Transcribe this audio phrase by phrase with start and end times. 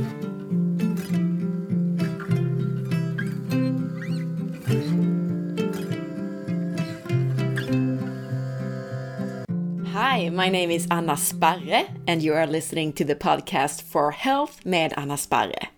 [0.00, 0.06] Hi,
[10.30, 14.94] my name is Anna Sparre, and you are listening to the podcast For Health med
[14.96, 15.68] Anna Sparre.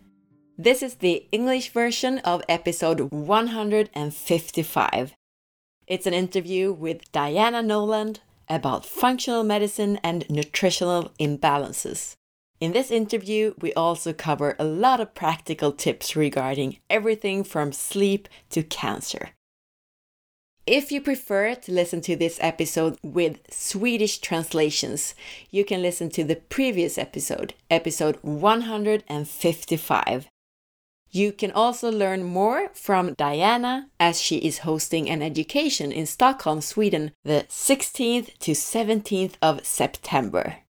[0.57, 5.15] This is the English version of episode 155.
[5.89, 12.15] It's an interview with Diana Noland about functional medicine and nutritional imbalances.
[12.63, 18.29] In this interview, we also cover a lot of practical tips regarding everything from sleep
[18.51, 19.31] to cancer.
[20.65, 25.17] If you prefer to listen to this episode with Swedish translations,
[25.51, 30.29] you can listen to the previous episode, episode 155.
[31.11, 36.61] You can also learn more from Diana as she is hosting an education in Stockholm,
[36.61, 40.62] Sweden, the 16th to 17th of September.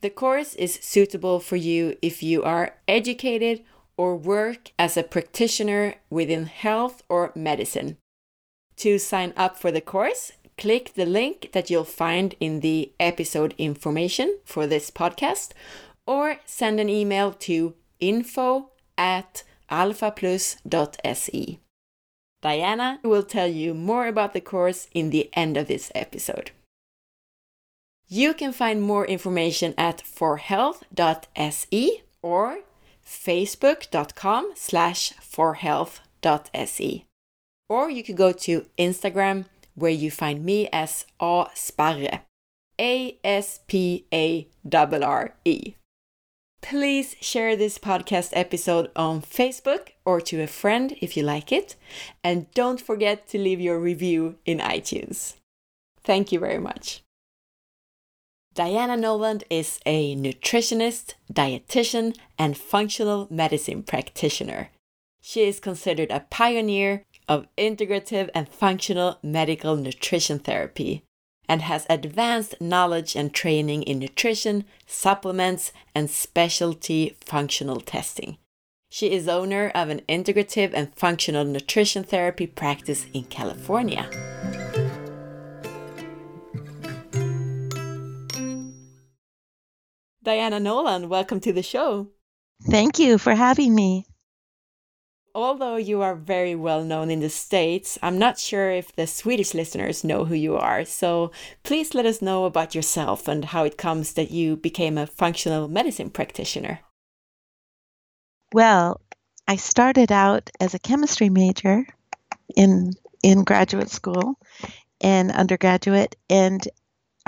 [0.00, 3.64] The course is suitable for you if you are educated
[3.96, 7.96] or work as a practitioner within health or medicine.
[8.76, 13.54] To sign up for the course, click the link that you'll find in the episode
[13.58, 15.50] information for this podcast
[16.06, 21.58] or send an email to info at alphaplus.se.
[22.40, 26.52] Diana will tell you more about the course in the end of this episode.
[28.08, 32.58] You can find more information at forhealth.se or
[33.04, 37.04] facebook.com slash forhealth.se
[37.68, 42.22] or you could go to Instagram where you find me as A Sparre.
[42.80, 45.74] A S P A R R E.
[46.60, 51.76] Please share this podcast episode on Facebook or to a friend if you like it.
[52.22, 55.34] And don't forget to leave your review in iTunes.
[56.02, 57.02] Thank you very much.
[58.58, 64.70] Diana Noland is a nutritionist, dietitian, and functional medicine practitioner.
[65.20, 71.04] She is considered a pioneer of integrative and functional medical nutrition therapy
[71.48, 78.38] and has advanced knowledge and training in nutrition, supplements, and specialty functional testing.
[78.90, 84.67] She is owner of an integrative and functional nutrition therapy practice in California.
[90.22, 92.08] Diana Noland, welcome to the show.
[92.62, 94.06] Thank you for having me
[95.38, 99.54] although you are very well known in the States, I'm not sure if the Swedish
[99.54, 100.84] listeners know who you are.
[100.84, 101.30] So
[101.62, 105.68] please let us know about yourself and how it comes that you became a functional
[105.68, 106.80] medicine practitioner.
[108.52, 109.00] Well,
[109.46, 111.86] I started out as a chemistry major
[112.56, 112.92] in
[113.22, 114.38] in graduate school
[115.00, 116.66] and undergraduate and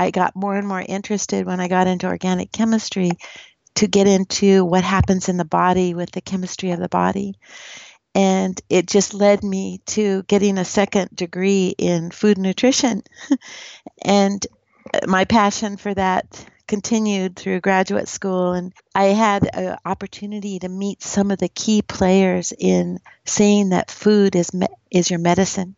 [0.00, 3.11] I got more and more interested when I got into organic chemistry
[3.75, 7.34] to get into what happens in the body with the chemistry of the body.
[8.15, 13.03] And it just led me to getting a second degree in food nutrition.
[14.03, 14.44] And
[15.06, 18.55] my passion for that continued through graduate school.
[18.55, 23.91] And i had an opportunity to meet some of the key players in saying that
[23.91, 25.77] food is me- is your medicine.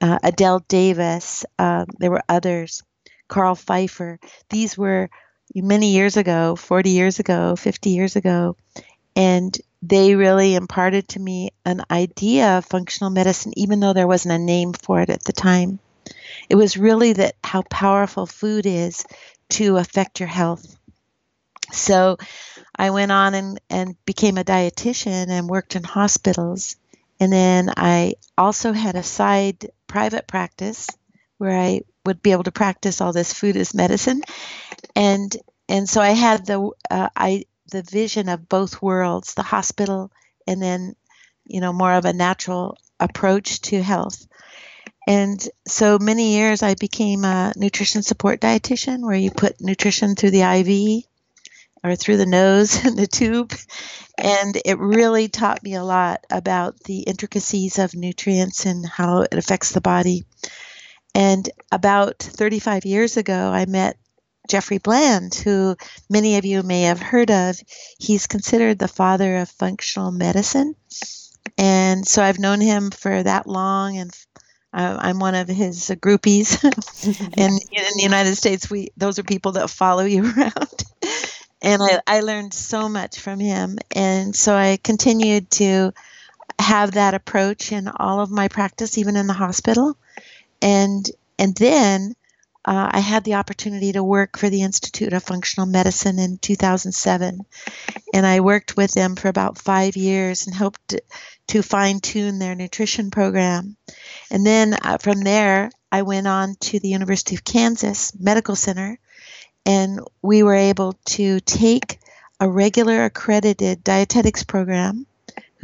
[0.00, 2.82] Uh, adelle davis um, there were others
[3.28, 4.18] carl pfeiffer
[4.50, 5.08] these were
[5.54, 8.56] many years ago 40 years ago 50 years ago
[9.16, 14.34] and they really imparted to me an idea of functional medicine, even though there wasn't
[14.34, 15.78] a name for it at the time.
[16.48, 19.04] It was really that how powerful food is
[19.50, 20.76] to affect your health.
[21.70, 22.16] So
[22.74, 26.76] I went on and, and became a dietitian and worked in hospitals.
[27.20, 30.88] And then I also had a side private practice
[31.36, 34.22] where I would be able to practice all this food as medicine.
[34.94, 35.36] And
[35.68, 40.10] and so I had the uh, I the vision of both worlds, the hospital
[40.46, 40.94] and then,
[41.44, 44.26] you know, more of a natural approach to health.
[45.06, 50.30] And so many years I became a nutrition support dietitian where you put nutrition through
[50.30, 51.04] the IV
[51.82, 53.52] or through the nose and the tube.
[54.16, 59.34] And it really taught me a lot about the intricacies of nutrients and how it
[59.34, 60.24] affects the body.
[61.14, 63.96] And about 35 years ago, I met
[64.48, 65.76] Jeffrey Bland, who
[66.10, 67.58] many of you may have heard of.
[67.98, 70.74] He's considered the father of functional medicine.
[71.56, 74.10] And so I've known him for that long, and
[74.72, 76.62] uh, I'm one of his groupies.
[77.36, 80.84] and in the United States, we those are people that follow you around.
[81.62, 83.78] and I, I learned so much from him.
[83.94, 85.92] And so I continued to
[86.58, 89.96] have that approach in all of my practice, even in the hospital.
[90.64, 91.08] And
[91.38, 92.14] and then
[92.64, 97.40] uh, I had the opportunity to work for the Institute of Functional Medicine in 2007.
[98.14, 100.94] And I worked with them for about five years and helped
[101.48, 103.76] to fine tune their nutrition program.
[104.30, 108.98] And then uh, from there, I went on to the University of Kansas Medical Center,
[109.66, 111.98] and we were able to take
[112.40, 115.06] a regular accredited dietetics program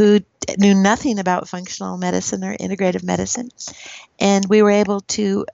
[0.00, 0.18] who
[0.56, 3.50] knew nothing about functional medicine or integrative medicine.
[4.18, 5.44] And we were able to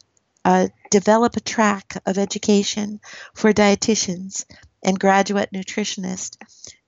[0.45, 3.01] uh, develop a track of education
[3.35, 4.45] for dietitians
[4.85, 6.37] and graduate nutritionists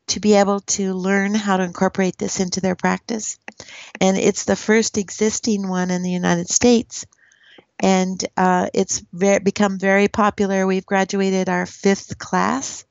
[0.07, 3.41] to be able to learn how to incorporate this into their practice.
[4.01, 7.07] And it's the first existing one in the United States.
[7.81, 10.65] And uh, it's very, become very popular.
[10.65, 12.85] We've graduated our fifth class,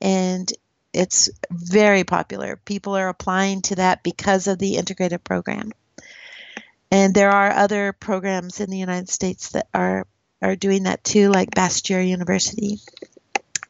[0.00, 0.48] and
[0.92, 2.56] it's very popular.
[2.56, 5.72] People are applying to that because of the integrated program.
[6.90, 10.06] And there are other programs in the United States that are
[10.40, 12.78] are doing that too, like Bastyr University.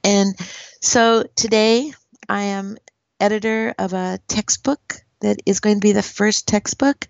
[0.05, 0.35] And
[0.81, 1.93] so today
[2.29, 2.77] I am
[3.19, 7.09] editor of a textbook that is going to be the first textbook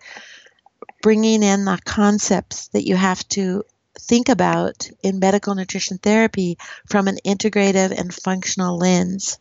[1.03, 3.65] bringing in the concepts that you have to
[3.99, 6.57] think about in medical nutrition therapy
[6.89, 9.39] from an integrative and functional lens.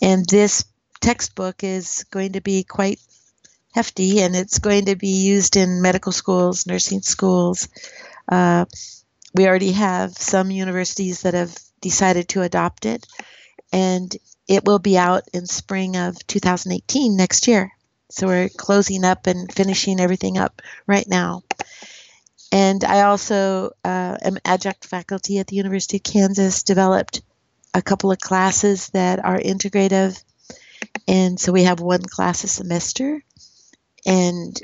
[0.00, 0.64] And this
[1.00, 3.00] textbook is going to be quite
[3.74, 7.68] hefty and it's going to be used in medical schools, nursing schools.
[8.30, 8.64] Uh,
[9.34, 13.06] we already have some universities that have decided to adopt it,
[13.72, 14.16] and
[14.48, 17.70] it will be out in spring of 2018 next year.
[18.10, 21.42] So we're closing up and finishing everything up right now.
[22.50, 27.20] And I also uh, am adjunct faculty at the University of Kansas, developed
[27.76, 30.22] a couple of classes that are integrative.
[31.06, 33.22] And so we have one class a semester.
[34.06, 34.58] And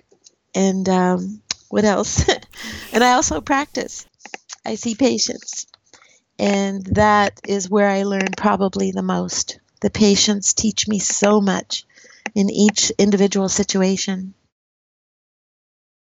[0.54, 2.26] and um, what else?
[2.92, 4.06] and I also practice.
[4.64, 5.66] I see patients.
[6.38, 9.60] And that is where I learn probably the most.
[9.82, 11.84] The patients teach me so much
[12.34, 14.32] in each individual situation.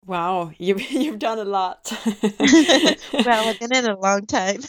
[0.05, 1.91] Wow, you've, you've done a lot.
[2.39, 4.61] well, I've been in a long time.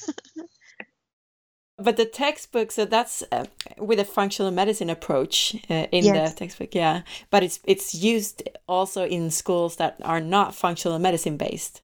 [1.78, 3.44] But the textbook, so that's uh,
[3.78, 6.32] with a functional medicine approach uh, in yes.
[6.32, 7.02] the textbook, yeah.
[7.30, 11.82] But it's it's used also in schools that are not functional medicine based.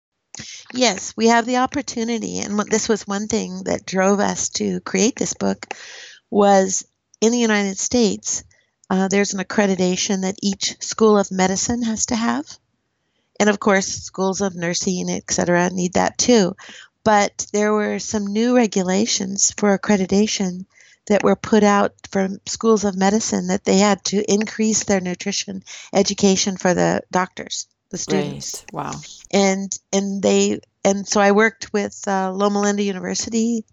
[0.72, 5.14] Yes, we have the opportunity, and this was one thing that drove us to create
[5.16, 5.74] this book.
[6.28, 6.84] Was
[7.20, 8.42] in the United States,
[8.90, 12.44] uh, there's an accreditation that each school of medicine has to have,
[13.38, 16.56] and of course, schools of nursing, et cetera, need that too.
[17.04, 20.64] But there were some new regulations for accreditation
[21.06, 25.62] that were put out from schools of medicine that they had to increase their nutrition
[25.92, 28.64] education for the doctors the students.
[28.72, 28.86] Right.
[28.86, 29.00] Wow.
[29.30, 33.64] And and they and so I worked with uh, Loma Linda University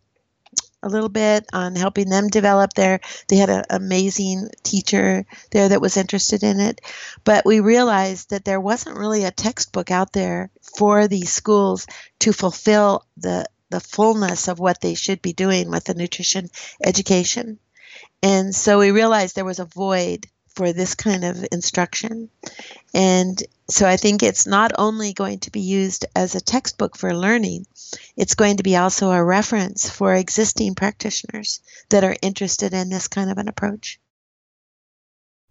[0.83, 5.81] a little bit on helping them develop their they had an amazing teacher there that
[5.81, 6.81] was interested in it.
[7.24, 11.88] But we realized that there wasn't really a textbook out there for these schools
[12.19, 16.50] to fulfill the the fullness of what they should be doing with the nutrition
[16.83, 17.57] education.
[18.22, 22.30] And so we realized there was a void for this kind of instruction.
[22.94, 27.15] And so I think it's not only going to be used as a textbook for
[27.15, 27.65] learning,
[28.18, 33.07] it's going to be also a reference for existing practitioners that are interested in this
[33.07, 34.00] kind of an approach.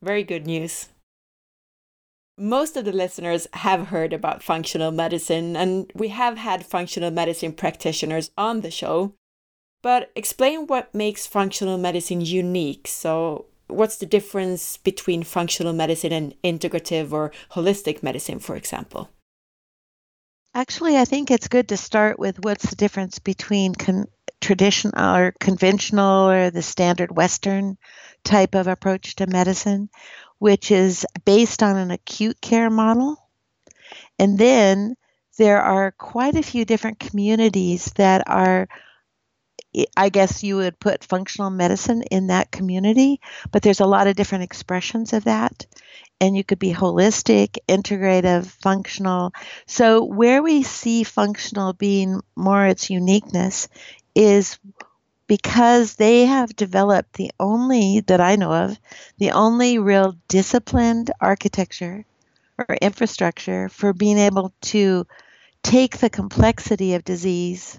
[0.03, 0.89] Very good news.
[2.39, 7.53] Most of the listeners have heard about functional medicine, and we have had functional medicine
[7.53, 9.13] practitioners on the show.
[9.83, 16.35] But explain what makes functional medicine unique so what's the difference between functional medicine and
[16.43, 19.11] integrative or holistic medicine, for example?
[20.55, 24.09] Actually, I think it's good to start with what's the difference between con-
[24.41, 27.77] traditional or conventional or the standard Western
[28.25, 29.89] type of approach to medicine,
[30.39, 33.17] which is based on an acute care model.
[34.19, 34.97] And then
[35.39, 38.69] there are quite a few different communities that are
[39.97, 43.21] I guess you would put functional medicine in that community,
[43.53, 45.67] but there's a lot of different expressions of that.
[46.21, 49.33] And you could be holistic, integrative, functional.
[49.67, 53.69] So, where we see functional being more its uniqueness
[54.15, 54.59] is
[55.27, 58.77] because they have developed the only, that I know of,
[59.19, 62.05] the only real disciplined architecture
[62.59, 65.07] or infrastructure for being able to
[65.63, 67.79] take the complexity of disease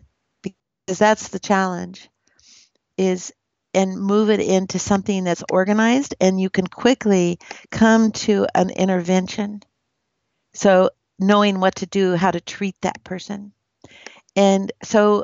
[0.92, 2.10] because that's the challenge
[2.98, 3.32] is
[3.74, 9.64] and move it into something that's organized and you can quickly come to an intervention
[10.54, 13.54] so knowing what to do how to treat that person
[14.36, 15.24] and so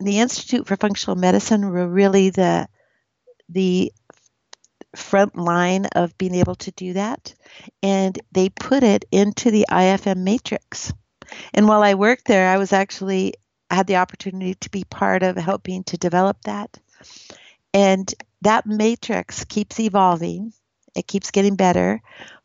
[0.00, 2.68] the Institute for Functional Medicine were really the
[3.48, 3.92] the
[4.96, 7.34] front line of being able to do that,
[7.84, 10.92] and they put it into the IFM matrix.
[11.52, 13.34] And while I worked there, I was actually
[13.74, 16.78] had the opportunity to be part of helping to develop that.
[17.72, 18.12] And
[18.42, 20.52] that matrix keeps evolving.
[20.94, 22.00] It keeps getting better,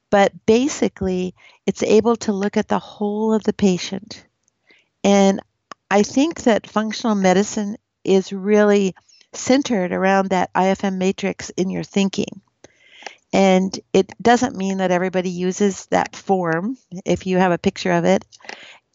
[0.09, 4.25] but basically, it's able to look at the whole of the patient.
[5.03, 5.39] And
[5.91, 8.95] I think that functional medicine is really
[9.33, 12.41] centered around that IFM matrix in your thinking.
[13.31, 16.77] And it doesn't mean that everybody uses that form.
[17.05, 18.25] If you have a picture of it,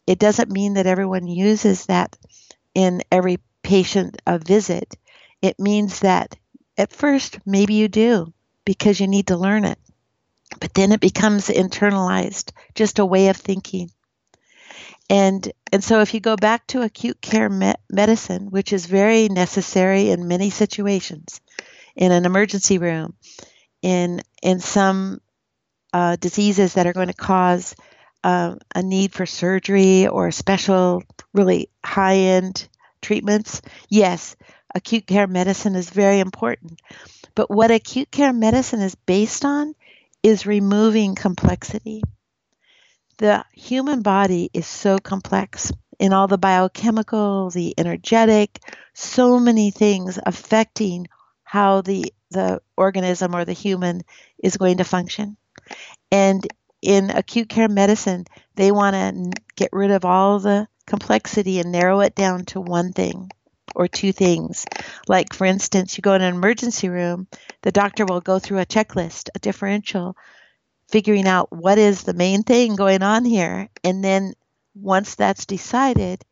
[0.07, 2.17] it doesn't mean that everyone uses that
[2.73, 4.95] in every patient a visit.
[5.41, 6.37] It means that
[6.77, 8.33] at first, maybe you do
[8.65, 9.79] because you need to learn it.
[10.59, 13.91] But then it becomes internalized, just a way of thinking.
[15.09, 19.27] And and so if you go back to acute care me- medicine, which is very
[19.29, 21.41] necessary in many situations,
[21.95, 23.15] in an emergency room,
[23.81, 25.21] in in some
[25.93, 27.75] uh, diseases that are going to cause
[28.25, 31.03] uh, a need for surgery or special,
[31.33, 32.67] really high end
[33.01, 34.35] treatments, yes,
[34.73, 36.81] acute care medicine is very important.
[37.35, 39.75] But what acute care medicine is based on
[40.23, 42.01] is removing complexity
[43.17, 48.59] the human body is so complex in all the biochemical, the energetic,
[48.93, 51.07] so many things affecting
[51.43, 54.01] how the the organism or the human
[54.43, 55.37] is going to function.
[56.11, 56.45] And
[56.85, 58.25] in acute care medicine,
[58.55, 62.93] they want to get rid of all the complexity and narrow it down to one
[62.93, 63.29] thing
[63.75, 64.65] or two things.
[65.07, 67.27] Like, for instance, you go in an emergency room,
[67.61, 70.15] the doctor will go through a checklist, a differential
[70.89, 73.69] figuring out what is the main thing going on here.
[73.83, 74.33] And then
[74.75, 76.23] once that's decided,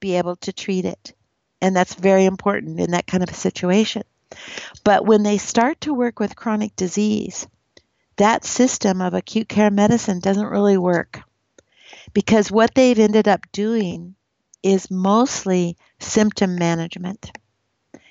[0.00, 1.14] be able to treat it.
[1.62, 4.02] And that's very important in that kind of a situation.
[4.84, 7.46] But when they start to work with chronic disease,
[8.20, 11.22] that system of acute care medicine doesn't really work
[12.12, 14.14] because what they've ended up doing
[14.62, 17.30] is mostly symptom management.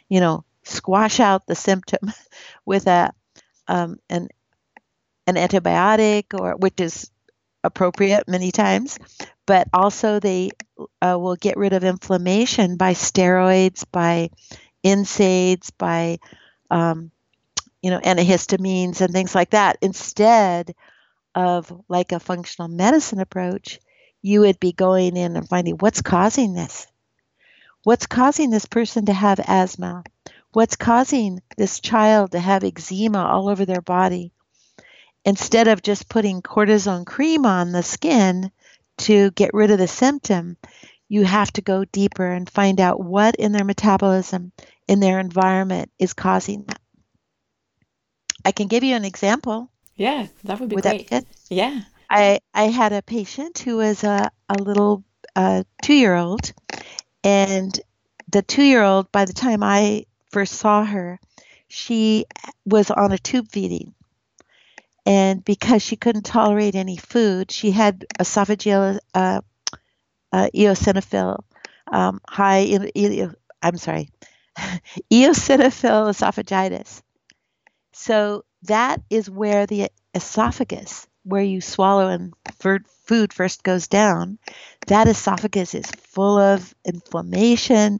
[0.07, 2.11] You know, squash out the symptom
[2.65, 3.13] with a
[3.67, 4.29] um, an
[5.27, 7.11] an antibiotic or which is
[7.63, 8.97] appropriate many times
[9.45, 10.49] but also they
[11.01, 14.29] uh, will get rid of inflammation by steroids by
[14.83, 16.19] NSAIDs by
[16.71, 17.11] um,
[17.81, 19.77] you know antihistamines and things like that.
[19.81, 20.75] Instead
[21.35, 23.79] of like a functional medicine approach
[24.21, 26.87] you would be going in and finding what's causing this.
[27.83, 30.03] What's causing this person to have asthma?
[30.51, 34.33] What's causing this child to have eczema all over their body?
[35.23, 38.51] Instead of just putting cortisone cream on the skin
[38.97, 40.57] to get rid of the symptom,
[41.07, 44.51] you have to go deeper and find out what in their metabolism,
[44.87, 46.81] in their environment, is causing that.
[48.45, 49.69] I can give you an example.
[49.95, 51.09] Yeah, that would be would great.
[51.09, 51.81] That yeah.
[52.09, 55.03] I, I had a patient who was a, a little
[55.35, 56.53] uh, two year old,
[57.23, 57.79] and
[58.31, 61.19] the two year old, by the time I first saw her,
[61.67, 62.25] she
[62.65, 63.93] was on a tube feeding
[65.09, 69.41] and because she couldn't tolerate any food, she had esophageal uh,
[70.31, 71.39] uh, eosinophil
[71.91, 72.59] um, high.
[72.59, 74.09] In, in, I'm sorry,
[75.11, 77.01] eosinophil esophagitis.
[77.99, 82.33] So that is where the esophagus, where you swallow and
[83.03, 84.39] food first goes down,
[84.87, 87.99] that esophagus is full of inflammation,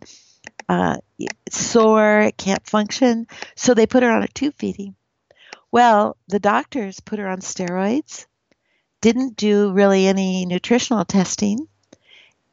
[0.69, 0.99] uh,
[1.49, 3.27] sore, it can't function.
[3.57, 4.95] So they put her on a tube feeding.
[5.69, 8.25] Well, the doctors put her on steroids,
[9.01, 11.67] didn't do really any nutritional testing.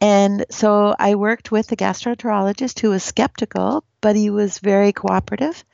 [0.01, 5.65] And so I worked with the gastroenterologist who was skeptical, but he was very cooperative.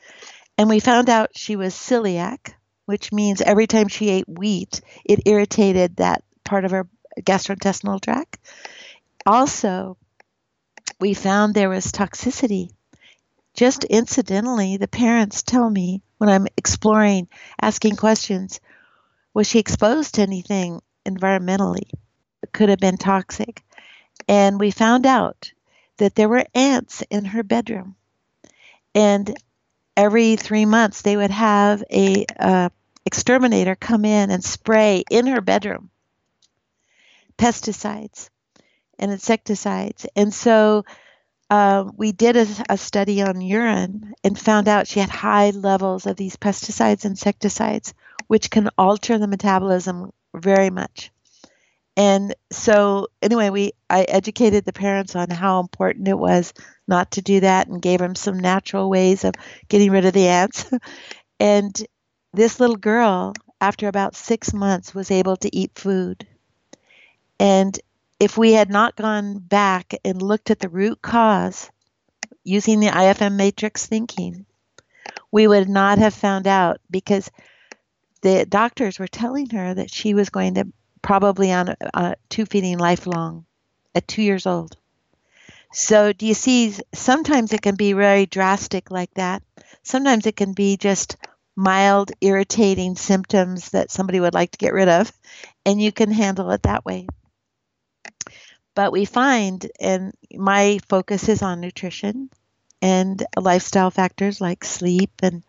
[0.59, 2.55] And we found out she was celiac,
[2.87, 6.89] which means every time she ate wheat, it irritated that part of her
[7.21, 8.39] gastrointestinal tract.
[9.27, 9.97] Also,
[11.01, 12.71] we found there was toxicity.
[13.55, 17.29] Just incidentally, the parents tell me when I'm exploring,
[17.61, 18.61] asking questions.
[19.35, 21.91] Was she exposed to anything environmentally
[22.41, 23.63] that could have been toxic?
[24.29, 25.53] And we found out
[25.99, 27.97] that there were ants in her bedroom.
[28.95, 29.37] And
[29.97, 32.69] every three months, they would have a uh,
[33.05, 35.91] exterminator come in and spray in her bedroom
[37.39, 38.31] pesticides
[38.99, 40.07] and insecticides.
[40.15, 40.85] And so
[41.51, 46.07] uh, we did a, a, study on urine and found out she had high levels
[46.07, 47.95] of these pesticides, insecticides,
[48.27, 51.12] which can alter the metabolism very much.
[51.97, 56.55] And so anyway, we I educated the parents on how important it was
[56.89, 59.35] not to do that and gave them some natural ways of
[59.69, 60.71] getting rid of the ants.
[61.41, 61.87] and
[62.33, 66.27] this little girl after about 6 months was able to eat food.
[67.39, 67.79] And
[68.19, 71.71] if we had not gone back and looked at the root cause
[72.45, 74.47] using the IFM matrix thinking,
[75.31, 77.31] we would not have found out because
[78.23, 81.75] the doctors were telling her that she was going to probably on
[82.31, 83.45] tube feeding lifelong
[83.95, 84.77] at two years old.
[85.73, 86.75] So, do you see?
[86.95, 89.43] Sometimes it can be very drastic like that.
[89.83, 91.17] Sometimes it can be just
[91.57, 95.13] mild, irritating symptoms that somebody would like to get rid of,
[95.67, 97.07] and you can handle it that way.
[98.75, 102.31] But we find, and my focus is on nutrition
[102.81, 105.43] and lifestyle factors like sleep and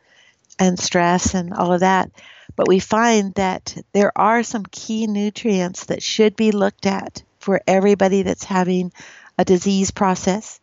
[0.59, 2.11] and stress and all of that.
[2.55, 7.61] But we find that there are some key nutrients that should be looked at for
[7.67, 8.91] everybody that's having
[9.37, 10.59] a disease process.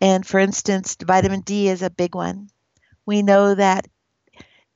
[0.00, 2.50] And for instance, vitamin D is a big one.
[3.06, 3.88] We know that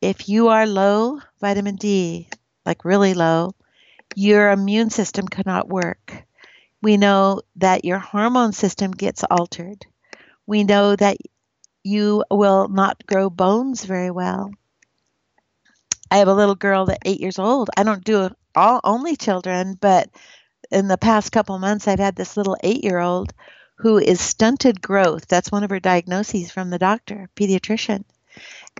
[0.01, 2.29] if you are low vitamin D,
[2.67, 3.55] like really low,
[4.15, 6.25] your immune system cannot work.
[6.83, 9.87] We know that your hormone system gets altered.
[10.47, 11.19] We know that
[11.85, 14.53] you will not grow bones very well.
[16.11, 17.71] I have a little girl that eight years old.
[17.77, 20.11] I don't do all only children, but
[20.71, 23.33] in the past couple months, I've had this little eight year old
[23.77, 25.27] who is stunted growth.
[25.27, 28.05] That's one of her diagnoses from the doctor, pediatrician.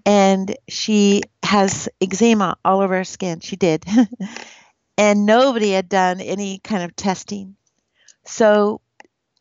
[0.05, 3.41] And she has eczema all over her skin.
[3.41, 3.85] She did.
[4.99, 7.57] and nobody had done any kind of testing.
[8.25, 8.81] So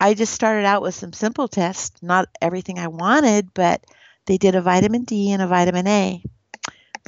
[0.00, 3.84] I just started out with some simple tests, not everything I wanted, but
[4.26, 6.22] they did a vitamin D and a vitamin A.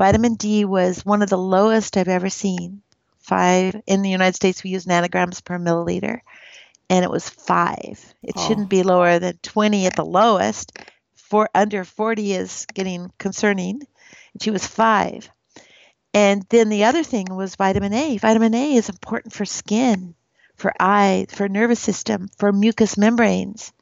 [0.02, 2.82] Vitamin D was one of the lowest I've ever seen.
[3.21, 6.23] Five in the United States, we use nanograms per milliliter,
[6.90, 8.04] and it was five.
[8.21, 8.49] It oh.
[8.49, 10.76] shouldn't be lower than 20 at the lowest.
[11.14, 13.82] For under 40 is getting concerning.
[14.32, 15.30] And she was five.
[16.12, 18.16] And then the other thing was vitamin A.
[18.16, 20.16] Vitamin A is important for skin
[20.57, 23.72] for eye, for nervous system, for mucous membranes.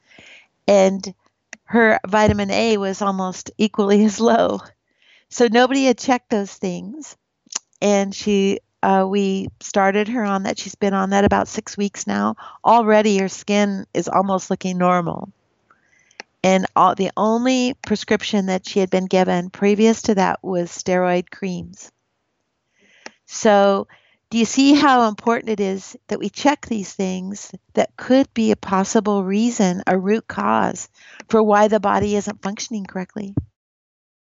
[0.67, 1.15] And
[1.63, 4.59] her vitamin A was almost equally as low.
[5.31, 7.15] So nobody had checked those things.
[7.81, 10.59] And she, uh, we started her on that.
[10.59, 12.35] She's been on that about six weeks now.
[12.63, 15.31] Already her skin is almost looking normal.
[16.43, 21.29] And all, the only prescription that she had been given previous to that was steroid
[21.31, 21.91] creams.
[23.25, 23.87] So
[24.29, 28.51] do you see how important it is that we check these things that could be
[28.51, 30.89] a possible reason, a root cause
[31.29, 33.33] for why the body isn't functioning correctly?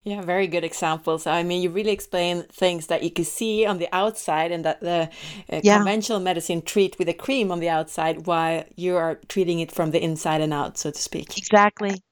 [0.04, 1.26] Yeah, very good examples.
[1.26, 4.80] I mean, you really explain things that you can see on the outside and that
[4.80, 5.08] the
[5.50, 5.78] uh, yeah.
[5.78, 9.92] conventional medicine treat with a cream on the outside while you are treating it from
[9.92, 11.38] the inside and out, so to speak.
[11.38, 12.02] Exactly.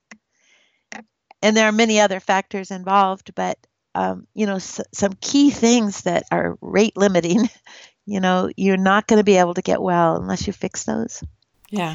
[1.43, 3.59] And there are many other factors involved, but
[3.95, 7.51] um, you know, s- some key things that are rate limiting.
[8.07, 11.23] you know, you're not going to be able to get well unless you fix those.
[11.69, 11.95] Yeah.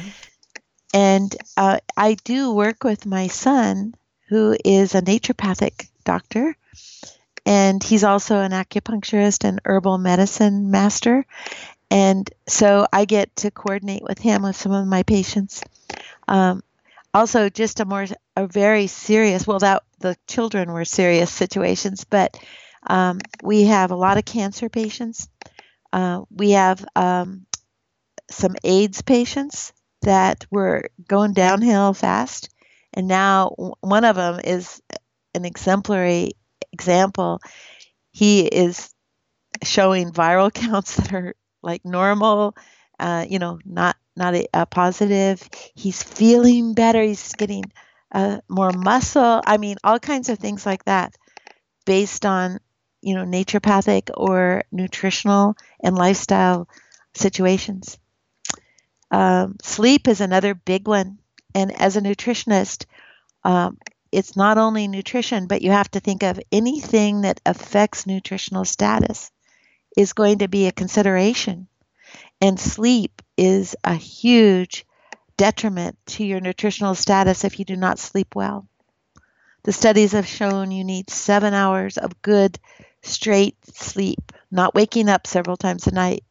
[0.94, 3.94] And uh, I do work with my son,
[4.28, 6.56] who is a naturopathic doctor,
[7.44, 11.26] and he's also an acupuncturist and herbal medicine master.
[11.90, 15.62] And so I get to coordinate with him with some of my patients.
[16.26, 16.62] Um,
[17.12, 19.46] also, just a more a very serious.
[19.46, 22.38] Well, that the children were serious situations, but
[22.86, 25.28] um, we have a lot of cancer patients.
[25.92, 27.46] Uh, we have um,
[28.30, 32.48] some AIDS patients that were going downhill fast,
[32.94, 34.82] and now one of them is
[35.38, 36.32] an exemplary
[36.72, 37.40] example.
[38.10, 38.92] He is
[39.62, 42.56] showing viral counts that are like normal,
[42.98, 45.48] uh, you know, not not a, a, positive.
[45.74, 47.02] He's feeling better.
[47.02, 47.64] He's getting
[48.12, 49.40] uh, more muscle.
[49.46, 51.14] I mean, all kinds of things like that,
[51.86, 52.58] based on
[53.00, 56.68] you know naturopathic or nutritional and lifestyle
[57.14, 57.98] situations.
[59.10, 61.18] Um, sleep is another big one,
[61.54, 62.84] and as a nutritionist,
[63.44, 63.78] um,
[64.10, 69.30] it's not only nutrition, but you have to think of anything that affects nutritional status
[69.96, 71.68] is going to be a consideration.
[72.40, 74.86] And sleep is a huge
[75.36, 78.66] detriment to your nutritional status if you do not sleep well.
[79.64, 82.58] The studies have shown you need seven hours of good,
[83.02, 86.24] straight sleep, not waking up several times a night,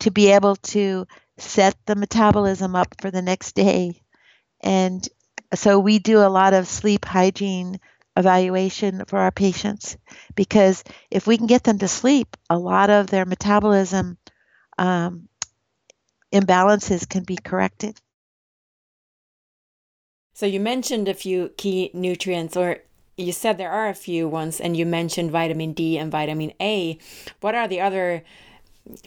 [0.00, 1.06] to be able to
[1.38, 4.02] set the metabolism up for the next day.
[4.60, 5.06] And
[5.54, 7.78] so we do a lot of sleep hygiene
[8.16, 9.96] evaluation for our patients
[10.34, 14.16] because if we can get them to sleep, a lot of their metabolism
[14.78, 15.28] um,
[16.32, 18.00] imbalances can be corrected.
[20.34, 22.80] So you mentioned a few key nutrients, or
[23.16, 26.98] you said there are a few ones, and you mentioned vitamin D and vitamin A.
[27.40, 28.22] What are the other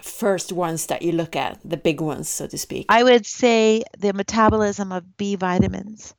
[0.01, 2.85] first ones that you look at, the big ones, so to speak?
[2.89, 6.13] I would say the metabolism of B vitamins.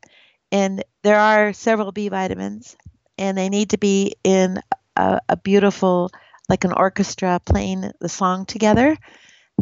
[0.53, 2.77] And there are several B vitamins,
[3.16, 4.61] and they need to be in
[4.96, 6.11] a, a beautiful,
[6.49, 8.96] like an orchestra playing the song together.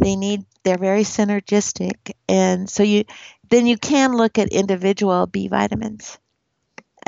[0.00, 2.12] They need, they're very synergistic.
[2.28, 3.04] And so you,
[3.50, 6.18] then you can look at individual B vitamins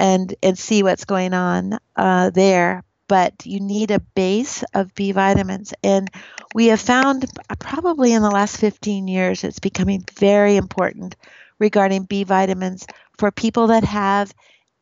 [0.01, 2.83] and and see what's going on uh, there.
[3.11, 6.09] But you need a base of B vitamins, and
[6.55, 7.27] we have found
[7.59, 11.17] probably in the last 15 years it's becoming very important
[11.59, 12.87] regarding B vitamins
[13.19, 14.33] for people that have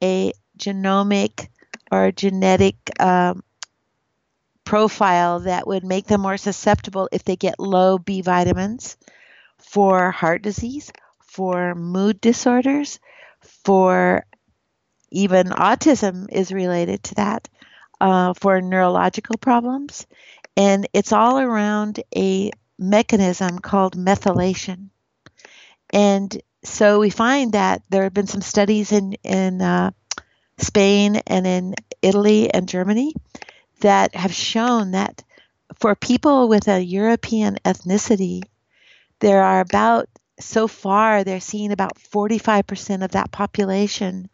[0.05, 1.49] a genomic
[1.91, 3.43] or genetic um,
[4.64, 8.99] profile that would make them more susceptible if they get low B vitamins
[9.59, 13.01] for heart disease, for mood disorders,
[13.64, 14.27] for
[15.11, 17.49] even autism is related to that
[18.00, 20.06] uh, for neurological problems.
[20.56, 24.90] And it's all around a mechanism called methylation.
[25.90, 29.90] And so we find that there have been some studies in, in uh,
[30.58, 33.14] Spain and in Italy and Germany
[33.80, 35.22] that have shown that
[35.76, 38.42] for people with a European ethnicity,
[39.20, 40.08] there are about,
[40.40, 44.28] so far, they're seeing about 45% of that population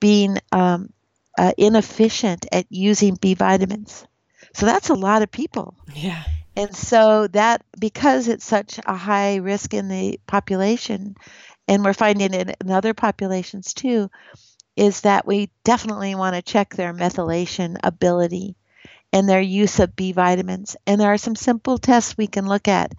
[0.00, 0.90] being um,
[1.38, 4.06] uh, inefficient at using B vitamins.
[4.54, 5.74] So that's a lot of people.
[5.94, 6.24] Yeah.
[6.56, 11.16] And so that because it's such a high risk in the population,
[11.68, 14.10] and we're finding it in other populations too,
[14.74, 18.56] is that we definitely want to check their methylation ability
[19.12, 20.76] and their use of B vitamins.
[20.86, 22.92] And there are some simple tests we can look at,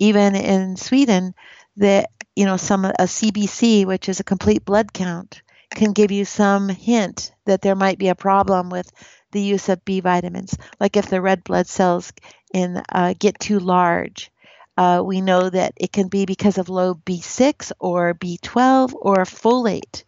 [0.00, 1.34] even in Sweden,
[1.76, 5.42] that you know some a CBC, which is a complete blood count,
[5.74, 8.90] can give you some hint that there might be a problem with
[9.32, 10.56] the use of B vitamins.
[10.80, 12.12] Like if the red blood cells
[12.52, 14.30] in uh, get too large,
[14.76, 20.04] uh, we know that it can be because of low B6 or B12 or folate.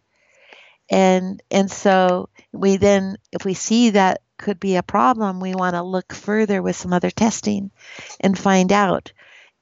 [0.89, 5.75] And and so we then, if we see that could be a problem, we want
[5.75, 7.71] to look further with some other testing
[8.19, 9.11] and find out.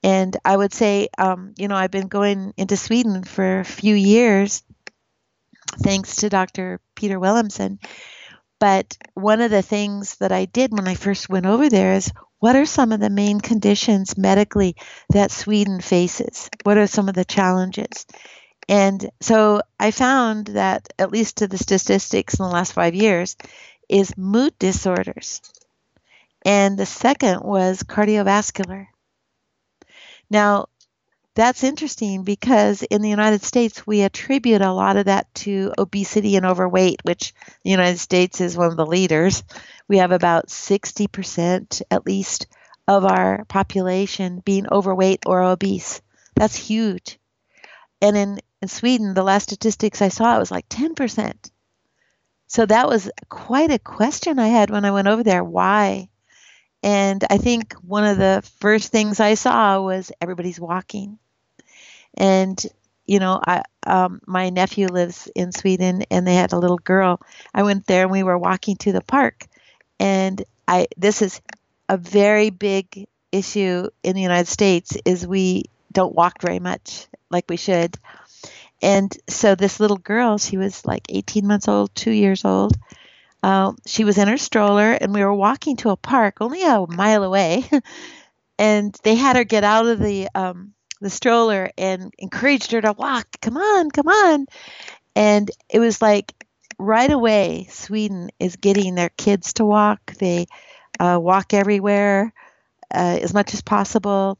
[0.02, 3.94] And I would say, um, you know, I've been going into Sweden for a few
[3.94, 4.62] years
[5.66, 6.80] thanks to Dr.
[6.94, 7.78] Peter Wilhelmsen.
[8.58, 12.10] But one of the things that I did when I first went over there is
[12.38, 14.76] what are some of the main conditions medically
[15.10, 16.48] that Sweden faces?
[16.64, 18.06] What are some of the challenges?
[18.68, 23.36] And so I found that, at least to the statistics in the last five years,
[23.88, 25.40] is mood disorders.
[26.44, 28.86] And the second was cardiovascular.
[30.28, 30.66] Now,
[31.36, 36.34] that's interesting because in the United States, we attribute a lot of that to obesity
[36.36, 39.44] and overweight, which the United States is one of the leaders.
[39.86, 42.46] We have about 60% at least
[42.88, 46.00] of our population being overweight or obese.
[46.34, 47.18] That's huge.
[48.00, 51.50] And in, in Sweden, the last statistics I saw, it was like 10%.
[52.46, 55.44] So that was quite a question I had when I went over there.
[55.44, 56.08] Why?
[56.82, 61.18] And I think one of the first things I saw was everybody's walking
[62.16, 62.64] and
[63.06, 67.20] you know, I um, my nephew lives in Sweden, and they had a little girl.
[67.54, 69.46] I went there, and we were walking to the park,
[70.00, 71.40] and I this is
[71.88, 77.44] a very big issue in the United States is we don't walk very much like
[77.48, 77.96] we should.
[78.82, 82.76] And so this little girl, she was like 18 months old, two years old.
[83.42, 86.84] Uh, she was in her stroller, and we were walking to a park only a
[86.88, 87.64] mile away.
[88.58, 92.92] and they had her get out of the um, the stroller and encouraged her to
[92.92, 93.40] walk.
[93.40, 94.46] Come on, come on.
[95.14, 96.32] And it was like
[96.78, 100.14] right away, Sweden is getting their kids to walk.
[100.14, 100.46] They
[100.98, 102.32] uh, walk everywhere
[102.94, 104.38] uh, as much as possible.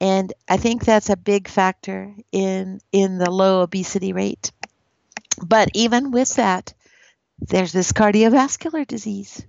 [0.00, 4.52] And I think that's a big factor in in the low obesity rate.
[5.42, 6.72] But even with that,
[7.38, 9.44] there's this cardiovascular disease.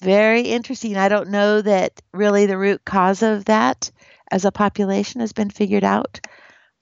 [0.00, 0.96] Very interesting.
[0.96, 3.90] I don't know that really the root cause of that
[4.30, 6.20] as a population has been figured out.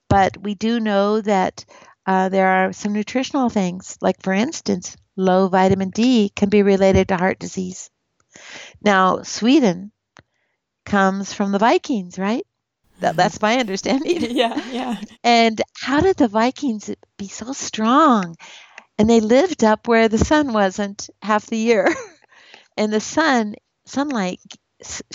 [0.09, 1.65] But we do know that
[2.05, 7.09] uh, there are some nutritional things, like, for instance, low vitamin D can be related
[7.09, 7.89] to heart disease.
[8.81, 9.91] Now, Sweden
[10.85, 12.45] comes from the Vikings, right?
[12.99, 14.21] That, that's my understanding.
[14.35, 14.97] yeah, yeah.
[15.23, 18.35] And how did the Vikings be so strong?
[18.97, 21.93] And they lived up where the sun wasn't half the year.
[22.77, 24.39] and the sun, sunlight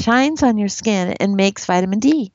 [0.00, 2.32] shines on your skin and makes vitamin D.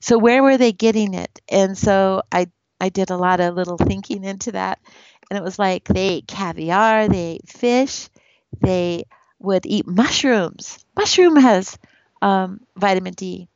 [0.00, 1.40] So where were they getting it?
[1.48, 2.48] And so I
[2.80, 4.78] I did a lot of little thinking into that,
[5.30, 8.08] and it was like they ate caviar, they ate fish,
[8.60, 9.04] they
[9.38, 10.84] would eat mushrooms.
[10.96, 11.78] Mushroom has
[12.20, 13.48] um, vitamin D.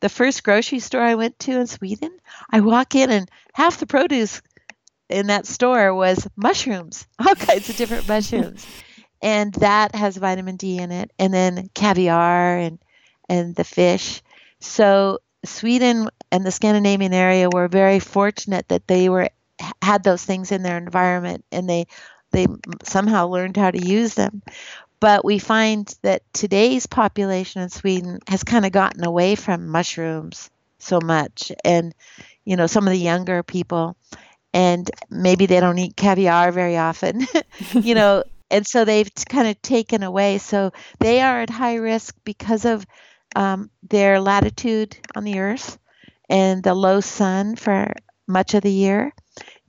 [0.00, 2.16] The first grocery store I went to in Sweden,
[2.50, 4.42] I walk in and half the produce
[5.08, 8.66] in that store was mushrooms, all kinds of different mushrooms.
[9.22, 12.78] And that has vitamin D in it, and then caviar and
[13.28, 14.20] and the fish.
[14.60, 19.28] So Sweden and the Scandinavian area were very fortunate that they were
[19.80, 21.86] had those things in their environment and they
[22.32, 22.46] they
[22.82, 24.42] somehow learned how to use them.
[25.00, 30.48] But we find that today's population in Sweden has kind of gotten away from mushrooms
[30.78, 31.50] so much.
[31.64, 31.94] And,
[32.44, 33.96] you know, some of the younger people,
[34.54, 37.26] and maybe they don't eat caviar very often,
[37.72, 40.38] you know, and so they've kind of taken away.
[40.38, 42.86] So they are at high risk because of
[43.34, 45.78] um, their latitude on the earth
[46.28, 47.92] and the low sun for
[48.28, 49.12] much of the year.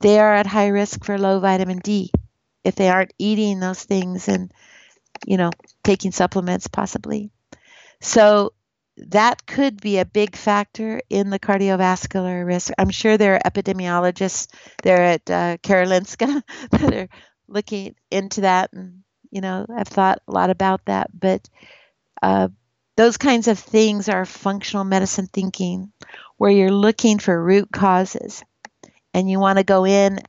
[0.00, 2.12] They are at high risk for low vitamin D
[2.64, 4.52] if they aren't eating those things and
[5.26, 5.50] you know,
[5.82, 7.30] taking supplements possibly.
[8.00, 8.52] So
[8.96, 12.72] that could be a big factor in the cardiovascular risk.
[12.78, 14.48] I'm sure there are epidemiologists
[14.82, 17.08] there at uh, Karolinska that are
[17.48, 21.10] looking into that and, you know, i've thought a lot about that.
[21.18, 21.48] But
[22.22, 22.48] uh,
[22.96, 25.92] those kinds of things are functional medicine thinking
[26.36, 28.44] where you're looking for root causes
[29.12, 30.20] and you want to go in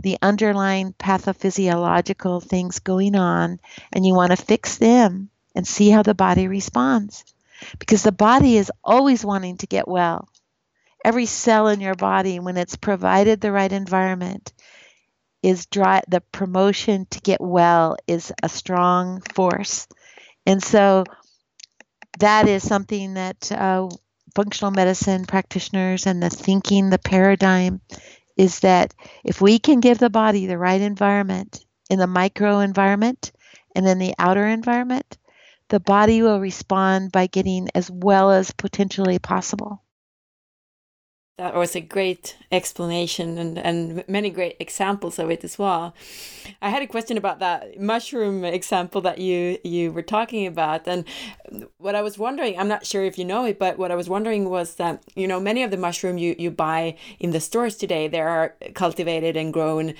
[0.00, 3.60] the underlying pathophysiological things going on
[3.92, 7.24] and you want to fix them and see how the body responds.
[7.78, 10.28] Because the body is always wanting to get well.
[11.04, 14.52] Every cell in your body, when it's provided the right environment,
[15.42, 19.88] is dry, the promotion to get well is a strong force.
[20.46, 21.04] And so
[22.18, 23.88] that is something that uh,
[24.34, 27.80] functional medicine practitioners and the thinking, the paradigm
[28.36, 33.32] is that if we can give the body the right environment in the micro environment
[33.76, 35.18] and in the outer environment,
[35.68, 39.82] the body will respond by getting as well as potentially possible.
[41.42, 45.92] That was a great explanation and, and many great examples of it as well.
[46.60, 51.04] I had a question about that mushroom example that you you were talking about, and
[51.78, 54.08] what I was wondering, I'm not sure if you know it, but what I was
[54.08, 57.74] wondering was that you know many of the mushroom you you buy in the stores
[57.74, 59.94] today, they are cultivated and grown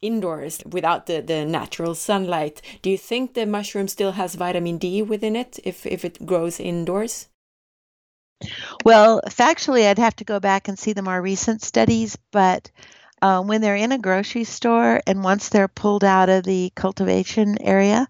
[0.00, 2.62] indoors without the, the natural sunlight.
[2.82, 6.60] Do you think the mushroom still has vitamin D within it if, if it grows
[6.60, 7.26] indoors?
[8.84, 12.70] Well, factually, I'd have to go back and see the more recent studies, but
[13.22, 17.60] uh, when they're in a grocery store and once they're pulled out of the cultivation
[17.62, 18.06] area,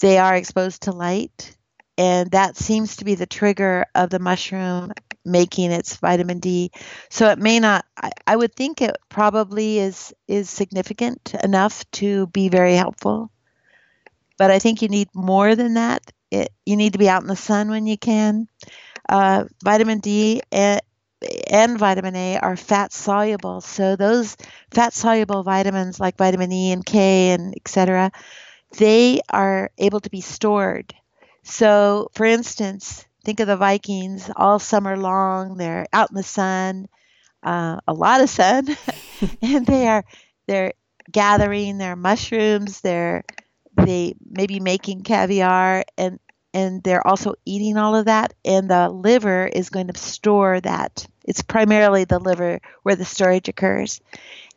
[0.00, 1.56] they are exposed to light.
[1.98, 4.92] And that seems to be the trigger of the mushroom
[5.24, 6.70] making its vitamin D.
[7.10, 7.84] So it may not.
[7.96, 13.30] I, I would think it probably is is significant enough to be very helpful.
[14.38, 16.02] But I think you need more than that.
[16.30, 18.48] It, you need to be out in the sun when you can.
[19.08, 20.80] Uh, vitamin D and,
[21.48, 23.60] and vitamin A are fat soluble.
[23.60, 24.36] So those
[24.70, 28.12] fat soluble vitamins like vitamin E and K and etc.,
[28.78, 30.94] they are able to be stored.
[31.42, 35.56] So, for instance, think of the Vikings all summer long.
[35.56, 36.88] They're out in the sun,
[37.42, 38.68] uh, a lot of sun,
[39.42, 40.04] and they are
[40.46, 40.72] they're
[41.10, 42.80] gathering their mushrooms.
[42.80, 43.24] They're
[43.76, 46.18] they may be making caviar, and
[46.54, 51.06] and they're also eating all of that and the liver is going to store that.
[51.24, 54.00] It's primarily the liver where the storage occurs.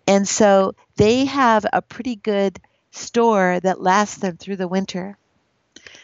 [0.07, 2.59] And so they have a pretty good
[2.91, 5.17] store that lasts them through the winter.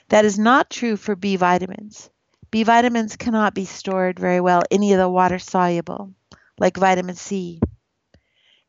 [0.10, 2.10] That is not true for b vitamins.
[2.52, 4.64] B vitamins cannot be stored very well.
[4.70, 6.12] Any of the water soluble
[6.60, 7.60] like vitamin c.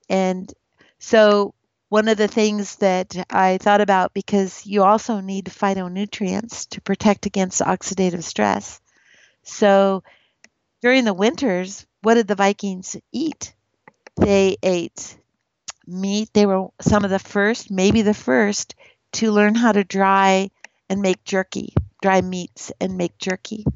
[0.09, 0.53] And
[0.99, 1.55] so
[1.93, 7.27] one of the things that I thought about because you also need phytonutrients to protect
[7.27, 8.81] against oxidative stress.
[9.43, 10.03] So
[10.81, 13.53] during the winters, what did the Vikings eat?
[14.17, 15.19] They ate
[15.87, 16.31] meat.
[16.33, 18.75] They were some of the first, maybe the first,
[19.21, 20.51] to learn how to dry
[20.89, 23.67] and make jerky, dry meats and make jerky.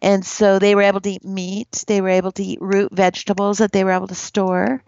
[0.00, 1.82] And so they were able to eat meat.
[1.88, 4.84] They were able to eat root vegetables that they were able to store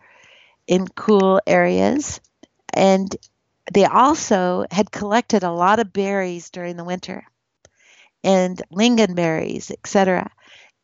[0.68, 2.20] in cool areas
[2.72, 3.14] and
[3.72, 7.24] they also had collected a lot of berries during the winter
[8.24, 10.30] and lingonberries, etc.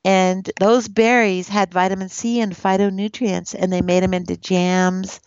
[0.04, 5.20] And those berries had vitamin C and phytonutrients, and they made them into jams,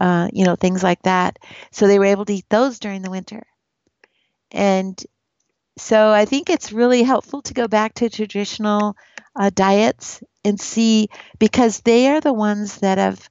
[0.00, 1.38] uh, you know, things like that.
[1.70, 3.44] So they were able to eat those during the winter.
[4.52, 5.00] And
[5.78, 8.96] so I think it's really helpful to go back to traditional
[9.36, 13.28] uh, diets and see because they are the ones that have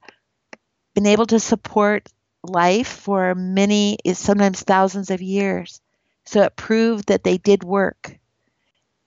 [0.94, 2.08] been able to support
[2.46, 5.80] life for many, sometimes thousands of years.
[6.26, 8.18] So it proved that they did work.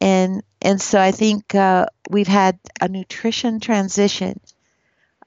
[0.01, 4.39] And and so I think uh, we've had a nutrition transition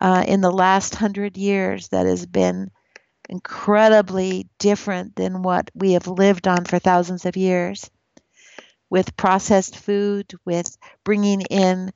[0.00, 2.70] uh, in the last hundred years that has been
[3.28, 7.90] incredibly different than what we have lived on for thousands of years
[8.90, 11.92] with processed food, with bringing in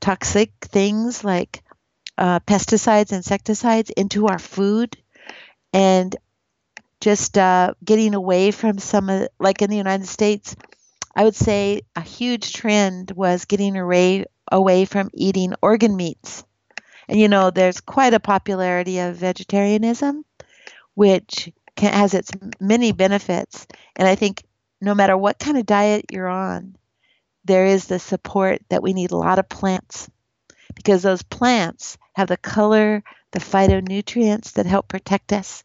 [0.00, 1.62] toxic things like
[2.18, 4.96] uh, pesticides, insecticides into our food,
[5.72, 6.14] and
[7.00, 10.54] just uh, getting away from some of, like in the United States,
[11.14, 16.44] I would say a huge trend was getting away away from eating organ meats.
[17.08, 20.24] And you know, there's quite a popularity of vegetarianism,
[20.94, 22.30] which can, has its
[22.60, 23.66] many benefits.
[23.96, 24.44] And I think
[24.80, 26.76] no matter what kind of diet you're on,
[27.44, 30.08] there is the support that we need a lot of plants
[30.74, 35.64] because those plants have the color, the phytonutrients that help protect us.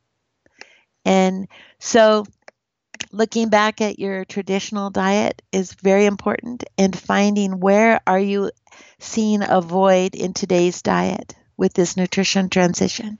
[1.04, 1.48] And
[1.80, 2.26] so
[3.12, 8.52] looking back at your traditional diet is very important and finding where are you
[9.00, 13.18] seeing a void in today's diet with this nutrition transition.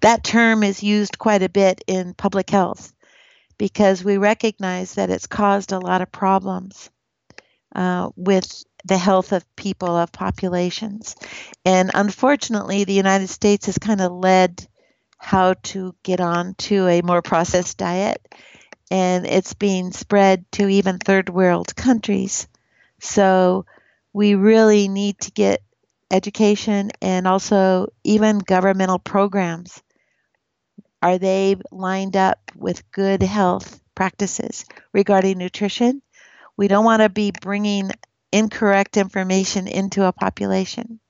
[0.00, 2.92] That term is used quite a bit in public health
[3.58, 6.90] because we recognize that it's caused a lot of problems
[7.74, 11.16] uh, with the health of people, of populations.
[11.64, 14.66] And unfortunately, the United States has kind of led
[15.18, 18.22] how to get on to a more processed diet,
[18.90, 22.46] and it's being spread to even third world countries.
[23.00, 23.66] So
[24.12, 25.62] we really need to get
[26.10, 29.82] education and also even governmental programs
[31.02, 36.02] are they lined up with good health practices regarding nutrition?
[36.56, 37.90] We don't want to be bringing
[38.32, 41.00] incorrect information into a population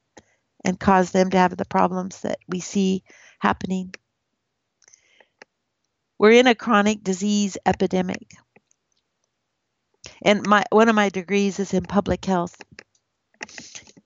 [0.65, 3.03] and cause them to have the problems that we see
[3.39, 3.95] happening.
[6.19, 8.35] We're in a chronic disease epidemic.
[10.23, 12.57] And my one of my degrees is in public health.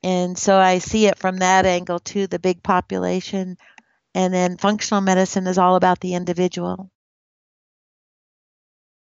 [0.03, 3.57] And so I see it from that angle too, the big population
[4.15, 6.92] and then functional medicine is all about the individual.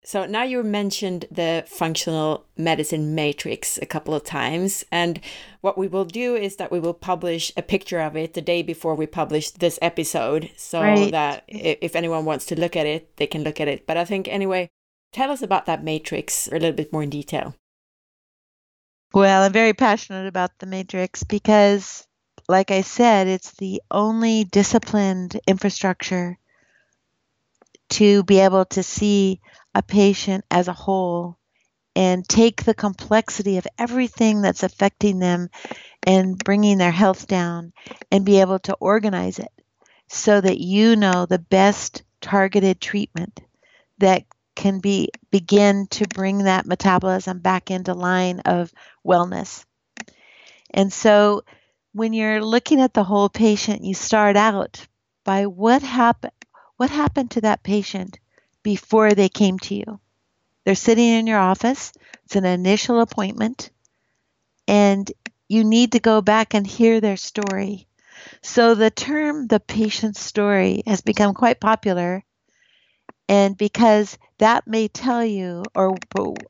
[0.02, 4.84] So now you mentioned the functional medicine matrix a couple of times.
[4.90, 5.20] And
[5.60, 8.62] what we will do is that we will publish a picture of it the day
[8.62, 10.50] before we publish this episode.
[10.56, 11.10] So right.
[11.10, 13.86] that if anyone wants to look at it, they can look at it.
[13.86, 14.70] But I think, anyway,
[15.12, 17.54] tell us about that matrix a little bit more in detail.
[19.12, 22.06] Well, I'm very passionate about the matrix because
[22.48, 26.38] like I said, it's the only disciplined infrastructure
[27.90, 29.40] to be able to see
[29.74, 31.36] a patient as a whole
[31.96, 35.48] and take the complexity of everything that's affecting them
[36.04, 37.72] and bringing their health down
[38.10, 39.52] and be able to organize it
[40.08, 43.40] so that you know the best targeted treatment
[43.98, 44.24] that
[44.54, 48.72] can be begin to bring that metabolism back into line of
[49.06, 49.64] wellness.
[50.70, 51.42] And so
[51.92, 54.86] when you're looking at the whole patient, you start out
[55.24, 56.32] by what happened
[56.80, 58.18] what happened to that patient
[58.62, 60.00] before they came to you.
[60.64, 61.92] They're sitting in your office.
[62.24, 63.68] It's an initial appointment
[64.66, 65.12] and
[65.46, 67.86] you need to go back and hear their story.
[68.40, 72.24] So the term the patient's story has become quite popular
[73.28, 75.98] and because that may tell you or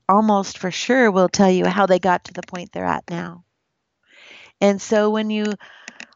[0.08, 3.42] almost for sure will tell you how they got to the point they're at now.
[4.60, 5.56] And so when you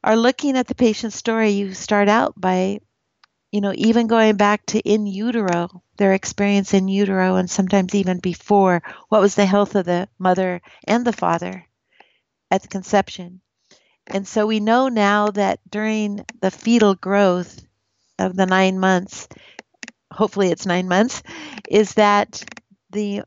[0.05, 2.79] are looking at the patient's story, you start out by,
[3.55, 8.19] you know, even going back to in utero, their experience in utero, and sometimes even
[8.19, 8.83] before.
[9.11, 11.65] What was the health of the mother and the father
[12.51, 13.41] at the conception?
[14.13, 17.65] And so we know now that during the fetal growth
[18.19, 19.29] of the nine months,
[20.13, 21.23] hopefully it's nine months,
[21.67, 22.47] is that
[22.91, 23.23] the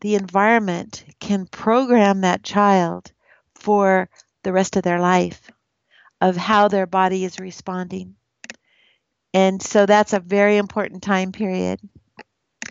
[0.00, 3.12] the environment can program that child
[3.54, 4.10] for
[4.44, 5.50] the rest of their life
[6.20, 8.17] of how their body is responding.
[9.34, 11.80] And so that's a very important time period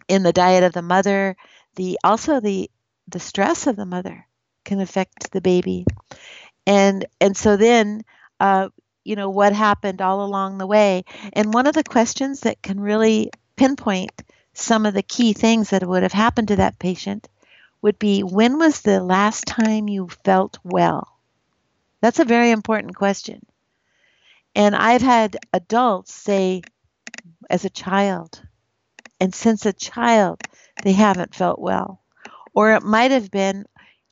[0.07, 1.35] in the diet of the mother.
[1.75, 2.69] The also the
[3.07, 4.27] the stress of the mother
[4.65, 5.85] can affect the baby.
[6.67, 8.03] And and so then
[8.39, 8.69] uh,
[9.05, 11.05] you know what happened all along the way.
[11.33, 15.87] And one of the questions that can really pinpoint some of the key things that
[15.87, 17.27] would have happened to that patient
[17.81, 21.07] would be when was the last time you felt well?
[22.01, 23.45] That's a very important question.
[24.57, 26.65] And I've had adults say,
[27.47, 28.41] as a child,
[29.19, 30.43] and since a child,
[30.81, 32.01] they haven't felt well.
[32.55, 33.65] Or it might have been,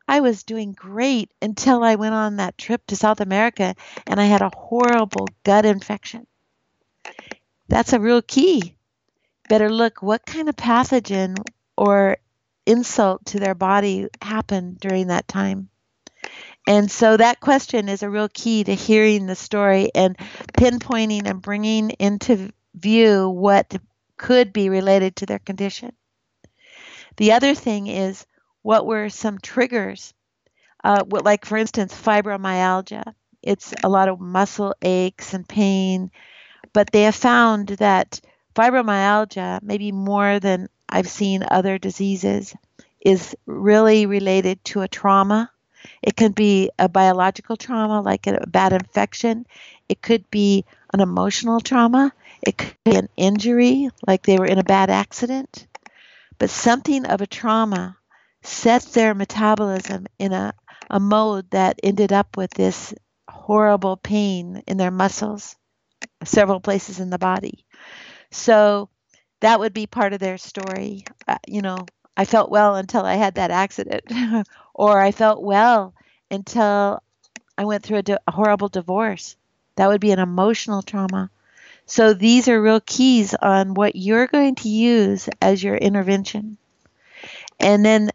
[0.07, 3.73] I was doing great until I went on that trip to South America
[4.07, 6.27] and I had a horrible gut infection.
[7.67, 8.77] That's a real key.
[9.47, 11.43] Better look what kind of pathogen
[11.75, 12.17] or
[12.67, 15.69] insult to their body happened during that time.
[16.67, 20.17] And so that question is a real key to hearing the story and
[20.53, 23.75] pinpointing and bringing into view what
[24.17, 25.93] could be related to their condition.
[27.17, 28.25] The other thing is
[28.63, 30.13] what were some triggers?
[30.83, 33.13] Uh, like, for instance, fibromyalgia.
[33.41, 36.11] It's a lot of muscle aches and pain,
[36.73, 38.19] but they have found that
[38.55, 42.55] fibromyalgia, maybe more than I've seen other diseases,
[43.01, 45.51] is really related to a trauma
[46.01, 49.45] it can be a biological trauma, like a bad infection.
[49.89, 52.13] It could be an emotional trauma.
[52.41, 55.67] It could be an injury, like they were in a bad accident.
[56.39, 57.97] But something of a trauma
[58.41, 60.53] set their metabolism in a,
[60.89, 62.93] a mode that ended up with this
[63.27, 65.55] horrible pain in their muscles,
[66.23, 67.65] several places in the body.
[68.31, 68.89] So
[69.41, 71.05] that would be part of their story.
[71.27, 74.03] Uh, you know, I felt well until I had that accident,
[74.75, 75.93] or I felt well
[76.29, 77.01] until
[77.57, 79.37] I went through a, di- a horrible divorce.
[79.77, 81.31] That would be an emotional trauma.
[81.85, 86.57] So these are real keys on what you're going to use as your intervention.
[87.59, 88.11] And then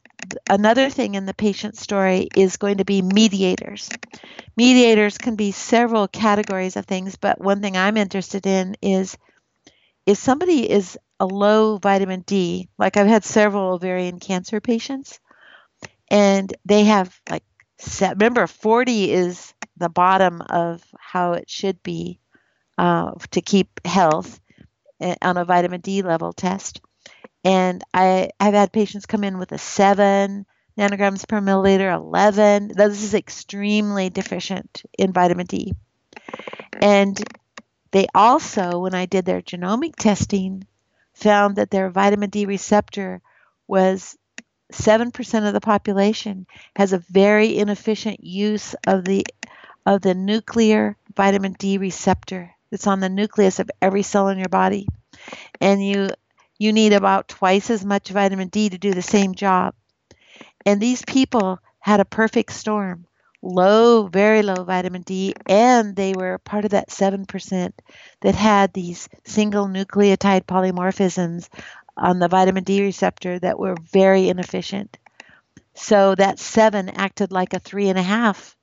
[0.48, 3.88] another thing in the patient story is going to be mediators.
[4.56, 9.16] Mediators can be several categories of things, but one thing I'm interested in is
[10.04, 15.20] if somebody is a low vitamin D, like I've had several ovarian cancer patients,
[16.10, 17.44] and they have like
[17.78, 22.18] set, remember 40 is the bottom of how it should be
[22.76, 24.40] uh, to keep health
[25.00, 26.80] eh, on a vitamin D level test.
[27.44, 30.44] And I have had patients come in with a 7
[30.76, 32.72] nanograms per milliliter, 11.
[32.74, 35.72] This is extremely deficient in vitamin D.
[36.80, 37.22] And
[37.92, 40.66] they also, when I did their genomic testing,
[41.14, 43.20] found that their vitamin D receptor
[43.66, 44.16] was
[44.72, 46.46] 7% of the population
[46.76, 49.24] has a very inefficient use of the
[49.86, 52.52] of the nuclear vitamin D receptor.
[52.70, 54.86] It's on the nucleus of every cell in your body.
[55.60, 56.10] And you
[56.58, 59.74] you need about twice as much vitamin D to do the same job.
[60.66, 63.06] And these people had a perfect storm.
[63.42, 67.72] Low, very low vitamin D, and they were part of that 7%
[68.20, 71.48] that had these single nucleotide polymorphisms
[71.96, 74.98] on the vitamin D receptor that were very inefficient.
[75.74, 78.56] So that seven acted like a three and a half.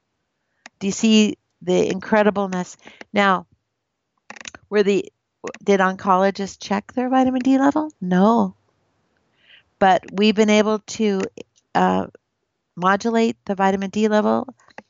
[0.79, 2.77] Do you see the incredibleness?
[3.13, 3.47] Now,
[4.69, 5.11] were the
[5.63, 7.91] did oncologists check their vitamin D level?
[8.01, 8.55] No.
[9.79, 11.21] But we've been able to
[11.75, 12.07] uh,
[12.75, 14.47] modulate the vitamin D level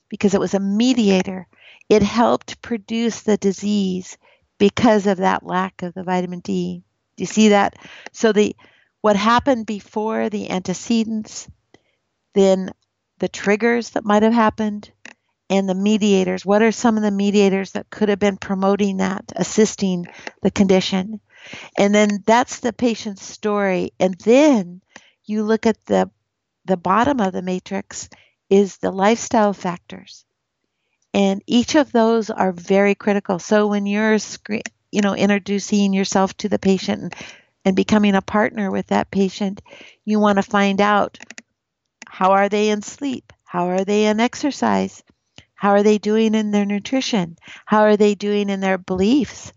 [0.09, 1.47] because it was a mediator.
[1.89, 4.17] It helped produce the disease
[4.57, 6.83] because of that lack of the vitamin D.
[7.17, 7.75] Do you see that?
[8.13, 8.55] So the
[9.01, 11.49] what happened before the antecedents,
[12.33, 12.71] then
[13.19, 14.91] the triggers that might have happened,
[15.49, 16.45] and the mediators.
[16.45, 20.05] What are some of the mediators that could have been promoting that, assisting
[20.41, 21.19] the condition?
[21.77, 23.93] And then that's the patient's story.
[23.99, 24.81] And then
[25.25, 26.09] you look at the
[26.65, 28.09] the bottom of the matrix
[28.49, 30.25] is the lifestyle factors.
[31.13, 33.39] And each of those are very critical.
[33.39, 37.15] So when you're screen, you know, introducing yourself to the patient and,
[37.65, 39.61] and becoming a partner with that patient,
[40.05, 41.19] you want to find out
[42.07, 43.33] how are they in sleep?
[43.45, 45.03] How are they in exercise?
[45.55, 47.37] How are they doing in their nutrition?
[47.65, 49.51] How are they doing in their beliefs?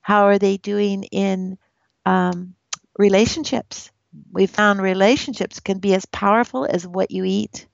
[0.00, 1.58] How are they doing in
[2.04, 2.54] um,
[2.98, 3.90] relationships?
[4.32, 7.66] We found relationships can be as powerful as what you eat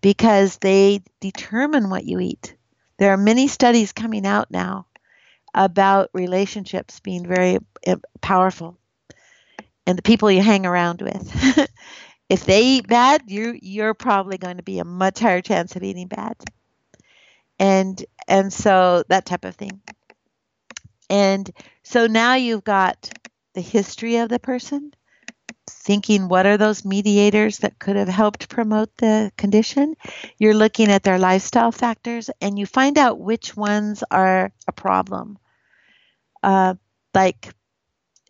[0.00, 2.54] because they determine what you eat.
[2.98, 4.86] There are many studies coming out now
[5.54, 8.76] about relationships being very eh, powerful
[9.86, 11.68] and the people you hang around with.
[12.28, 15.82] if they eat bad, you you're probably going to be a much higher chance of
[15.82, 16.36] eating bad.
[17.58, 19.80] And and so that type of thing.
[21.10, 21.50] And
[21.82, 23.10] so now you've got
[23.52, 24.92] the history of the person,
[25.68, 29.94] thinking what are those mediators that could have helped promote the condition.
[30.38, 35.38] You're looking at their lifestyle factors and you find out which ones are a problem
[36.44, 36.74] uh,
[37.14, 37.54] like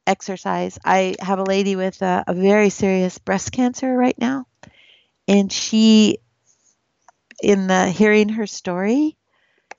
[0.07, 0.79] exercise.
[0.85, 4.47] I have a lady with a, a very serious breast cancer right now,
[5.27, 6.19] and she,
[7.43, 9.17] in the hearing her story,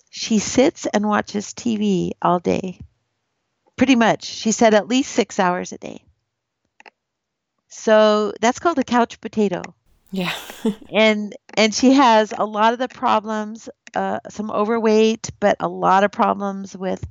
[0.09, 2.79] she sits and watches TV all day.
[3.75, 6.03] Pretty much, she said at least six hours a day.
[7.67, 9.61] So that's called a couch potato.
[10.11, 10.33] Yeah.
[10.93, 16.03] and and she has a lot of the problems, uh, some overweight, but a lot
[16.03, 17.05] of problems with,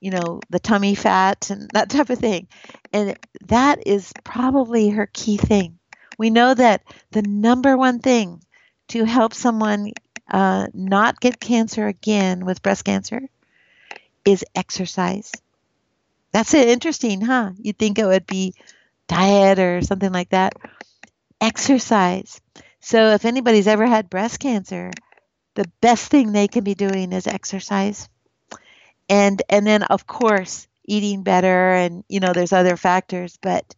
[0.00, 2.48] you know, the tummy fat and that type of thing.
[2.92, 5.78] And that is probably her key thing.
[6.18, 8.42] We know that the number one thing
[8.88, 9.92] to help someone
[10.30, 13.28] uh, not get cancer again with breast cancer
[14.24, 15.32] is exercise.
[16.32, 17.52] That's interesting, huh?
[17.58, 18.54] You'd think it would be
[19.06, 20.54] diet or something like that.
[21.40, 22.40] Exercise.
[22.80, 24.90] So if anybody's ever had breast cancer,
[25.54, 28.08] the best thing they can be doing is exercise.
[29.08, 33.74] And and then of course eating better and you know there's other factors, but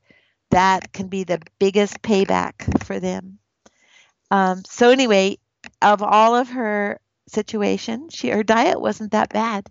[0.51, 3.39] that can be the biggest payback for them.
[4.31, 5.39] Um, so anyway,
[5.83, 9.67] of all of her situation, she her diet wasn't that bad,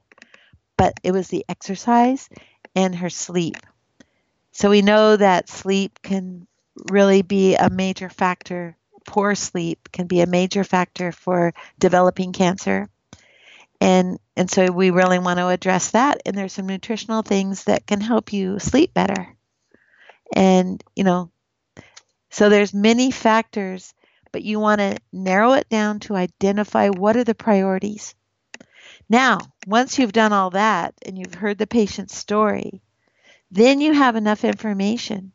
[0.78, 2.30] but it was the exercise
[2.76, 3.58] and her sleep.
[4.52, 6.48] So we know that sleep can
[6.92, 8.78] really be a major factor.
[9.08, 12.90] Poor sleep can be a major factor for developing cancer.
[13.82, 17.88] And and so we really want to address that and there's some nutritional things that
[17.88, 19.36] can help you sleep better.
[20.36, 21.32] And you know,
[22.30, 23.94] so there's many factors,
[24.32, 28.16] but you want to narrow it down to identify what are the priorities.
[29.10, 32.82] Now, once you've done all that and you've heard the patient's story,
[33.52, 35.32] then you have enough information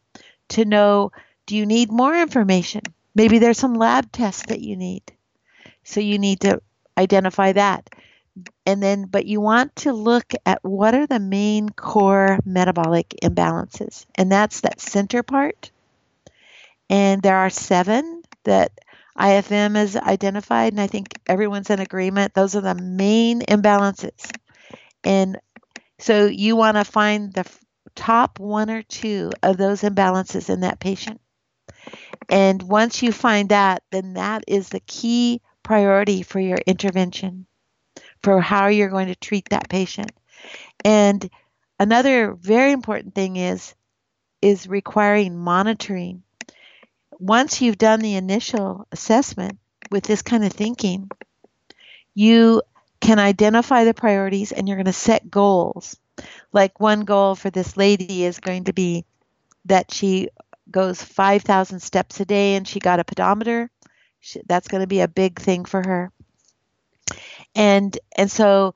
[0.51, 1.11] to know
[1.47, 2.82] do you need more information?
[3.14, 5.03] Maybe there's some lab tests that you need.
[5.82, 6.62] So you need to
[6.97, 7.88] identify that.
[8.66, 14.07] And then, but you want to look at what are the main core metabolic imbalances.
[14.16, 15.70] And that's that center part.
[16.91, 18.72] And there are seven that
[19.18, 22.35] IFM has identified, and I think everyone's in agreement.
[22.35, 24.30] Those are the main imbalances.
[25.05, 25.39] And
[25.99, 27.49] so you want to find the
[27.95, 31.20] top one or two of those imbalances in that patient.
[32.28, 37.47] And once you find that, then that is the key priority for your intervention,
[38.25, 40.11] for how you're going to treat that patient.
[40.85, 41.29] And
[41.79, 43.75] another very important thing is
[44.43, 46.22] is requiring monitoring.
[47.18, 49.59] Once you've done the initial assessment
[49.91, 51.11] with this kind of thinking,
[52.14, 52.61] you
[53.01, 55.97] can identify the priorities and you're going to set goals
[56.53, 59.05] like one goal for this lady is going to be
[59.66, 60.29] that she
[60.70, 63.70] goes 5,000 steps a day and she got a pedometer.
[64.20, 66.12] She, that's going to be a big thing for her.
[67.55, 68.75] And and so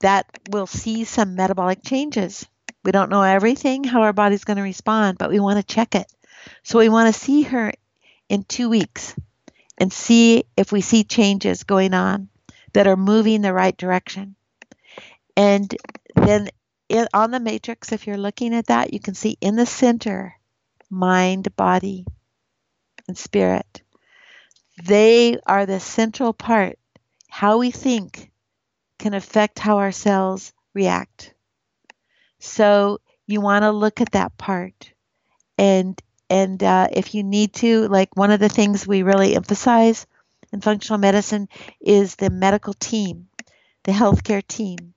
[0.00, 2.46] that will see some metabolic changes.
[2.84, 5.94] We don't know everything how our body's going to respond, but we want to check
[5.94, 6.06] it.
[6.62, 7.72] So we want to see her
[8.28, 9.14] in 2 weeks
[9.78, 12.28] and see if we see changes going on
[12.72, 14.36] that are moving the right direction.
[15.36, 15.74] And
[16.14, 16.48] then
[17.12, 20.34] on the matrix, if you're looking at that, you can see in the center
[20.90, 22.06] mind, body,
[23.06, 23.82] and spirit.
[24.84, 26.78] They are the central part.
[27.28, 28.30] How we think
[28.98, 31.34] can affect how our cells react.
[32.40, 34.92] So you want to look at that part,
[35.56, 36.00] and
[36.30, 40.06] and uh, if you need to, like one of the things we really emphasize
[40.52, 41.48] in functional medicine
[41.80, 43.28] is the medical team,
[43.84, 44.94] the healthcare team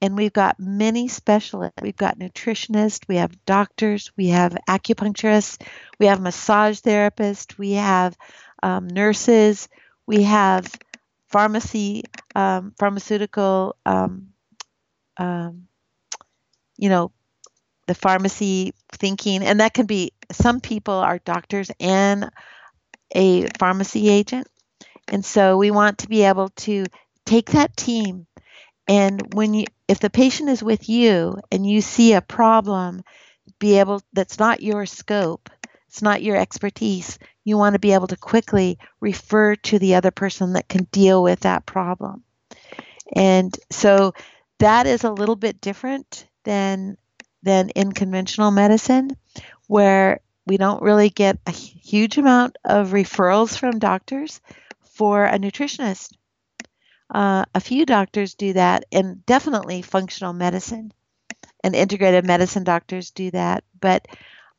[0.00, 1.82] and we've got many specialists.
[1.82, 5.66] We've got nutritionists, we have doctors, we have acupuncturists,
[5.98, 8.16] we have massage therapists, we have
[8.62, 9.68] um, nurses,
[10.06, 10.70] we have
[11.28, 12.04] pharmacy,
[12.34, 14.28] um, pharmaceutical, um,
[15.16, 15.68] um,
[16.78, 17.12] you know,
[17.86, 22.30] the pharmacy thinking, and that can be some people are doctors and
[23.14, 24.48] a pharmacy agent.
[25.08, 26.84] And so we want to be able to
[27.24, 28.26] take that team
[28.88, 33.02] and when you if the patient is with you and you see a problem
[33.58, 35.50] be able that's not your scope
[35.88, 40.10] it's not your expertise you want to be able to quickly refer to the other
[40.10, 42.22] person that can deal with that problem
[43.14, 44.12] and so
[44.58, 46.96] that is a little bit different than
[47.42, 49.10] than in conventional medicine
[49.68, 54.40] where we don't really get a huge amount of referrals from doctors
[54.94, 56.12] for a nutritionist
[57.14, 60.92] uh, a few doctors do that, and definitely functional medicine
[61.62, 63.64] and integrative medicine doctors do that.
[63.80, 64.06] But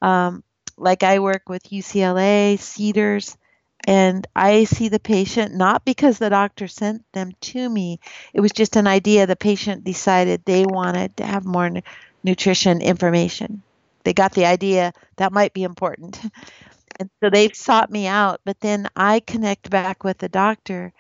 [0.02, 0.44] um,
[0.78, 3.38] like I work with UCLA, Cedars,
[3.86, 8.00] and I see the patient not because the doctor sent them to me.
[8.34, 9.28] It was just an idea.
[9.28, 11.84] The patient decided they wanted to have more n-
[12.24, 13.64] nutrition information.
[14.04, 16.20] They got the idea that might be important.
[17.00, 20.94] And so they've sought me out, but then I connect back with the doctor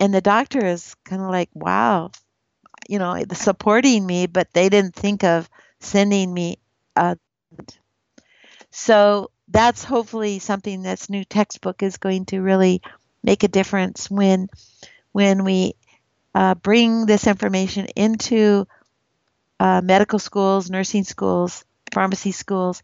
[0.00, 2.10] and the doctor is kind of like, wow,
[2.88, 5.48] you know, supporting me, but they didn't think of
[5.80, 6.58] sending me.
[6.96, 7.16] Uh,
[8.76, 12.82] so that's hopefully something that's new textbook is going to really
[13.22, 14.50] make a difference when
[15.12, 15.72] when we
[16.34, 18.66] uh, bring this information into
[19.58, 22.82] uh, medical schools, nursing schools, pharmacy schools,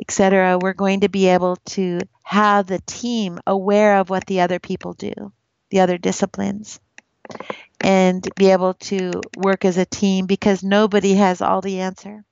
[0.00, 0.58] etc.
[0.58, 4.94] We're going to be able to have the team aware of what the other people
[4.94, 5.12] do,
[5.68, 6.80] the other disciplines,
[7.82, 12.24] and be able to work as a team because nobody has all the answer.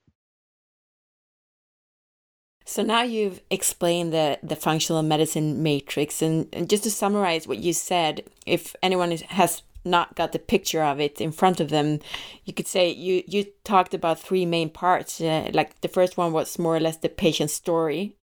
[2.64, 7.58] So now you've explained the, the functional medicine matrix, and, and just to summarize what
[7.58, 11.70] you said, if anyone is, has not got the picture of it in front of
[11.70, 11.98] them,
[12.44, 15.20] you could say you you talked about three main parts.
[15.20, 18.16] Uh, like the first one was more or less the patient's story.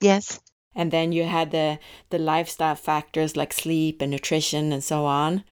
[0.00, 0.40] Yes.
[0.74, 1.78] And then you had the
[2.10, 5.44] the lifestyle factors like sleep and nutrition and so on.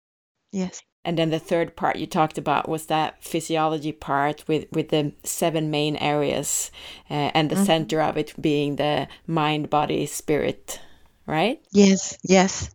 [0.53, 0.83] Yes.
[1.05, 5.13] And then the third part you talked about was that physiology part with, with the
[5.25, 6.71] seven main areas
[7.09, 7.65] uh, and the mm-hmm.
[7.65, 10.81] center of it being the mind, body, spirit,
[11.27, 11.65] right?
[11.73, 12.75] Yes, yes.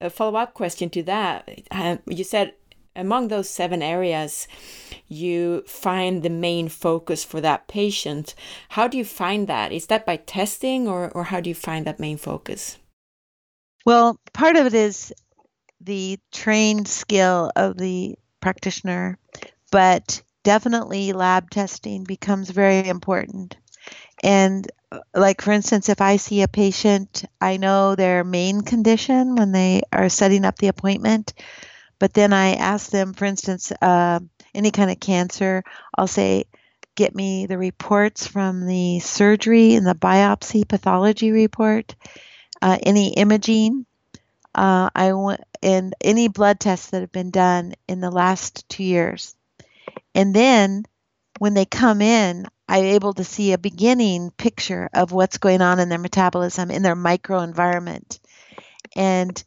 [0.00, 2.52] A follow up question to that uh, you said
[2.96, 4.46] among those seven areas,
[5.08, 8.34] you find the main focus for that patient.
[8.70, 9.72] How do you find that?
[9.72, 12.78] Is that by testing or, or how do you find that main focus?
[13.84, 15.12] Well, part of it is
[15.84, 19.18] the trained skill of the practitioner,
[19.70, 23.56] but definitely lab testing becomes very important.
[24.22, 29.36] And uh, like for instance, if I see a patient, I know their main condition
[29.36, 31.34] when they are setting up the appointment,
[31.98, 34.20] but then I ask them, for instance, uh,
[34.54, 35.64] any kind of cancer,
[35.96, 36.44] I'll say,
[36.94, 41.94] get me the reports from the surgery and the biopsy pathology report,
[42.62, 43.84] uh, any imaging.
[44.54, 48.84] Uh, I want and any blood tests that have been done in the last two
[48.84, 49.34] years.
[50.14, 50.84] And then
[51.38, 55.80] when they come in, I'm able to see a beginning picture of what's going on
[55.80, 58.20] in their metabolism, in their microenvironment.
[58.94, 59.42] And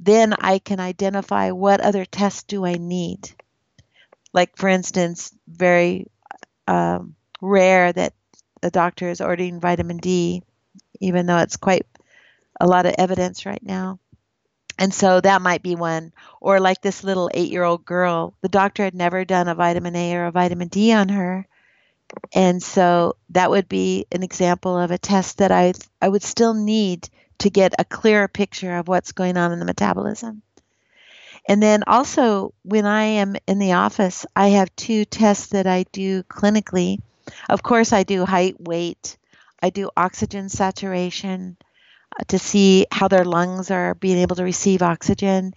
[0.00, 3.30] then I can identify what other tests do I need.
[4.32, 6.08] Like, for instance, very
[6.66, 8.14] um, rare that
[8.64, 10.42] a doctor is ordering vitamin D,
[11.00, 11.86] even though it's quite
[12.60, 14.00] a lot of evidence right now.
[14.82, 16.12] And so that might be one.
[16.40, 19.94] Or like this little eight year old girl, the doctor had never done a vitamin
[19.94, 21.46] A or a vitamin D on her.
[22.34, 26.52] And so that would be an example of a test that I, I would still
[26.52, 27.08] need
[27.38, 30.42] to get a clearer picture of what's going on in the metabolism.
[31.48, 35.84] And then also, when I am in the office, I have two tests that I
[35.92, 36.98] do clinically.
[37.48, 39.16] Of course, I do height, weight,
[39.62, 41.56] I do oxygen saturation,
[42.28, 45.54] to see how their lungs are being able to receive oxygen.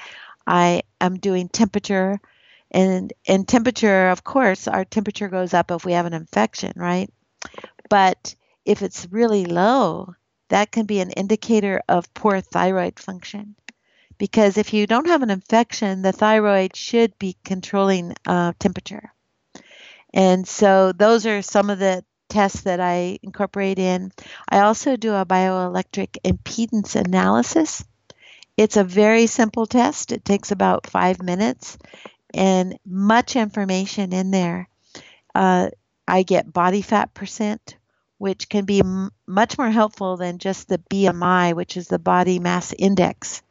[0.47, 2.19] I am doing temperature.
[2.71, 7.09] And, and temperature, of course, our temperature goes up if we have an infection, right?
[7.89, 8.35] But
[8.65, 10.15] if it's really low,
[10.49, 13.55] that can be an indicator of poor thyroid function.
[14.17, 19.11] Because if you don't have an infection, the thyroid should be controlling uh, temperature.
[20.13, 24.11] And so those are some of the tests that I incorporate in.
[24.49, 27.83] I also do a bioelectric impedance analysis.
[28.57, 30.11] It's a very simple test.
[30.11, 31.77] It takes about five minutes
[32.33, 34.69] and much information in there.
[35.33, 35.69] Uh,
[36.07, 37.77] I get body fat percent,
[38.17, 42.39] which can be m- much more helpful than just the BMI, which is the body
[42.39, 43.41] mass index.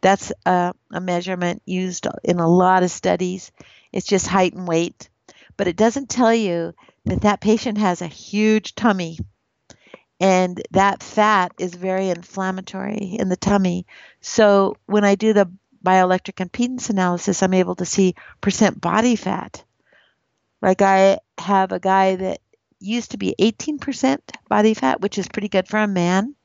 [0.00, 3.52] That's a, a measurement used in a lot of studies.
[3.92, 5.08] It's just height and weight,
[5.56, 6.74] but it doesn't tell you
[7.04, 9.18] that that patient has a huge tummy
[10.22, 13.86] and that fat is very inflammatory in the tummy.
[14.20, 15.50] So when I do the
[15.84, 19.64] bioelectric impedance analysis, I'm able to see percent body fat.
[20.60, 22.40] Like I have a guy that
[22.78, 26.36] used to be 18% body fat, which is pretty good for a man.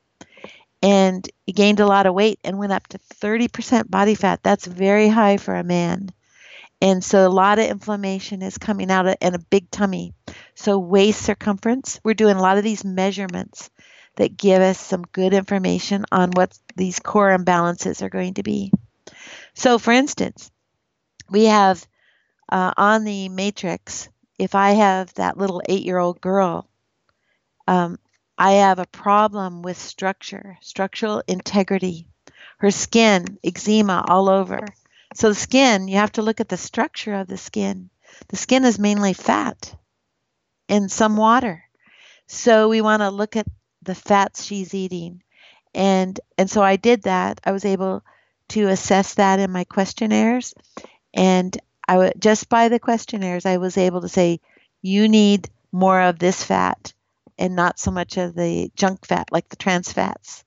[0.82, 4.42] And he gained a lot of weight and went up to 30% body fat.
[4.42, 6.10] That's very high for a man.
[6.80, 10.14] And so a lot of inflammation is coming out and a big tummy.
[10.54, 13.70] So waist circumference, we're doing a lot of these measurements
[14.16, 18.72] that give us some good information on what these core imbalances are going to be.
[19.54, 20.50] So for instance,
[21.30, 21.84] we have
[22.48, 24.08] uh, on the matrix,
[24.38, 26.68] if I have that little eight-year-old girl,
[27.66, 27.98] um,
[28.38, 32.06] I have a problem with structure, structural integrity.
[32.58, 34.60] Her skin, eczema all over
[35.18, 37.90] so the skin, you have to look at the structure of the skin.
[38.28, 39.74] The skin is mainly fat
[40.68, 41.64] and some water.
[42.28, 43.46] So we want to look at
[43.82, 45.22] the fats she's eating.
[45.74, 47.40] And and so I did that.
[47.44, 48.04] I was able
[48.50, 50.54] to assess that in my questionnaires
[51.14, 51.58] and
[51.88, 54.40] I w- just by the questionnaires I was able to say
[54.82, 56.92] you need more of this fat
[57.38, 60.44] and not so much of the junk fat like the trans fats.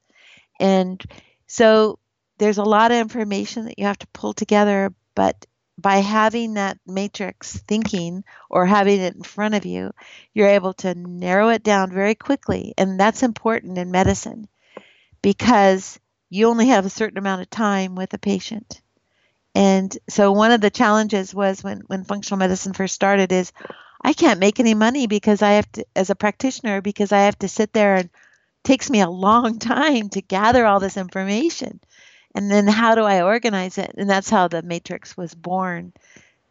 [0.59, 1.03] And
[1.47, 1.99] so
[2.41, 5.45] there's a lot of information that you have to pull together, but
[5.77, 9.91] by having that matrix thinking or having it in front of you,
[10.33, 12.73] you're able to narrow it down very quickly.
[12.79, 14.47] And that's important in medicine
[15.21, 15.99] because
[16.31, 18.81] you only have a certain amount of time with a patient.
[19.53, 23.51] And so one of the challenges was when, when functional medicine first started is
[24.01, 27.37] I can't make any money because I have to as a practitioner because I have
[27.39, 28.09] to sit there and
[28.63, 31.79] takes me a long time to gather all this information.
[32.33, 33.93] And then how do I organize it?
[33.97, 35.93] And that's how the matrix was born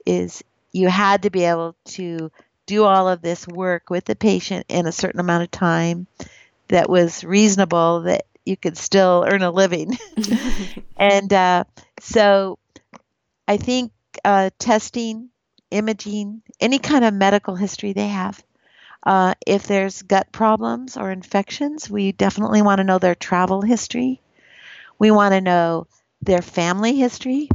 [0.04, 2.30] is you had to be able to
[2.66, 6.06] do all of this work with the patient in a certain amount of time
[6.68, 9.98] that was reasonable that you could still earn a living.
[10.96, 11.64] and uh,
[12.00, 12.58] so
[13.48, 13.92] I think
[14.24, 15.30] uh, testing,
[15.70, 18.42] imaging, any kind of medical history they have.
[19.02, 24.20] Uh, if there's gut problems or infections, we definitely want to know their travel history.
[25.00, 25.88] We want to know
[26.22, 27.48] their family history.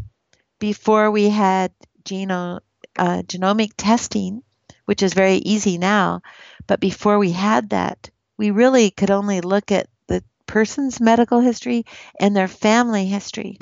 [0.59, 1.71] Before we had
[2.03, 2.59] geno,
[2.97, 4.43] uh, genomic testing,
[4.85, 6.21] which is very easy now,
[6.67, 11.85] but before we had that, we really could only look at the person's medical history
[12.19, 13.59] and their family history.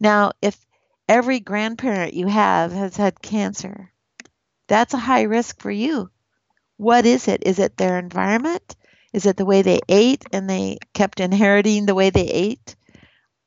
[0.00, 0.58] Now, if
[1.08, 3.92] every grandparent you have has had cancer,
[4.68, 6.10] that's a high risk for you.
[6.78, 7.42] What is it?
[7.46, 8.76] Is it their environment?
[9.12, 12.76] Is it the way they ate and they kept inheriting the way they ate?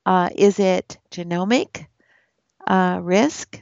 [0.06, 1.86] Uh, is it genomic
[2.66, 3.60] uh, risk?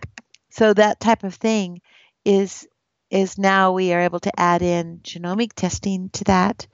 [0.51, 1.81] So that type of thing
[2.25, 2.67] is
[3.11, 6.67] is now we are able to add in genomic testing to that.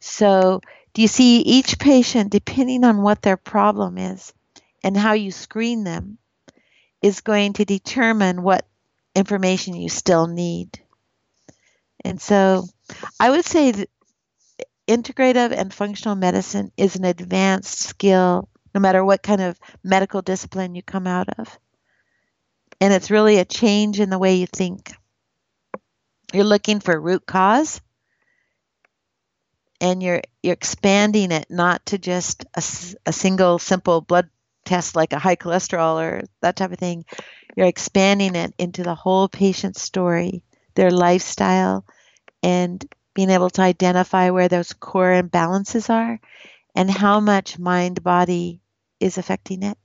[0.00, 0.60] So
[0.92, 4.34] do you see each patient, depending on what their problem is
[4.82, 6.18] and how you screen them,
[7.00, 8.66] is going to determine what
[9.14, 10.80] information you still need.
[12.04, 12.66] And so
[13.20, 13.88] I would say that
[14.88, 20.74] integrative and functional medicine is an advanced skill no matter what kind of medical discipline
[20.74, 21.58] you come out of.
[22.80, 24.92] And it's really a change in the way you think.
[26.32, 27.80] You're looking for root cause
[29.80, 32.62] and you're you're expanding it not to just a,
[33.06, 34.28] a single simple blood
[34.64, 37.04] test like a high cholesterol or that type of thing.
[37.56, 40.42] You're expanding it into the whole patient's story,
[40.74, 41.84] their lifestyle,
[42.42, 46.18] and being able to identify where those core imbalances are
[46.74, 48.60] and how much mind body
[49.00, 49.78] is affecting it.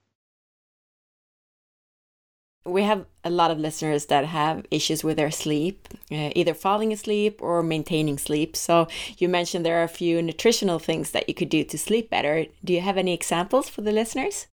[2.66, 6.93] We have a lot of listeners that have issues with their sleep, uh, either falling
[6.93, 8.55] asleep or maintaining sleep.
[8.55, 8.88] So,
[9.18, 12.45] you mentioned there are a few nutritional things that you could do to sleep better.
[12.64, 14.47] Do you have any examples for the listeners?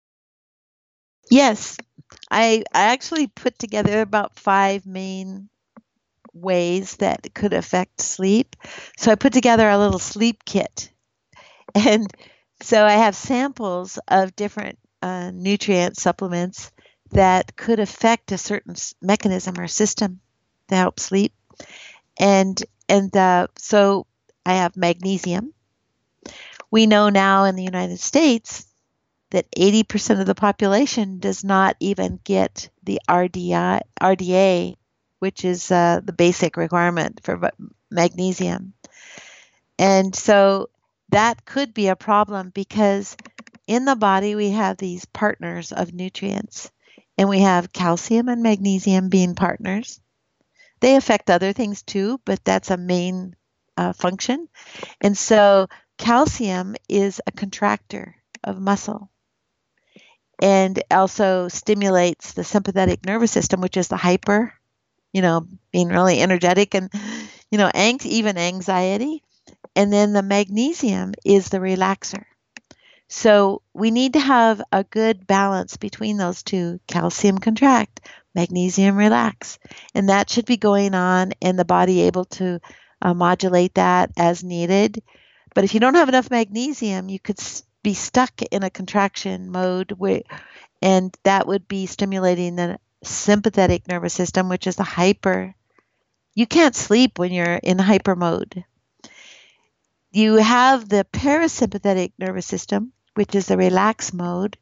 [1.30, 1.76] Yes,
[2.30, 5.48] I I actually put together about five main
[6.32, 8.56] ways that could affect sleep.
[8.98, 10.90] So I put together a little sleep kit,
[11.74, 12.06] and
[12.60, 16.70] so I have samples of different uh, nutrient supplements
[17.12, 20.20] that could affect a certain mechanism or system
[20.68, 21.34] to help sleep,
[22.18, 24.06] and and uh, so
[24.46, 25.54] I have magnesium.
[26.70, 28.66] We know now in the United States
[29.30, 34.76] that 80% of the population does not even get the RDI, RDA,
[35.20, 37.50] which is uh, the basic requirement for
[37.90, 38.74] magnesium.
[39.78, 40.68] And so
[41.10, 43.16] that could be a problem because
[43.66, 46.70] in the body we have these partners of nutrients,
[47.18, 50.00] and we have calcium and magnesium being partners.
[50.80, 53.36] They affect other things too, but that's a main
[53.76, 54.48] uh, function.
[55.00, 59.10] And so calcium is a contractor of muscle
[60.40, 64.52] and also stimulates the sympathetic nervous system, which is the hyper,
[65.12, 66.90] you know, being really energetic and,
[67.50, 69.22] you know, ang- even anxiety.
[69.76, 72.24] And then the magnesium is the relaxer.
[73.08, 78.00] So we need to have a good balance between those two calcium contract,
[78.34, 79.58] magnesium relax.
[79.94, 82.58] And that should be going on, and the body able to
[83.02, 85.02] uh, modulate that as needed.
[85.54, 87.38] But if you don't have enough magnesium, you could
[87.82, 90.22] be stuck in a contraction mode where,
[90.82, 95.54] and that would be stimulating the sympathetic nervous system, which is the hyper.
[96.34, 98.64] You can't sleep when you're in hyper mode.
[100.16, 104.56] You have the parasympathetic nervous system, which is the relax mode,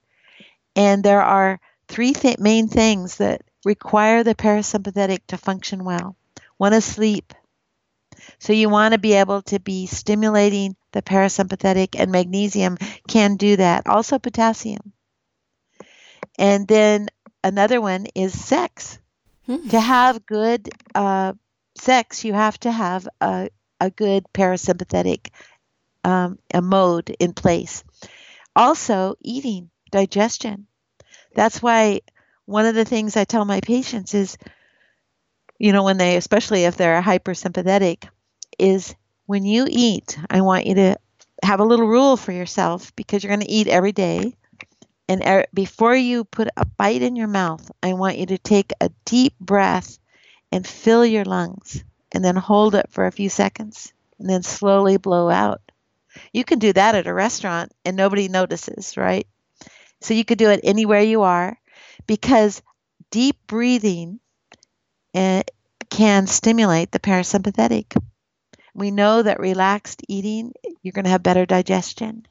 [0.75, 6.17] and there are three th- main things that require the parasympathetic to function well.
[6.57, 7.33] One is sleep.
[8.41, 12.77] So you want to be able to be stimulating the parasympathetic, and magnesium
[13.07, 13.87] can do that.
[13.87, 14.93] Also, potassium.
[16.37, 17.11] And then
[17.45, 18.99] another one is sex.
[19.47, 19.69] Hmm.
[19.69, 21.35] To have good uh,
[21.77, 23.51] sex, you have to have a,
[23.85, 25.29] a good parasympathetic
[26.05, 27.85] um, mode in place.
[28.57, 30.67] Also, eating, digestion.
[31.35, 32.01] That's why
[32.47, 34.39] one of the things I tell my patients is,
[35.59, 38.09] you know, when they, especially if they're hypersympathetic,
[38.59, 38.95] is
[39.27, 40.99] when you eat, I want you to
[41.43, 44.37] have a little rule for yourself because you're going to eat every day.
[45.09, 48.73] And er, before you put a bite in your mouth, I want you to take
[48.81, 49.99] a deep breath
[50.51, 54.97] and fill your lungs and then hold it for a few seconds and then slowly
[54.97, 55.61] blow out.
[56.33, 59.27] You can do that at a restaurant and nobody notices, right?
[60.01, 61.59] So you could do it anywhere you are
[62.07, 62.63] because
[63.11, 64.21] deep breathing
[65.13, 65.43] eh,
[65.91, 67.97] can stimulate the parasympathetic.
[68.75, 70.53] We know that relaxed eating,
[70.83, 72.27] you're going to have better digestion.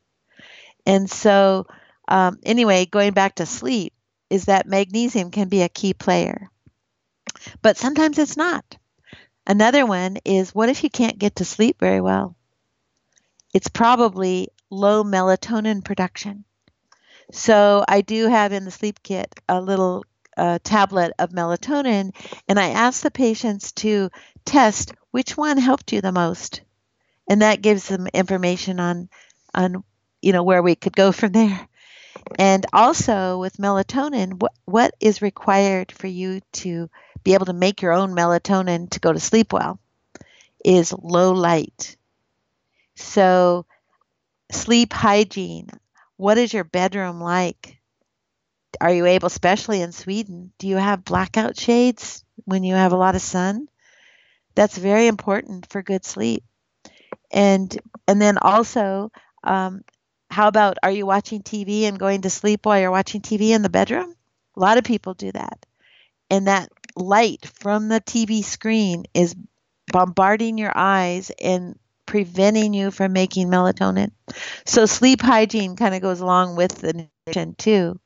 [0.86, 1.68] And so,
[2.08, 3.94] um, anyway, going back to sleep,
[4.30, 6.50] is that magnesium can be a key player.
[7.62, 8.78] But sometimes it's not.
[9.46, 12.36] Another one is what if you can't get to sleep very well?
[13.54, 16.46] It's probably low melatonin production.
[17.32, 20.06] So I do have in the sleep kit a little
[20.38, 22.14] uh, tablet of melatonin,
[22.48, 24.10] and I ask the patients to
[24.46, 26.62] test which one helped you the most,
[27.30, 29.10] and that gives them information on
[29.54, 29.84] on
[30.22, 31.68] you know where we could go from there.
[32.40, 36.90] And also with melatonin, what what is required for you to
[37.24, 39.80] be able to make your own melatonin to go to sleep well
[40.66, 41.98] is low light.
[42.96, 43.66] So
[44.52, 45.70] sleep hygiene.
[46.18, 47.80] What is your bedroom like?
[48.82, 52.98] Are you able, especially in Sweden, do you have blackout shades when you have a
[52.98, 53.68] lot of sun?
[54.56, 56.44] That's very important for good sleep.
[57.32, 59.12] And and then also,
[59.44, 59.84] um,
[60.30, 63.62] how about are you watching TV and going to sleep while you're watching TV in
[63.64, 64.16] the bedroom?
[64.56, 65.66] A lot of people do that,
[66.30, 69.36] and that light from the TV screen is
[69.92, 74.12] bombarding your eyes and preventing you from making melatonin.
[74.66, 78.00] So sleep hygiene kind of goes along with the nutrition too.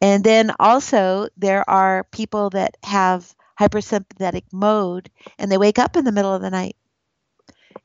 [0.00, 6.04] And then also there are people that have hypersympathetic mode and they wake up in
[6.04, 6.76] the middle of the night.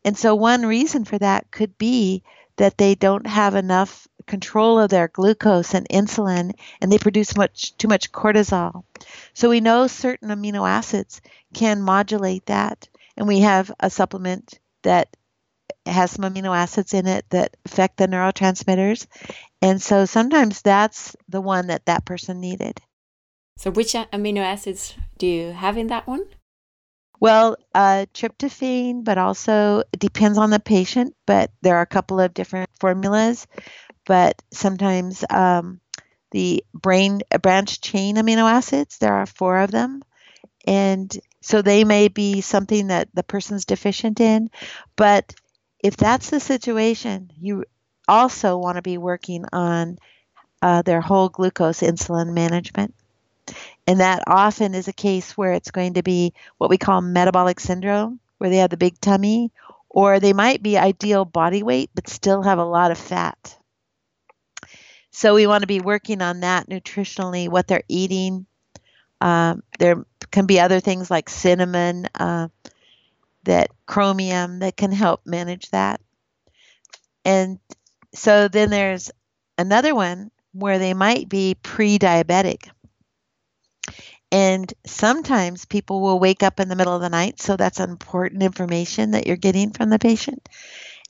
[0.03, 2.23] And so one reason for that could be
[2.57, 7.75] that they don't have enough control of their glucose and insulin and they produce much
[7.77, 8.83] too much cortisol.
[9.33, 11.21] So we know certain amino acids
[11.53, 15.15] can modulate that and we have a supplement that
[15.85, 19.07] has some amino acids in it that affect the neurotransmitters.
[19.61, 22.79] And so sometimes that's the one that that person needed.
[23.57, 26.25] So, which amino acids do you have in that one?
[27.19, 31.15] Well, uh, tryptophan, but also it depends on the patient.
[31.27, 33.45] But there are a couple of different formulas.
[34.05, 35.79] But sometimes um,
[36.31, 40.03] the brain branch chain amino acids, there are four of them.
[40.65, 44.49] And so they may be something that the person's deficient in.
[44.95, 45.33] But
[45.83, 47.65] if that's the situation, you
[48.07, 49.97] also want to be working on
[50.61, 52.93] uh, their whole glucose insulin management.
[53.87, 57.59] And that often is a case where it's going to be what we call metabolic
[57.59, 59.51] syndrome, where they have the big tummy,
[59.89, 63.57] or they might be ideal body weight but still have a lot of fat.
[65.11, 68.45] So we want to be working on that nutritionally, what they're eating.
[69.19, 72.47] Um, there can be other things like cinnamon, uh,
[73.43, 76.01] that chromium that can help manage that.
[77.25, 77.59] And
[78.13, 79.11] so then there's
[79.57, 82.69] another one where they might be pre diabetic.
[84.31, 88.43] And sometimes people will wake up in the middle of the night, so that's important
[88.43, 90.47] information that you're getting from the patient.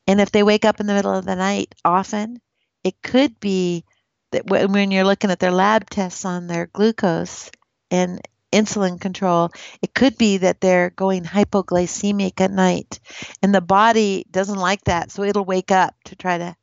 [0.08, 2.42] And if they wake up in the middle of the night often,
[2.84, 3.86] it could be
[4.32, 7.52] that when you're looking at their lab tests on their glucose
[7.90, 8.22] and
[8.52, 9.52] insulin control,
[9.82, 13.00] it could be that they're going hypoglycemic at night.
[13.42, 16.56] And the body doesn't like that, so it'll wake up to try to,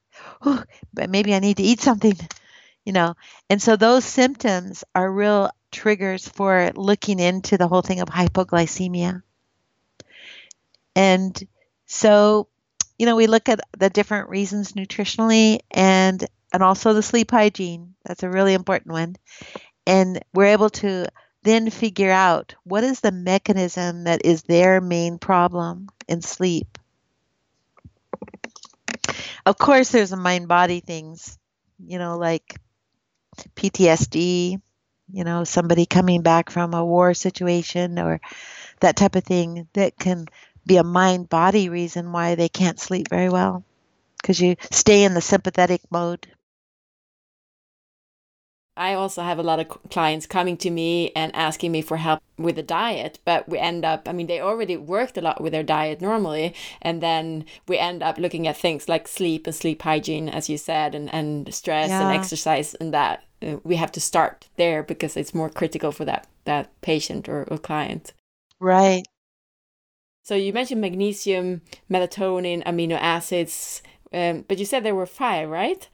[0.92, 2.16] but maybe I need to eat something,
[2.84, 3.14] you know.
[3.48, 9.22] And so those symptoms are real triggers for looking into the whole thing of hypoglycemia.
[10.96, 11.40] And
[11.86, 12.48] so,
[12.98, 17.94] you know, we look at the different reasons nutritionally and and also the sleep hygiene.
[18.04, 19.16] That's a really important one.
[19.86, 21.06] And we're able to
[21.42, 26.78] then figure out what is the mechanism that is their main problem in sleep.
[29.46, 31.38] Of course, there's a mind body things,
[31.78, 32.60] you know, like
[33.54, 34.60] PTSD,
[35.10, 38.20] you know, somebody coming back from a war situation or
[38.80, 40.26] that type of thing that can
[40.66, 43.64] be a mind body reason why they can't sleep very well
[44.20, 46.26] because you stay in the sympathetic mode.
[48.78, 52.22] I also have a lot of clients coming to me and asking me for help
[52.38, 55.52] with the diet, but we end up, I mean, they already worked a lot with
[55.52, 59.82] their diet normally, and then we end up looking at things like sleep and sleep
[59.82, 62.08] hygiene, as you said, and, and stress yeah.
[62.08, 63.24] and exercise and that.
[63.42, 67.44] Uh, we have to start there because it's more critical for that, that patient or,
[67.50, 68.12] or client.
[68.60, 69.04] Right.
[70.22, 75.88] So you mentioned magnesium, melatonin, amino acids, um, but you said there were five, right?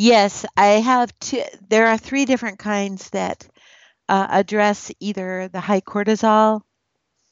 [0.00, 1.42] Yes, I have two.
[1.68, 3.48] There are three different kinds that
[4.08, 6.62] uh, address either the high cortisol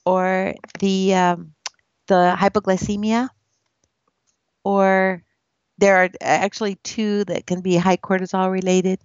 [0.07, 1.55] or the um,
[2.09, 3.29] the hypoglycemia,
[4.65, 5.23] or
[5.79, 9.01] there are actually two that can be high cortisol related.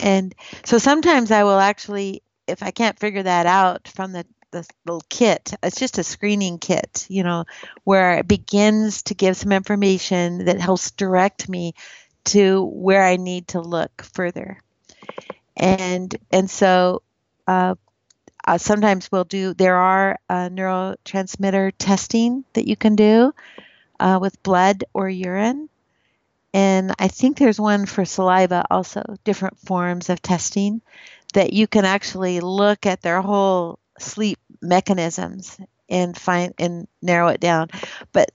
[0.00, 0.34] And
[0.64, 5.02] so sometimes I will actually, if I can't figure that out from the the little
[5.10, 5.52] kit.
[5.62, 7.44] It's just a screening kit, you know,
[7.84, 11.74] where it begins to give some information that helps direct me
[12.24, 14.58] to where I need to look further.
[15.56, 17.02] And and so
[17.46, 17.74] uh,
[18.46, 19.54] uh, sometimes we'll do.
[19.54, 23.34] There are uh, neurotransmitter testing that you can do
[24.00, 25.68] uh, with blood or urine,
[26.52, 29.02] and I think there's one for saliva also.
[29.24, 30.82] Different forms of testing
[31.34, 35.58] that you can actually look at their whole sleep mechanisms
[35.88, 37.68] and find and narrow it down.
[38.12, 38.30] But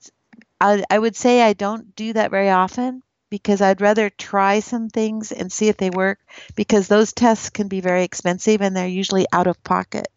[0.61, 4.89] I, I would say I don't do that very often because I'd rather try some
[4.89, 6.19] things and see if they work
[6.55, 10.07] because those tests can be very expensive and they're usually out of pocket.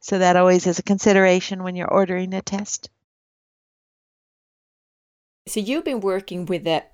[0.00, 2.90] So that always is a consideration when you're ordering a test.
[5.48, 6.84] So you've been working with the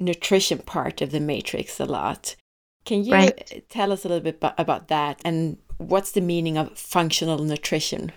[0.00, 2.36] nutrition part of the matrix a lot.
[2.84, 3.64] Can you right.
[3.68, 8.12] tell us a little bit about that and what's the meaning of functional nutrition?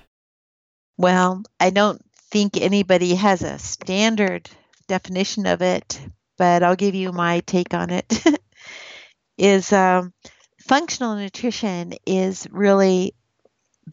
[0.97, 4.49] Well, I don't think anybody has a standard
[4.87, 5.99] definition of it,
[6.41, 8.25] but I'll give you my take on it.
[9.37, 10.11] is um,
[10.59, 13.13] functional nutrition is really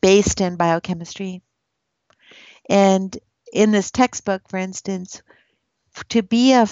[0.00, 1.42] based in biochemistry.
[2.66, 3.14] And
[3.52, 5.20] in this textbook, for instance,
[6.08, 6.66] to be a,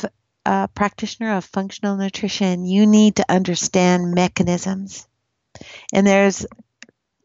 [0.47, 5.07] a practitioner of functional nutrition, you need to understand mechanisms.
[5.93, 6.47] And there's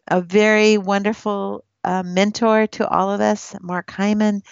[0.10, 4.43] a very wonderful uh, mentor to all of us, Mark Hyman.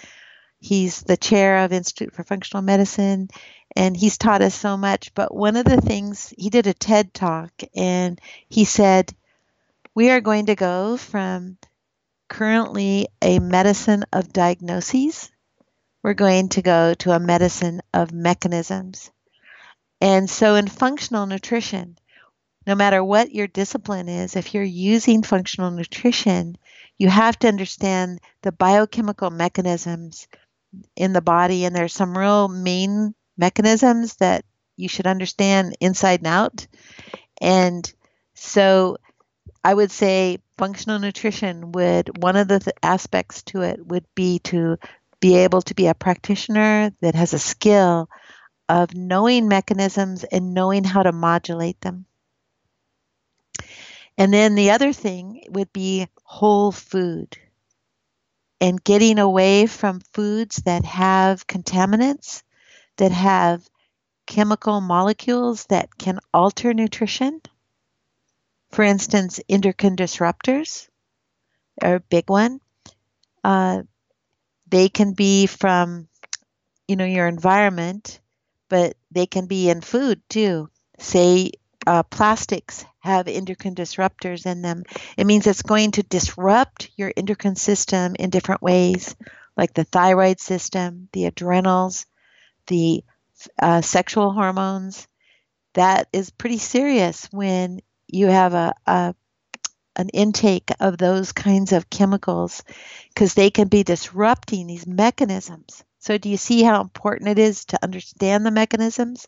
[0.58, 3.28] He's the chair of Institute for Functional Medicine,
[3.76, 5.14] and he's taught us so much.
[5.14, 9.14] But one of the things he did a TED talk, and he said,
[9.94, 11.58] "We are going to go from
[12.28, 15.30] currently a medicine of diagnoses,
[16.02, 19.10] we're going to go to a medicine of mechanisms."
[20.00, 21.98] And so, in functional nutrition,
[22.66, 26.56] no matter what your discipline is, if you're using functional nutrition,
[26.98, 30.28] you have to understand the biochemical mechanisms
[30.96, 31.64] in the body.
[31.64, 34.44] And there's some real main mechanisms that
[34.76, 36.66] you should understand inside and out.
[37.40, 37.92] And
[38.34, 38.98] so
[39.64, 44.38] I would say functional nutrition would, one of the th- aspects to it would be
[44.40, 44.78] to
[45.20, 48.08] be able to be a practitioner that has a skill
[48.68, 52.06] of knowing mechanisms and knowing how to modulate them.
[54.16, 57.36] And then the other thing would be whole food
[58.60, 62.42] and getting away from foods that have contaminants,
[63.00, 63.68] that have
[64.26, 67.40] chemical molecules that can alter nutrition.
[68.70, 70.88] For instance, endocrine disruptors
[71.82, 72.60] are a big one.
[73.42, 73.82] Uh,
[74.68, 76.08] they can be from,
[76.86, 78.20] you know, your environment,
[78.68, 80.70] but they can be in food too.
[80.98, 81.52] Say
[81.86, 84.84] uh, plastics have endocrine disruptors in them,
[85.16, 89.16] it means it's going to disrupt your endocrine system in different ways,
[89.56, 92.06] like the thyroid system, the adrenals,
[92.66, 93.04] the
[93.60, 95.06] uh, sexual hormones.
[95.74, 99.14] That is pretty serious when you have a, a
[99.96, 102.62] an intake of those kinds of chemicals
[103.08, 105.84] because they can be disrupting these mechanisms.
[105.98, 109.26] So, do you see how important it is to understand the mechanisms?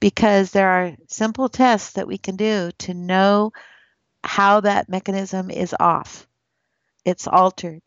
[0.00, 3.52] because there are simple tests that we can do to know
[4.24, 6.26] how that mechanism is off
[7.04, 7.82] it's altered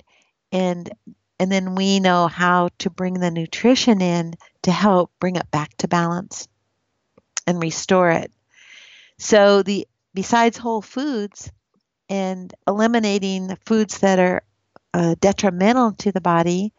[0.51, 0.89] and
[1.39, 4.33] and then we know how to bring the nutrition in
[4.63, 6.47] to help bring it back to balance
[7.47, 8.31] and restore it
[9.17, 11.51] so the besides whole foods
[12.09, 14.43] and eliminating the foods that are
[14.93, 16.73] uh, detrimental to the body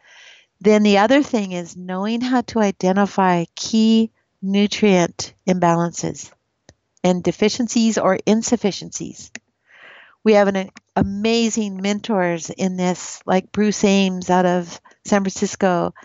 [0.59, 4.11] then the other thing is knowing how to identify key
[4.41, 6.31] nutrient imbalances
[7.03, 9.31] and deficiencies or insufficiencies.
[10.23, 15.95] We have an amazing mentors in this, like Bruce Ames out of San Francisco.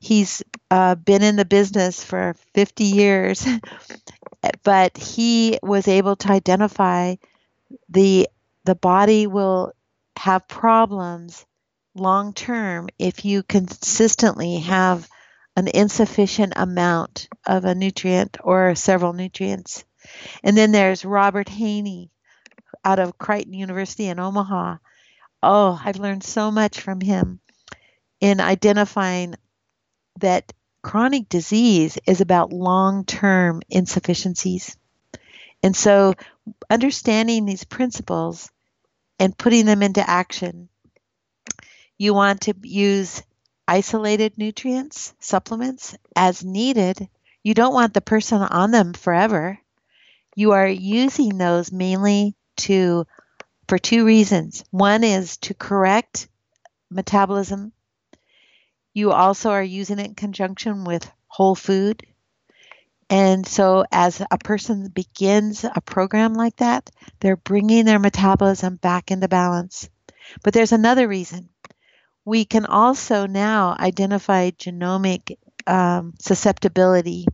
[0.00, 3.46] He's uh, been in the business for 50 years
[4.62, 7.16] but he was able to identify
[7.88, 8.28] the
[8.64, 9.72] the body will
[10.16, 11.46] have problems
[11.94, 15.08] long term if you consistently have
[15.56, 19.84] an insufficient amount of a nutrient or several nutrients.
[20.44, 22.10] And then there's Robert Heaney
[22.84, 24.76] out of Creighton University in Omaha.
[25.42, 27.40] Oh, I've learned so much from him
[28.20, 29.34] in identifying
[30.20, 30.52] that
[30.82, 34.76] chronic disease is about long term insufficiencies.
[35.62, 36.14] And so,
[36.70, 38.50] understanding these principles
[39.18, 40.68] and putting them into action,
[41.98, 43.22] you want to use
[43.66, 47.08] isolated nutrients, supplements as needed.
[47.42, 49.58] You don't want the person on them forever.
[50.36, 53.06] You are using those mainly to
[53.68, 54.64] for two reasons.
[54.70, 56.28] One is to correct
[56.90, 57.72] metabolism
[58.94, 62.02] you also are using it in conjunction with whole food.
[63.10, 69.10] And so, as a person begins a program like that, they're bringing their metabolism back
[69.10, 69.88] into balance.
[70.42, 71.48] But there's another reason.
[72.24, 77.26] We can also now identify genomic um, susceptibility.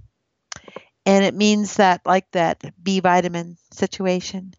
[1.07, 4.55] And it means that, like that B vitamin situation,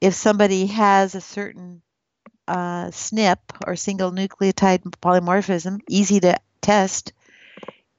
[0.00, 1.81] if somebody has a certain
[2.48, 7.12] uh, SNP or single nucleotide polymorphism, easy to test,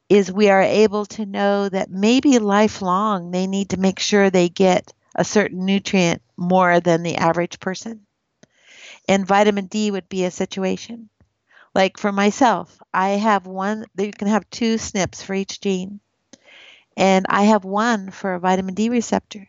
[0.10, 4.50] is we are able to know that maybe lifelong they need to make sure they
[4.50, 8.06] get a certain nutrient more than the average person.
[9.08, 11.10] And vitamin D would be a situation.
[11.76, 16.00] Like for myself, I have one, you can have two SNPs for each gene.
[16.96, 19.48] And I have one for a vitamin D receptor.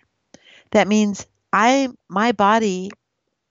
[0.70, 2.90] That means I my body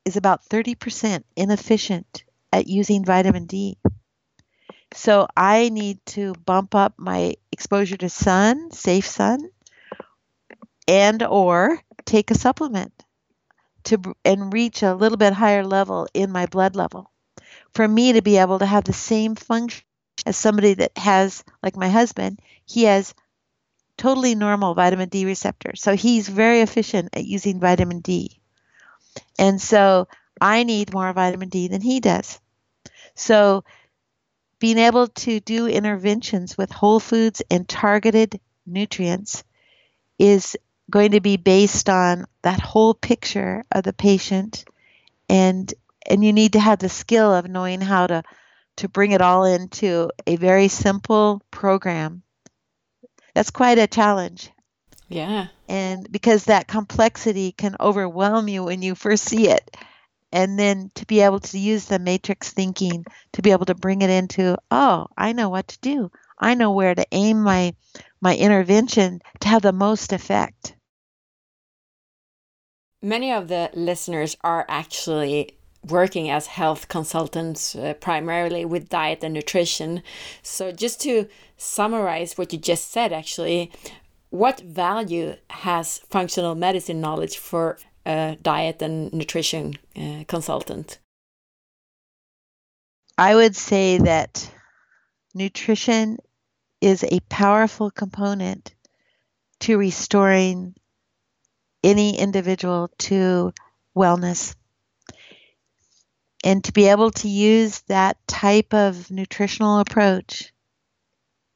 [0.05, 3.77] is about 30% inefficient at using vitamin D.
[4.93, 9.49] So I need to bump up my exposure to sun, safe sun,
[10.87, 12.93] and or take a supplement
[13.85, 17.11] to and reach a little bit higher level in my blood level.
[17.73, 19.83] For me to be able to have the same function
[20.25, 23.15] as somebody that has like my husband, he has
[23.97, 25.75] totally normal vitamin D receptor.
[25.75, 28.39] So he's very efficient at using vitamin D.
[29.37, 30.07] And so
[30.39, 32.39] I need more vitamin D than he does.
[33.15, 33.63] So
[34.59, 39.43] being able to do interventions with whole foods and targeted nutrients
[40.17, 40.55] is
[40.89, 44.63] going to be based on that whole picture of the patient.
[45.27, 45.73] And
[46.05, 48.23] and you need to have the skill of knowing how to
[48.77, 52.23] to bring it all into a very simple program.
[53.33, 54.52] That's quite a challenge
[55.09, 55.47] yeah.
[55.67, 59.77] And because that complexity can overwhelm you when you first see it.
[60.31, 64.01] And then to be able to use the matrix thinking to be able to bring
[64.01, 66.11] it into, oh, I know what to do.
[66.39, 67.75] I know where to aim my
[68.19, 70.75] my intervention to have the most effect.
[73.01, 79.33] Many of the listeners are actually working as health consultants uh, primarily with diet and
[79.33, 80.01] nutrition.
[80.41, 81.27] So, just to
[81.57, 83.71] summarize what you just said, actually,
[84.33, 90.97] what value has functional medicine knowledge for a diet and nutrition uh, consultant?
[93.15, 94.51] I would say that
[95.35, 96.17] nutrition
[96.81, 98.73] is a powerful component
[99.59, 100.73] to restoring
[101.83, 103.53] any individual to
[103.95, 104.55] wellness.
[106.43, 110.51] And to be able to use that type of nutritional approach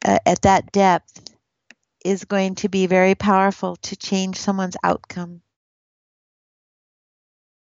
[0.06, 1.27] uh, at that depth
[2.04, 5.42] is going to be very powerful to change someone's outcome.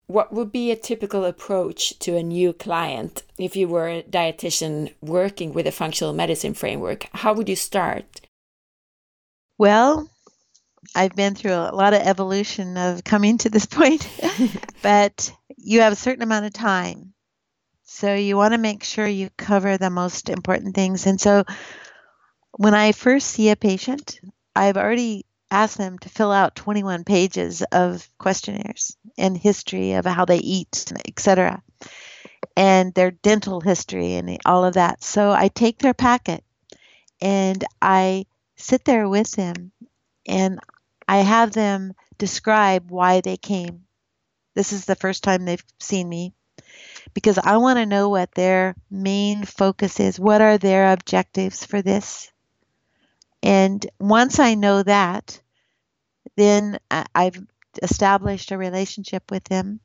[0.07, 4.93] What would be a typical approach to a new client if you were a dietitian
[5.01, 7.08] working with a functional medicine framework?
[7.13, 8.21] How would you start?
[9.59, 10.09] Well,
[10.95, 14.08] I've been through a lot of evolution of coming to this point,
[14.82, 17.13] but you have a certain amount of time.
[17.83, 21.05] So you want to make sure you cover the most important things.
[21.05, 21.43] And so
[22.58, 24.20] when I first see a patient,
[24.55, 30.26] I've already asked them to fill out 21 pages of questionnaires and history of how
[30.26, 31.63] they eat, etc.,
[32.55, 35.04] and their dental history and all of that.
[35.04, 36.43] So I take their packet
[37.21, 38.26] and I
[38.58, 39.71] sit there with them
[40.28, 40.59] and
[41.08, 43.86] I have them describe why they came.
[44.55, 46.34] This is the first time they've seen me
[47.13, 50.20] because I want to know what their main focus is.
[50.20, 52.32] What are their objectives for this?
[53.41, 55.39] And once I know that,
[56.36, 57.41] then I've
[57.82, 59.79] established a relationship with them.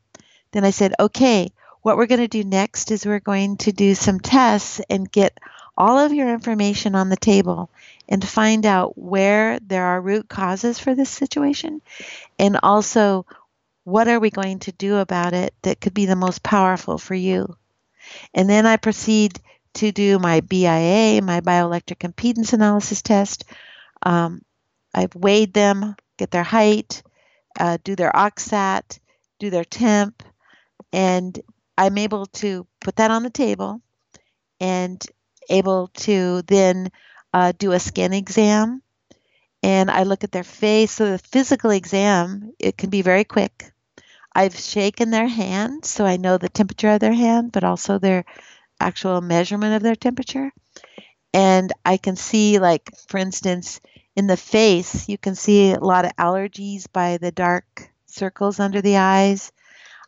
[0.52, 1.52] Then I said, okay,
[1.82, 5.38] what we're going to do next is we're going to do some tests and get
[5.76, 7.68] all of your information on the table
[8.08, 11.82] and find out where there are root causes for this situation
[12.38, 13.26] and also
[13.84, 17.14] what are we going to do about it that could be the most powerful for
[17.14, 17.56] you.
[18.32, 19.40] And then I proceed
[19.74, 23.44] to do my BIA, my bioelectric impedance analysis test.
[24.02, 24.42] Um,
[24.94, 27.02] I've weighed them, get their height,
[27.58, 28.98] uh, do their OXAT,
[29.38, 30.22] do their temp,
[30.92, 31.38] and
[31.76, 33.80] I'm able to put that on the table
[34.60, 35.04] and
[35.50, 36.90] able to then
[37.32, 38.82] uh, do a skin exam
[39.64, 40.92] and I look at their face.
[40.92, 43.72] So the physical exam, it can be very quick.
[44.34, 48.24] I've shaken their hand so I know the temperature of their hand, but also their
[48.80, 50.52] actual measurement of their temperature.
[51.32, 53.80] And I can see, like, for instance,
[54.16, 58.80] in the face, you can see a lot of allergies by the dark circles under
[58.80, 59.52] the eyes.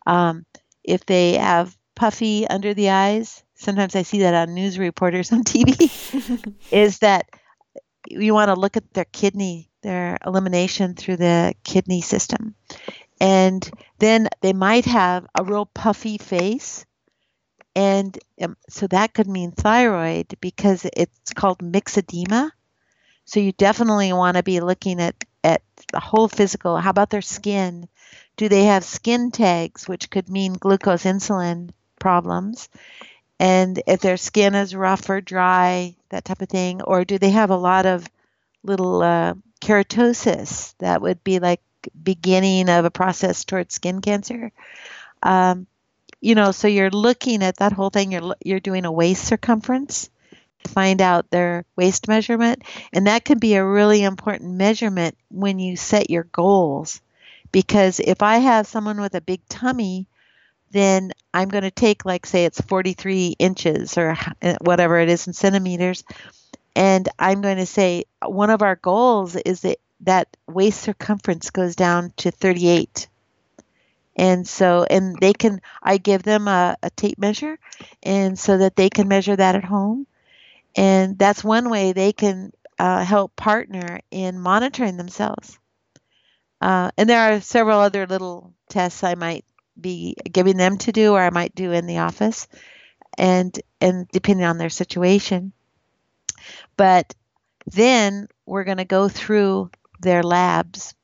[0.07, 0.47] Um,
[0.85, 5.43] if they have puffy under the eyes, sometimes I see that on news reporters on
[5.45, 7.27] TV, is that
[8.09, 12.55] you want to look at their kidney, their elimination through the kidney system.
[13.21, 13.69] And
[13.99, 16.85] then they might have a real puffy face.
[17.77, 22.51] And um, so that could mean thyroid because it's called myxedema.
[23.27, 25.61] So you definitely want to be looking at, at
[25.93, 26.79] the whole physical.
[26.79, 27.87] How about their skin?
[28.39, 31.71] Do they have skin tags, which could mean glucose insulin
[32.01, 32.71] problems?
[33.39, 37.31] And if their skin is rough or dry, that type of thing, or do they
[37.31, 38.09] have a lot of
[38.63, 41.61] little uh, keratosis that would be like
[42.03, 44.51] beginning of a process towards skin cancer?
[45.23, 45.67] Um,
[46.21, 48.13] you know, so you're looking at that whole thing.
[48.13, 50.11] You're you're doing a waist circumference
[50.65, 52.63] to find out their waist measurement,
[52.93, 57.01] and that can be a really important measurement when you set your goals.
[57.53, 60.07] Because if I have someone with a big tummy,
[60.73, 65.27] then I'm going to take, like, say it's 43 inches or eh, whatever it is
[65.27, 66.05] in centimeters,
[66.75, 71.77] and I'm going to say one of our goals is that that waist circumference goes
[71.77, 73.09] down to 38.
[74.17, 77.59] And so, and they can, I give them a, a tape measure,
[78.03, 80.07] and so that they can measure that at home.
[80.75, 85.59] And that's one way they can uh, help partner in monitoring themselves.
[86.61, 89.45] Uh, and there are several other little tests I might
[89.79, 92.49] be giving them to do or I might do in the office
[93.19, 95.53] and and depending on their situation.
[96.77, 97.15] But
[97.67, 99.71] then we're going to go through
[100.01, 100.95] their labs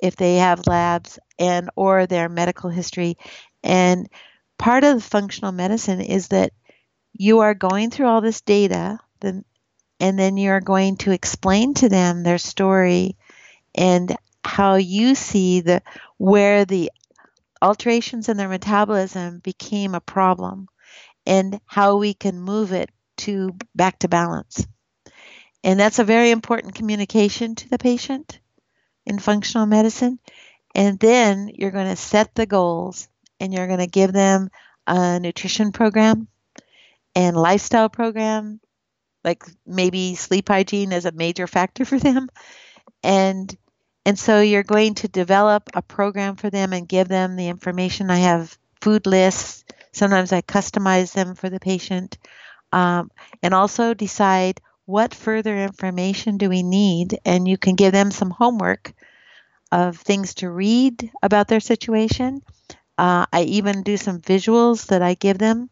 [0.00, 3.16] if they have labs and or their medical history
[3.62, 4.08] and
[4.58, 6.52] part of the functional medicine is that
[7.12, 9.44] you are going through all this data then
[10.00, 13.16] and then you're going to explain to them their story
[13.74, 15.82] and how you see the
[16.16, 16.90] where the
[17.60, 20.68] alterations in their metabolism became a problem
[21.26, 24.66] and how we can move it to back to balance.
[25.64, 28.38] And that's a very important communication to the patient
[29.04, 30.18] in functional medicine.
[30.74, 33.08] And then you're going to set the goals
[33.40, 34.50] and you're going to give them
[34.86, 36.28] a nutrition program
[37.14, 38.60] and lifestyle program,
[39.24, 42.28] like maybe sleep hygiene is a major factor for them.
[43.02, 43.56] And
[44.06, 48.10] and so you're going to develop a program for them and give them the information.
[48.10, 49.64] I have food lists.
[49.92, 52.16] Sometimes I customize them for the patient.
[52.72, 53.10] Um,
[53.42, 57.18] and also decide what further information do we need.
[57.26, 58.94] And you can give them some homework
[59.70, 62.42] of things to read about their situation.
[62.96, 65.70] Uh, I even do some visuals that I give them,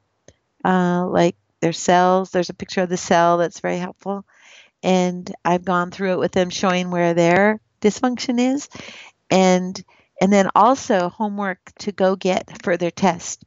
[0.65, 2.31] uh, like their cells.
[2.31, 4.25] There's a picture of the cell that's very helpful.
[4.83, 8.69] And I've gone through it with them, showing where their dysfunction is
[9.31, 9.83] and
[10.21, 13.45] and then also homework to go get further tests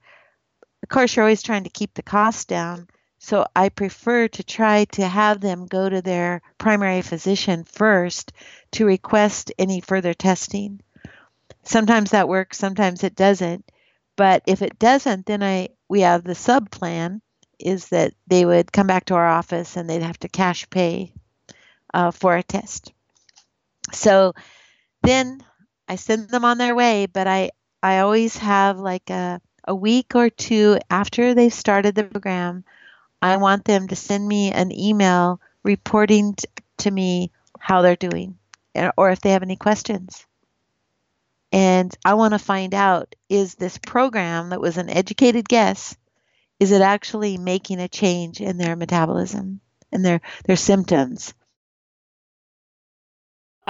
[0.84, 2.88] of course you're always trying to keep the cost down
[3.20, 8.32] so i prefer to try to have them go to their primary physician first
[8.72, 10.82] to request any further testing.
[11.64, 13.70] Sometimes that works sometimes it doesn't.
[14.16, 17.22] But if it doesn't then i we have the sub plan
[17.60, 21.12] is that they would come back to our office and they'd have to cash pay
[21.94, 22.94] uh, for a test.
[23.92, 24.34] So
[25.04, 25.44] then
[25.88, 27.52] I send them on their way, but I
[27.82, 32.64] I always have like a a week or two after they've started the program,
[33.22, 36.46] I want them to send me an email reporting t-
[36.80, 38.38] to me how they're doing
[38.76, 40.26] eh, or if they have any questions.
[41.52, 45.98] And I want to find out is this program that was an educated guess
[46.60, 51.34] is it actually making a change in their metabolism and their their symptoms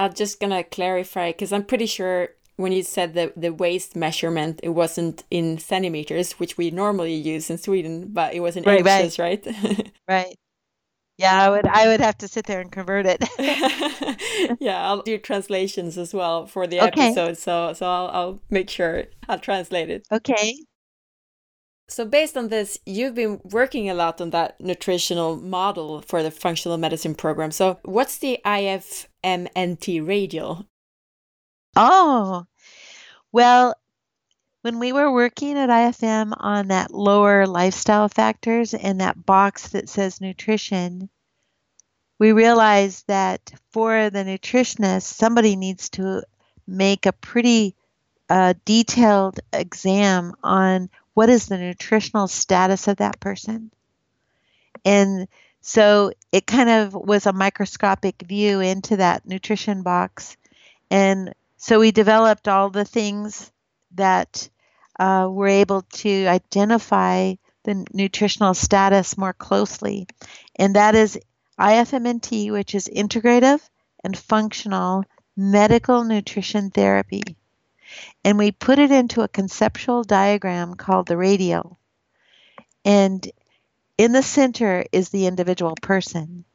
[0.00, 4.60] I'm just gonna clarify because I'm pretty sure when you said the the waist measurement,
[4.62, 8.86] it wasn't in centimeters, which we normally use in Sweden, but it was in right,
[8.86, 9.44] inches, right?
[9.46, 9.92] Right.
[10.08, 10.36] right.
[11.16, 13.22] Yeah, I would I would have to sit there and convert it.
[14.60, 17.08] yeah, I'll do translations as well for the okay.
[17.08, 20.06] episode, so so I'll I'll make sure I'll translate it.
[20.10, 20.56] Okay.
[21.88, 26.30] So based on this, you've been working a lot on that nutritional model for the
[26.30, 27.50] functional medicine program.
[27.50, 30.66] So what's the IFMNT radial?
[31.76, 32.44] Oh,
[33.32, 33.74] well,
[34.62, 39.88] when we were working at IFM on that lower lifestyle factors and that box that
[39.88, 41.08] says nutrition,
[42.18, 46.22] we realized that for the nutritionist, somebody needs to
[46.66, 47.74] make a pretty
[48.28, 53.70] uh, detailed exam on what is the nutritional status of that person.
[54.84, 55.26] And
[55.62, 60.36] so it kind of was a microscopic view into that nutrition box.
[60.90, 63.52] And so we developed all the things
[63.94, 64.48] that
[64.98, 67.34] uh, we're able to identify
[67.64, 70.06] the nutritional status more closely.
[70.56, 71.20] And that is
[71.58, 73.60] IFMNT, which is integrative
[74.02, 75.04] and functional
[75.36, 77.22] medical nutrition therapy.
[78.24, 81.78] And we put it into a conceptual diagram called the radial.
[82.86, 83.30] And
[83.98, 86.46] in the center is the individual person.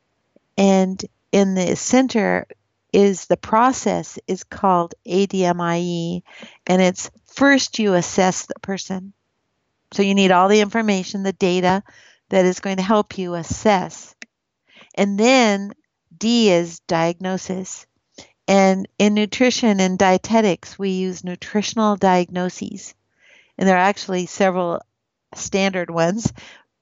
[0.58, 1.00] And
[1.32, 2.48] in the center
[2.96, 6.24] is the process is called ADIME
[6.66, 9.12] and it's first you assess the person.
[9.92, 11.84] So you need all the information, the data
[12.30, 14.16] that is going to help you assess.
[14.96, 15.74] And then
[16.18, 17.86] D is diagnosis.
[18.48, 22.96] And in nutrition and dietetics, we use nutritional diagnoses.
[23.58, 24.82] And there are actually several
[25.34, 26.32] standard ones,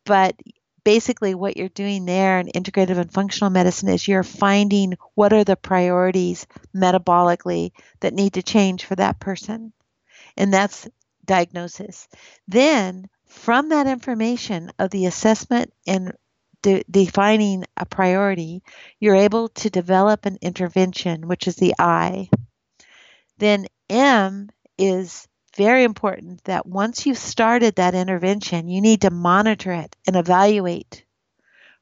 [0.06, 0.36] but
[0.84, 5.44] basically what you're doing there in integrative and functional medicine is you're finding what are
[5.44, 6.46] the priorities
[6.76, 9.74] metabolically that need to change for that person
[10.38, 10.88] and that's
[11.26, 12.08] diagnosis.
[12.48, 16.14] Then, from that information of the assessment and
[16.62, 18.64] de- defining a priority,
[19.00, 22.30] you're able to develop an intervention, which is the I.
[23.38, 29.72] Then, M is very important that once you've started that intervention, you need to monitor
[29.72, 31.04] it and evaluate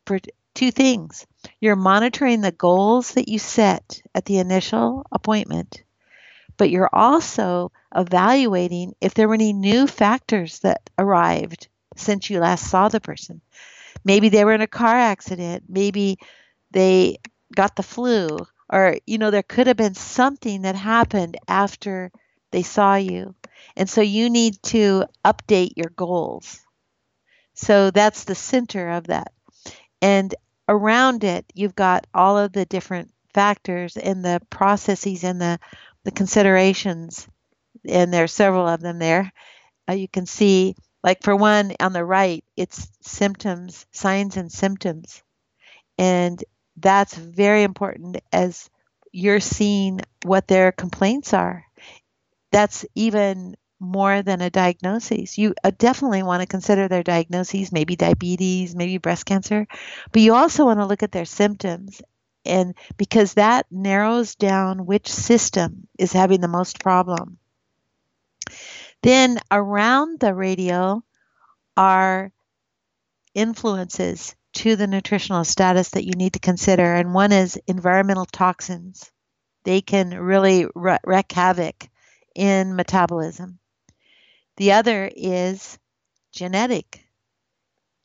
[0.06, 0.20] for
[0.54, 1.26] two things.
[1.60, 5.84] You're monitoring the goals that you set at the initial appointment,
[6.58, 12.70] but you're also evaluating if there were any new factors that arrived since you last
[12.70, 13.42] saw the person.
[14.04, 16.18] Maybe they were in a car accident, maybe
[16.72, 17.18] they
[17.56, 18.40] got the flu,
[18.70, 22.12] or, you know, there could have been something that happened after
[22.52, 23.36] they saw you.
[23.76, 26.60] And so you need to update your goals.
[27.54, 29.32] So that's the center of that.
[30.02, 30.34] And
[30.68, 35.60] around it, you've got all of the different factors and the processes and the,
[36.04, 37.28] the considerations
[37.88, 39.32] and there are several of them there.
[39.90, 45.24] Uh, you can see, like for one on the right, it's symptoms, signs and symptoms.
[45.98, 46.44] And
[46.78, 48.70] that's very important as
[49.12, 51.66] you're seeing what their complaints are.
[52.52, 55.38] That's even more than a diagnosis.
[55.38, 59.68] You uh, definitely want to consider their diagnoses, maybe diabetes, maybe breast cancer,
[60.12, 62.02] but you also want to look at their symptoms.
[62.46, 67.40] And because that narrows down which system is having the most problem.
[69.04, 71.04] Then around the radial
[71.78, 72.32] are
[73.34, 79.12] influences to the nutritional status that you need to consider, and one is environmental toxins.
[79.66, 81.90] They can really wreak havoc
[82.36, 83.60] in metabolism.
[84.58, 85.78] The other is
[86.32, 87.04] genetic.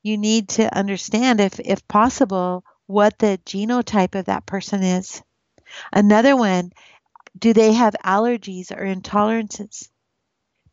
[0.03, 5.23] You need to understand, if, if possible, what the genotype of that person is.
[5.93, 6.73] Another one,
[7.39, 9.89] do they have allergies or intolerances?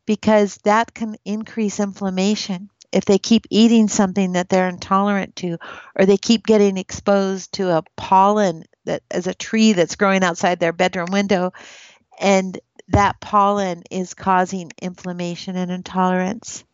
[0.06, 5.58] because that can increase inflammation if they keep eating something that they're intolerant to
[5.98, 10.60] or they keep getting exposed to a pollen that is a tree that's growing outside
[10.60, 11.52] their bedroom window
[12.20, 16.64] and that pollen is causing inflammation and intolerance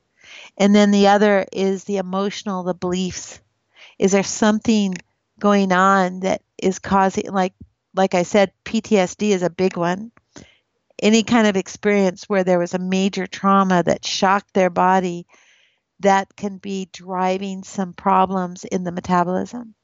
[0.57, 3.41] and then the other is the emotional the beliefs
[3.99, 4.95] is there something
[5.39, 7.55] going on that is causing like
[7.95, 10.11] like i said ptsd is a big one
[11.03, 15.27] any kind of experience where there was a major trauma that shocked their body
[16.01, 19.75] that can be driving some problems in the metabolism.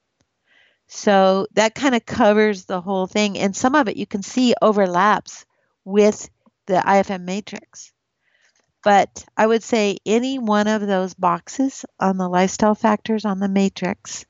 [0.88, 3.38] So that kind of covers the whole thing.
[3.38, 5.44] And some of it you can see overlaps
[5.86, 6.28] with
[6.66, 7.92] the IFM matrix.
[8.84, 13.48] But I would say any one of those boxes on the lifestyle factors on the
[13.48, 14.26] matrix,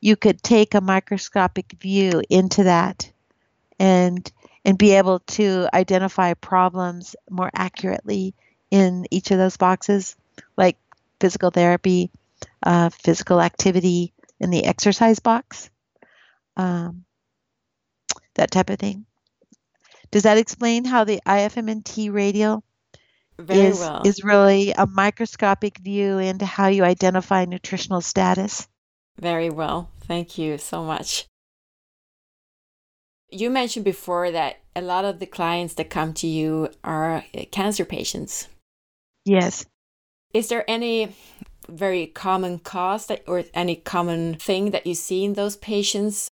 [0.00, 3.10] you could take a microscopic view into that
[3.78, 4.30] and
[4.64, 8.34] and be able to identify problems more accurately
[8.70, 10.16] in each of those boxes,
[10.56, 10.76] like
[11.20, 12.10] physical therapy,
[12.62, 15.70] uh, physical activity, in the exercise box,
[16.56, 17.04] um,
[18.34, 19.06] that type of thing.
[20.10, 22.64] Does that explain how the IFMNT radial
[23.38, 24.02] Very is, well.
[24.04, 28.66] is really a microscopic view into how you identify nutritional status?
[29.18, 29.90] Very well.
[30.02, 31.26] Thank you so much.
[33.30, 37.44] You mentioned before that a lot of the clients that come to you are uh,
[37.50, 38.48] cancer patients.
[39.26, 39.66] Yes.
[40.32, 41.14] Is there any
[41.68, 46.30] very common cause that, or any common thing that you see in those patients?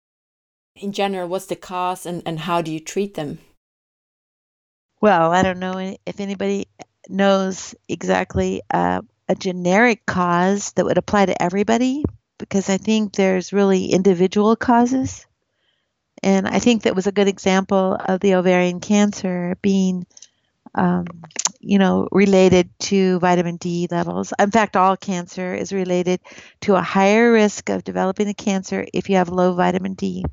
[0.75, 3.39] In general, what's the cause and, and how do you treat them?
[5.01, 6.67] Well, I don't know if anybody
[7.09, 12.05] knows exactly uh, a generic cause that would apply to everybody
[12.39, 15.27] because I think there's really individual causes.
[16.23, 20.07] And I think that was a good example of the ovarian cancer being,
[20.75, 21.07] um,
[21.61, 24.33] you know, related to vitamin D levels.
[24.39, 26.21] In fact, all cancer is related
[26.63, 30.25] to a higher risk of developing a cancer if you have low vitamin D.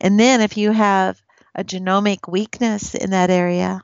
[0.00, 1.20] And then if you have
[1.58, 3.82] a genomic weakness in that area,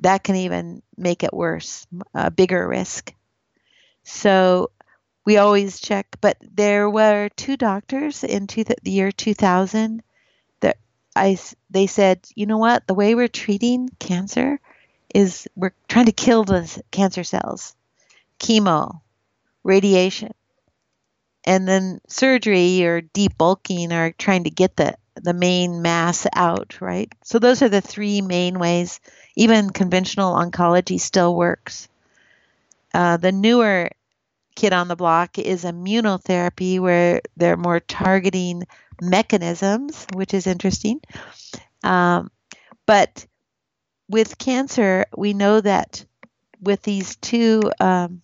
[0.00, 3.14] that can even make it worse, a bigger risk.
[4.02, 4.72] So
[5.24, 10.02] we always check, but there were two doctors in two, the year 2000
[10.60, 10.78] that
[11.14, 11.38] I
[11.70, 14.58] they said, you know what, the way we're treating cancer
[15.14, 17.76] is we're trying to kill the cancer cells,
[18.40, 19.00] chemo,
[19.62, 20.32] radiation,
[21.44, 27.12] and then surgery or debulking or trying to get the the main mass out, right?
[27.22, 29.00] So those are the three main ways.
[29.36, 31.88] Even conventional oncology still works.
[32.92, 33.90] Uh, the newer
[34.56, 38.64] kid on the block is immunotherapy, where they're more targeting
[39.00, 41.00] mechanisms, which is interesting.
[41.82, 42.30] Um,
[42.86, 43.26] but
[44.08, 46.04] with cancer, we know that
[46.60, 48.22] with these two um,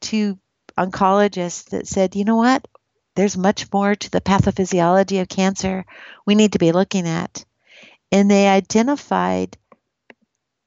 [0.00, 0.38] two
[0.76, 2.66] oncologists that said, you know what,
[3.20, 5.84] there's much more to the pathophysiology of cancer
[6.24, 7.44] we need to be looking at.
[8.10, 9.58] And they identified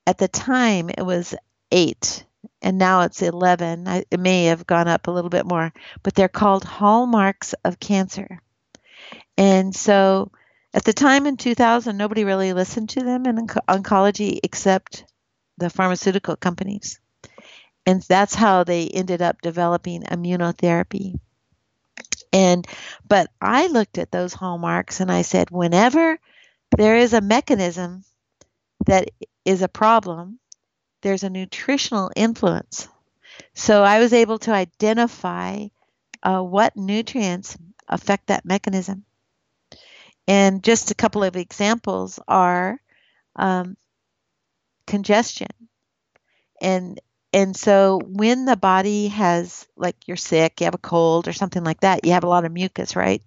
[0.06, 1.34] at the time it was
[1.72, 2.24] eight,
[2.62, 3.88] and now it's 11.
[3.88, 5.74] I, it may have gone up a little bit more,
[6.04, 8.40] but they're called hallmarks of cancer.
[9.36, 10.32] And so
[10.76, 15.06] at the time in 2000, nobody really listened to them in oncology except
[15.58, 17.00] the pharmaceutical companies.
[17.88, 21.20] And that's how they ended up developing immunotherapy.
[22.34, 22.68] And
[23.08, 26.20] but I looked at those hallmarks and I said, whenever
[26.76, 28.04] there is a mechanism
[28.88, 29.10] that
[29.46, 30.40] is a problem,
[31.02, 32.88] there's a nutritional influence.
[33.54, 35.68] So I was able to identify
[36.24, 37.58] uh, what nutrients
[37.88, 39.06] affect that mechanism.
[40.28, 42.80] And just a couple of examples are
[43.36, 43.78] um,
[44.88, 45.50] congestion.
[46.62, 47.00] And
[47.34, 51.64] and so when the body has like you're sick, you have a cold or something
[51.64, 53.24] like that, you have a lot of mucus, right?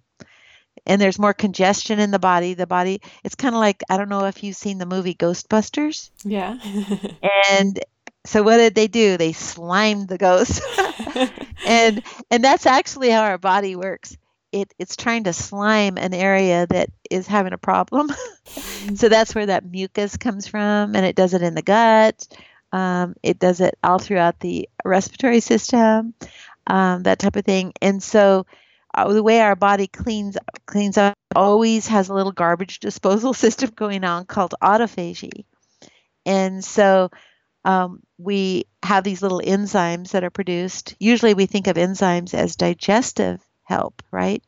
[0.85, 2.53] And there's more congestion in the body.
[2.53, 6.09] The body it's kind of like I don't know if you've seen the movie Ghostbusters.
[6.23, 6.57] Yeah.
[7.49, 7.79] And
[8.25, 9.17] so what did they do?
[9.17, 10.61] They slimed the ghost.
[11.67, 12.01] and
[12.31, 14.17] and that's actually how our body works.
[14.53, 18.09] It it's trying to slime an area that is having a problem.
[18.95, 22.25] so that's where that mucus comes from and it does it in the gut
[22.77, 26.13] um, it does it all throughout the respiratory system,
[26.67, 27.73] um, that type of thing.
[27.81, 28.45] And so,
[28.93, 30.37] uh, the way our body cleans
[30.67, 35.45] cleans up always has a little garbage disposal system going on called autophagy.
[36.23, 37.09] And so,
[37.65, 40.95] um, we have these little enzymes that are produced.
[40.99, 44.43] Usually, we think of enzymes as digestive help, right?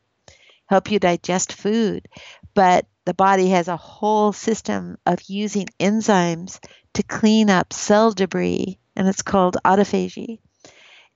[0.66, 2.06] Help you digest food,
[2.54, 6.60] but the body has a whole system of using enzymes
[6.94, 10.38] to clean up cell debris, and it's called autophagy.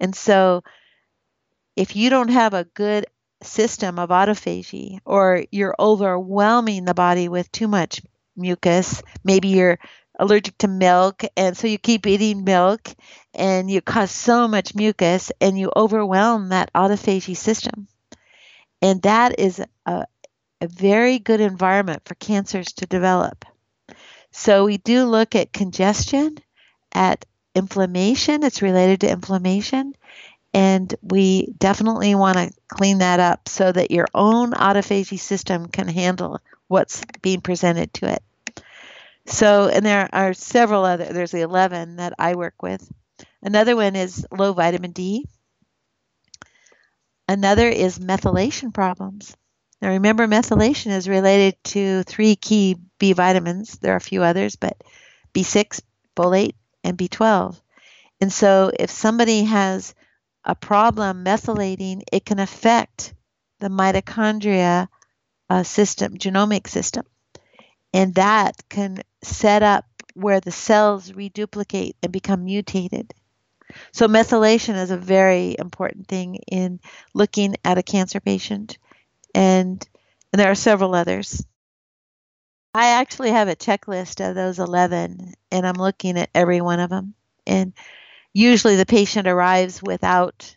[0.01, 0.63] And so,
[1.77, 3.07] if you don't have a good
[3.43, 8.01] system of autophagy, or you're overwhelming the body with too much
[8.37, 9.79] mucus, maybe you're
[10.19, 12.89] allergic to milk, and so you keep eating milk,
[13.35, 17.89] and you cause so much mucus, and you overwhelm that autophagy system.
[18.81, 19.61] And that is
[20.65, 23.45] a, very good environment for cancers to develop.
[24.33, 26.39] So we do look at congestion,
[26.93, 27.25] at
[27.55, 29.95] inflammation, it's related to inflammation,
[30.53, 35.89] and we definitely want to clean that up so that your own autophagy system can
[35.89, 38.23] handle what's being presented to it.
[39.27, 42.89] So, and there are several other, there's the 11 that I work with.
[43.43, 45.27] Another one is low vitamin D.
[47.29, 49.37] Another is methylation problems.
[49.85, 53.77] Now, remember, methylation is related to three key B vitamins.
[53.77, 54.83] There are a few others, but
[55.35, 55.83] B6,
[56.17, 57.61] folate, and B12.
[58.19, 59.95] And so, if somebody has
[60.43, 63.13] a problem methylating, it can affect
[63.61, 64.89] the mitochondria
[65.51, 67.05] uh, system, genomic system.
[67.93, 69.85] And that can set up
[70.15, 73.13] where the cells reduplicate and become mutated.
[73.93, 76.81] So, methylation is a very important thing in
[77.13, 78.79] looking at a cancer patient.
[79.35, 79.87] And,
[80.33, 81.45] and there are several others.
[82.75, 86.91] I actually have a checklist of those 11, and I'm looking at every one of
[86.91, 87.15] them.
[87.47, 87.73] And
[88.33, 90.57] usually the patient arrives without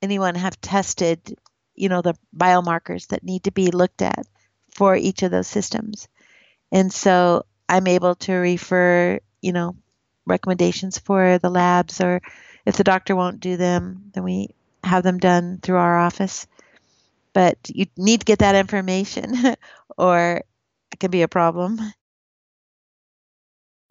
[0.00, 1.36] anyone have tested,
[1.74, 4.26] you know, the biomarkers that need to be looked at
[4.74, 6.08] for each of those systems.
[6.70, 9.76] And so I'm able to refer, you know,
[10.24, 12.20] recommendations for the labs, or
[12.64, 14.50] if the doctor won't do them, then we
[14.84, 16.46] have them done through our office.
[17.36, 19.36] But you need to get that information,
[19.98, 20.40] or
[20.90, 21.78] it can be a problem.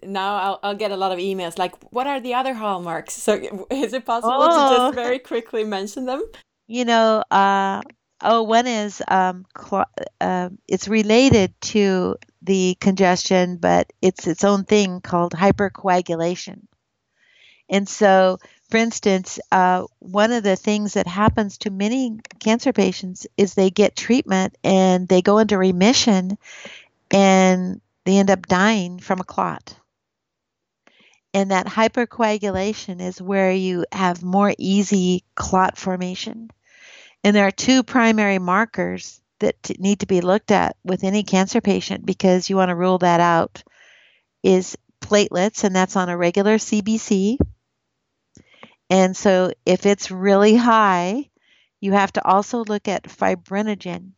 [0.01, 3.13] Now I'll, I'll get a lot of emails like, what are the other hallmarks?
[3.13, 3.35] So
[3.69, 4.47] is it possible oh.
[4.49, 4.91] to just oh.
[4.93, 6.23] very quickly mention them?
[6.65, 7.84] You know, uh,
[8.23, 14.63] oh, one is um, cl- uh, it's related to the congestion, but it's its own
[14.63, 16.61] thing called hypercoagulation.
[17.69, 18.39] And so,
[18.69, 23.69] for instance, uh, one of the things that happens to many cancer patients is they
[23.69, 26.37] get treatment and they go into remission
[27.11, 29.75] and they end up dying from a clot.
[31.33, 36.49] And that hypercoagulation is where you have more easy clot formation.
[37.23, 41.59] And there are two primary markers that need to be looked at with any cancer
[41.59, 43.63] patient because you want to rule that out
[44.43, 47.37] is platelets and that's on a regular CBC.
[48.90, 51.30] And so if it's really high,
[51.80, 54.12] you have to also look at fibrinogen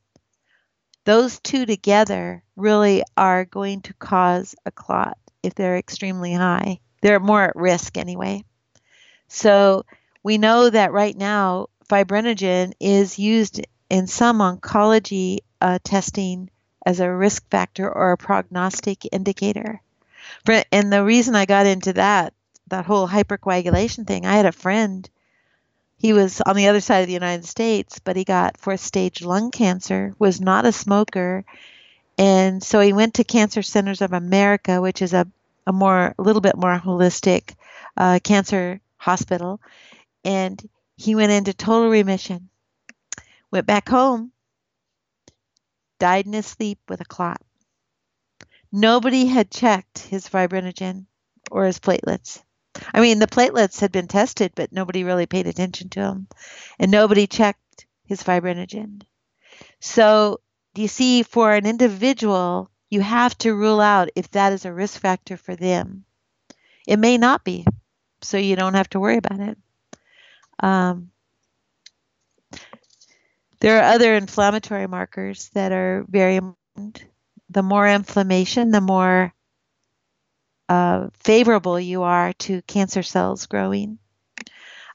[1.08, 6.82] those two together really are going to cause a clot if they're extremely high.
[7.02, 8.44] They're more at risk anyway.
[9.30, 9.86] So
[10.22, 16.50] we know that right now fibrinogen is used in some oncology uh, testing
[16.86, 19.82] as a risk factor or a prognostic indicator.
[20.74, 22.34] And the reason I got into that,
[22.68, 25.10] that whole hypercoagulation thing, I had a friend
[25.98, 29.24] he was on the other side of the United States, but he got fourth stage
[29.24, 31.44] lung cancer, was not a smoker.
[32.20, 35.28] And so he went to Cancer Centers of America, which is a,
[35.66, 37.56] a more, a little bit more holistic
[37.96, 39.60] uh, cancer hospital.
[40.24, 40.62] And
[40.98, 42.50] he went into total remission,
[43.50, 44.32] went back home,
[46.00, 47.42] died in his sleep with a clot.
[48.72, 51.06] Nobody had checked his fibrinogen
[51.50, 52.44] or his platelets.
[52.94, 56.28] I mean, the platelets had been tested, but nobody really paid attention to them,
[56.80, 59.02] and nobody checked his fibrinogen.
[59.80, 60.40] So,
[60.74, 64.74] do you see, for an individual, you have to rule out if that is a
[64.74, 66.06] risk factor for them.
[66.88, 67.66] It may not be,
[68.22, 69.58] so you don't have to worry about it.
[70.60, 71.12] Um,
[73.60, 77.06] there are other inflammatory markers that are very important.
[77.50, 79.34] The more inflammation, the more
[80.70, 84.00] uh, favorable you are to cancer cells growing.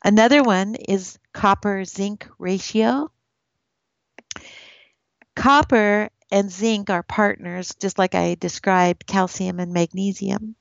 [0.04, 3.10] Another one is copper zinc ratio.
[5.34, 10.56] Copper and zinc are partners, just like I described calcium and magnesium.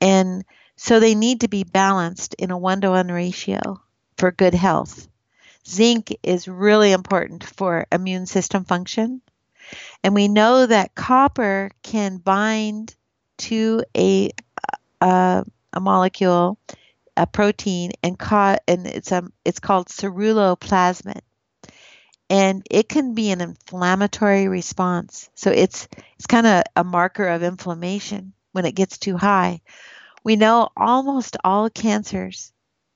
[0.00, 0.44] And
[0.76, 3.80] so they need to be balanced in a one to one ratio
[4.16, 5.08] for good health.
[5.66, 9.20] Zinc is really important for immune system function.
[10.02, 12.94] And we know that copper can bind
[13.38, 14.30] to a
[15.00, 16.58] uh, a molecule,
[17.16, 21.20] a protein, and ca- and it's a it's called ceruloplasmin,
[22.30, 25.30] and it can be an inflammatory response.
[25.34, 29.60] So it's it's kind of a marker of inflammation when it gets too high.
[30.24, 32.52] We know almost all cancers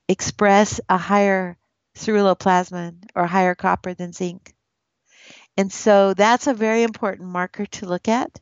[0.07, 1.57] express a higher
[1.95, 4.53] ceruloplasmin or higher copper than zinc.
[5.57, 8.39] And so that's a very important marker to look at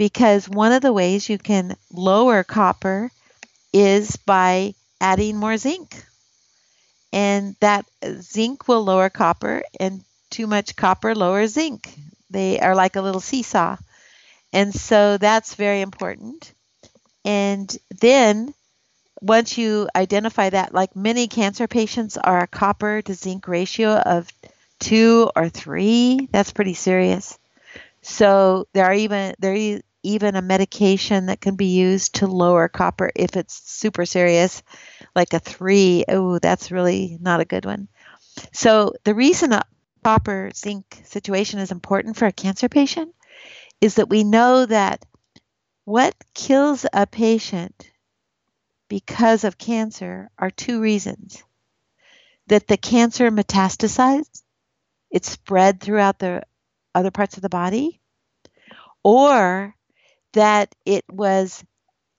[0.00, 3.10] because one of the ways you can lower copper
[3.70, 6.02] is by adding more zinc.
[7.12, 7.84] And that
[8.22, 11.94] zinc will lower copper, and too much copper lowers zinc.
[12.30, 13.76] They are like a little seesaw.
[14.54, 16.50] And so that's very important.
[17.26, 17.70] And
[18.00, 18.54] then
[19.20, 24.32] once you identify that, like many cancer patients are a copper to zinc ratio of
[24.78, 27.38] two or three, that's pretty serious.
[28.00, 33.10] So there are even there even a medication that can be used to lower copper
[33.14, 34.62] if it's super serious,
[35.14, 36.04] like a three.
[36.08, 37.88] Oh, that's really not a good one.
[38.52, 39.64] So, the reason a
[40.04, 43.14] copper zinc situation is important for a cancer patient
[43.80, 45.04] is that we know that
[45.84, 47.90] what kills a patient
[48.88, 51.42] because of cancer are two reasons.
[52.48, 54.42] that the cancer metastasized,
[55.10, 56.42] it spread throughout the
[56.94, 58.00] other parts of the body,
[59.02, 59.74] or
[60.32, 61.64] that it was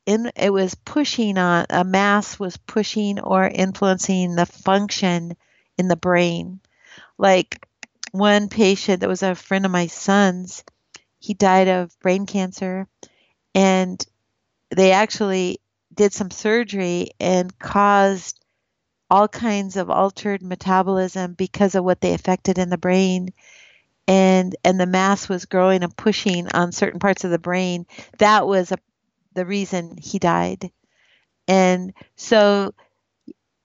[0.06, 5.36] in it was pushing on a mass was pushing or influencing the function
[5.78, 6.60] in the brain.
[7.18, 7.68] Like
[8.12, 10.64] one patient that was a friend of my son's,
[11.20, 12.88] he died of brain cancer
[13.56, 14.04] and
[14.76, 15.60] they actually
[15.94, 18.44] did some surgery and caused
[19.10, 23.30] all kinds of altered metabolism because of what they affected in the brain
[24.08, 27.86] and and the mass was growing and pushing on certain parts of the brain
[28.18, 28.78] that was a,
[29.34, 30.72] the reason he died
[31.48, 32.74] and so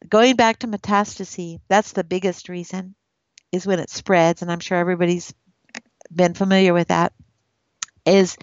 [0.08, 2.94] going back to metastasis that's the biggest reason
[3.52, 5.34] is when it spreads and i'm sure everybody's
[6.14, 7.12] been familiar with that
[8.04, 8.36] is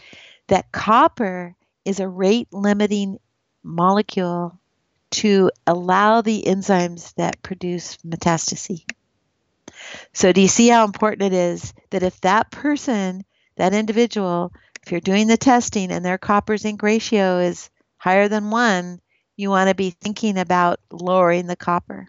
[0.48, 1.56] that copper
[1.86, 3.18] is a rate limiting
[3.64, 4.60] molecule
[5.12, 8.84] to allow the enzymes that produce metastasis.
[10.14, 13.24] So, do you see how important it is that if that person,
[13.58, 14.52] that individual,
[14.86, 19.00] if you're doing the testing and their copper zinc ratio is higher than one,
[19.36, 22.08] you want to be thinking about lowering the copper.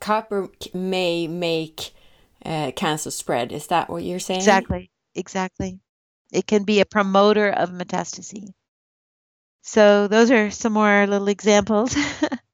[0.00, 1.92] Copper may make
[2.44, 3.52] uh, cancer spread.
[3.52, 4.40] Is that what you're saying?
[4.40, 4.90] Exactly.
[5.14, 5.80] Exactly.
[6.32, 8.50] It can be a promoter of metastasis.
[9.62, 11.96] So those are some more little examples.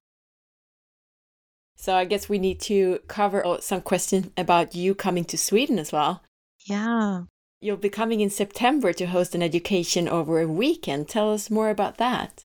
[1.79, 5.93] so I guess we need to cover some questions about you coming to Sweden as
[5.93, 6.23] well.
[6.67, 7.23] Yeah.
[7.61, 11.09] You'll be coming in September to host an education over a weekend.
[11.09, 12.45] Tell us more about that.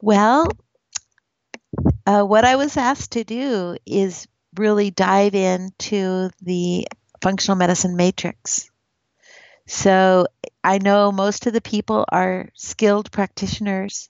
[0.00, 0.48] Well,
[2.06, 4.26] uh, what I was asked to do is
[4.56, 6.86] really dive into the
[7.22, 8.70] functional medicine matrix.
[9.66, 10.26] So
[10.64, 14.08] I know most of the people are skilled practitioners,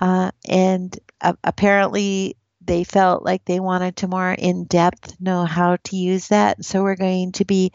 [0.00, 2.36] uh, and uh, apparently
[2.68, 6.64] they felt like they wanted to more in depth know how to use that.
[6.64, 7.72] So we're going to be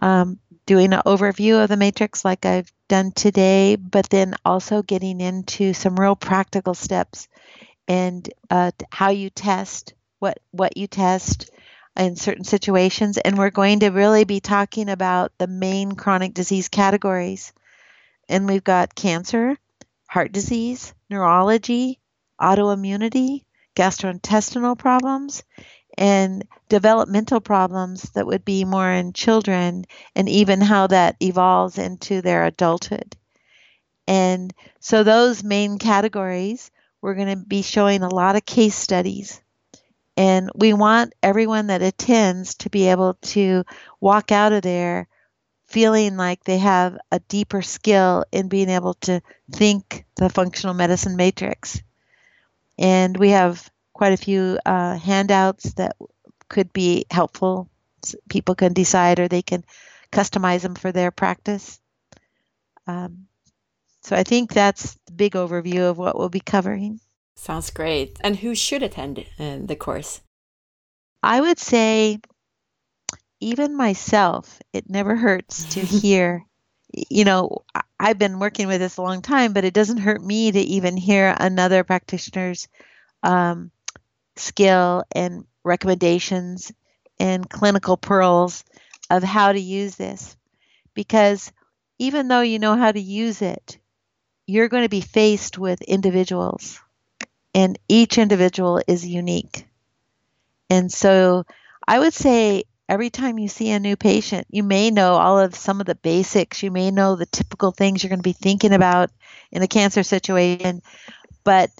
[0.00, 5.20] um, doing an overview of the matrix like I've done today, but then also getting
[5.20, 7.28] into some real practical steps
[7.86, 11.50] and uh, how you test, what what you test,
[11.96, 13.18] in certain situations.
[13.18, 17.52] And we're going to really be talking about the main chronic disease categories.
[18.28, 19.58] And we've got cancer,
[20.08, 22.00] heart disease, neurology,
[22.40, 25.42] autoimmunity, gastrointestinal problems,
[25.98, 29.84] and developmental problems that would be more in children,
[30.14, 33.16] and even how that evolves into their adulthood.
[34.06, 36.70] And so, those main categories,
[37.00, 39.42] we're going to be showing a lot of case studies
[40.16, 43.64] and we want everyone that attends to be able to
[44.00, 45.08] walk out of there
[45.66, 49.20] feeling like they have a deeper skill in being able to
[49.52, 51.82] think the functional medicine matrix.
[52.82, 55.96] And we have quite a few uh, handouts that
[56.48, 57.68] could be helpful.
[58.28, 59.64] People can decide or they can
[60.10, 61.80] customize them for their practice.
[62.88, 63.28] Um,
[64.02, 66.98] so I think that's the big overview of what we'll be covering.
[67.36, 68.18] Sounds great.
[68.20, 70.20] And who should attend uh, the course?
[71.22, 72.18] I would say,
[73.38, 76.44] even myself, it never hurts to hear.
[76.92, 77.62] You know,
[78.02, 80.96] I've been working with this a long time, but it doesn't hurt me to even
[80.96, 82.68] hear another practitioner's
[83.22, 83.70] um,
[84.36, 86.72] skill and recommendations
[87.20, 88.64] and clinical pearls
[89.08, 90.36] of how to use this.
[90.94, 91.52] Because
[92.00, 93.78] even though you know how to use it,
[94.48, 96.80] you're going to be faced with individuals
[97.54, 99.66] and each individual is unique.
[100.68, 101.44] And so
[101.86, 105.54] I would say every time you see a new patient, you may know all of
[105.54, 108.72] some of the basics, you may know the typical things you're going to be thinking
[108.72, 109.10] about
[109.50, 110.82] in a cancer situation,
[111.44, 111.70] but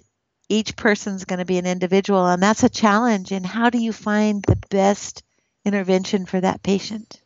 [0.49, 3.33] each person's going to be an individual, and that's a challenge.
[3.33, 5.23] And how do you find the best
[5.65, 7.21] intervention for that patient?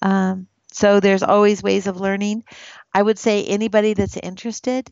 [0.00, 2.44] Um, so there's always ways of learning.
[2.92, 4.90] I would say anybody that's interested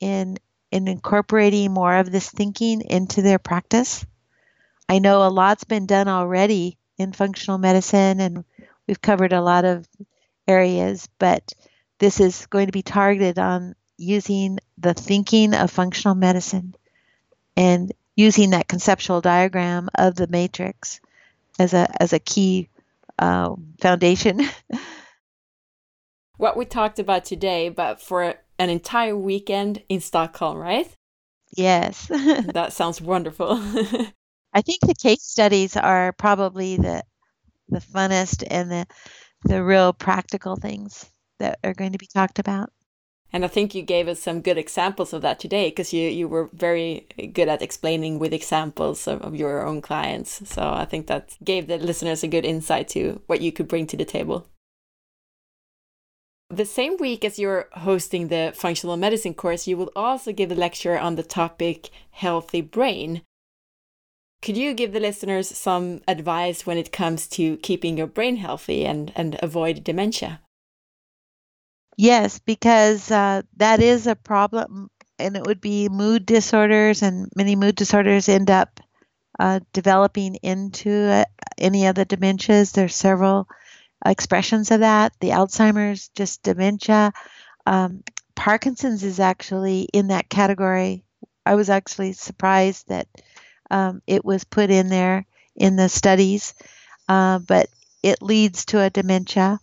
[0.00, 0.38] in
[0.70, 4.04] in incorporating more of this thinking into their practice.
[4.88, 8.44] I know a lot's been done already in functional medicine, and
[8.86, 9.86] we've covered a lot of
[10.46, 11.52] areas, but
[11.98, 16.74] this is going to be targeted on using the thinking of functional medicine
[17.56, 21.00] and using that conceptual diagram of the matrix
[21.58, 22.68] as a as a key
[23.18, 24.40] uh, foundation.
[26.36, 30.88] what we talked about today, but for an entire weekend in Stockholm, right?
[31.56, 32.06] Yes.
[32.08, 33.60] that sounds wonderful.
[34.52, 37.02] I think the case studies are probably the
[37.68, 38.86] the funnest and the
[39.44, 41.06] the real practical things
[41.38, 42.70] that are going to be talked about.
[43.30, 46.26] And I think you gave us some good examples of that today because you, you
[46.26, 50.48] were very good at explaining with examples of, of your own clients.
[50.48, 53.86] So I think that gave the listeners a good insight to what you could bring
[53.88, 54.46] to the table.
[56.48, 60.54] The same week as you're hosting the functional medicine course, you will also give a
[60.54, 63.20] lecture on the topic healthy brain.
[64.40, 68.84] Could you give the listeners some advice when it comes to keeping your brain healthy
[68.84, 70.40] and, and avoid dementia?
[71.96, 74.88] Yes, because uh, that is a problem,
[75.18, 78.78] and it would be mood disorders, and many mood disorders end up
[79.40, 81.24] uh, developing into uh,
[81.58, 82.72] any of the dementias.
[82.72, 83.48] There's several
[84.06, 85.12] expressions of that.
[85.18, 87.12] The Alzheimer's, just dementia.
[87.66, 88.04] Um,
[88.36, 91.02] Parkinson's is actually in that category.
[91.44, 93.08] I was actually surprised that
[93.70, 95.26] um, it was put in there
[95.56, 96.54] in the studies,
[97.08, 97.68] uh, but
[98.02, 99.58] it leads to a dementia.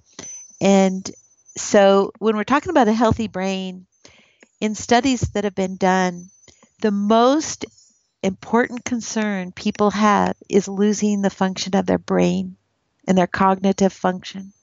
[0.61, 1.09] And
[1.57, 3.85] so when we're talking about a healthy brain,
[4.59, 6.29] in studies that have been done,
[6.81, 7.65] the most
[8.23, 12.57] important concern people have is losing the function of their brain
[13.07, 14.53] and their cognitive function.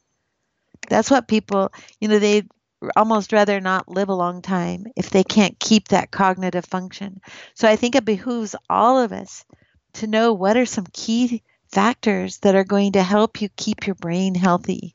[0.88, 2.48] That's what people, you know, they'd
[2.96, 7.20] almost rather not live a long time if they can't keep that cognitive function.
[7.54, 9.44] So I think it behooves all of us
[9.94, 13.94] to know what are some key factors that are going to help you keep your
[13.94, 14.94] brain healthy.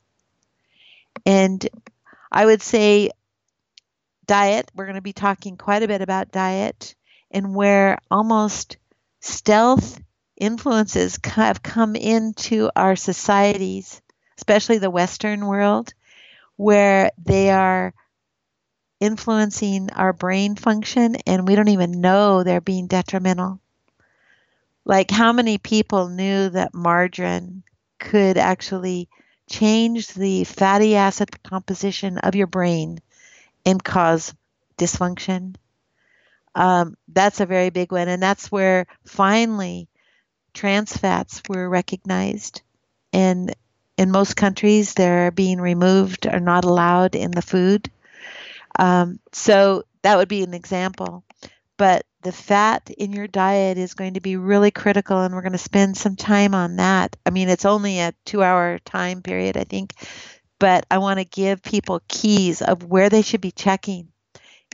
[1.25, 1.67] And
[2.31, 3.11] I would say
[4.25, 6.95] diet, we're going to be talking quite a bit about diet
[7.31, 8.77] and where almost
[9.21, 9.99] stealth
[10.39, 14.01] influences have come into our societies,
[14.37, 15.93] especially the Western world,
[16.57, 17.93] where they are
[18.99, 23.59] influencing our brain function and we don't even know they're being detrimental.
[24.85, 27.63] Like, how many people knew that margarine
[27.99, 29.09] could actually
[29.49, 32.99] change the fatty acid composition of your brain
[33.65, 34.33] and cause
[34.77, 35.55] dysfunction?
[36.55, 38.07] Um, that's a very big one.
[38.07, 39.89] And that's where finally
[40.53, 42.61] trans fats were recognized.
[43.13, 43.55] And
[43.97, 47.89] in most countries, they're being removed or not allowed in the food.
[48.77, 51.23] Um, so that would be an example.
[51.77, 55.51] But the fat in your diet is going to be really critical, and we're going
[55.51, 57.15] to spend some time on that.
[57.25, 59.93] I mean, it's only a two hour time period, I think,
[60.59, 64.09] but I want to give people keys of where they should be checking.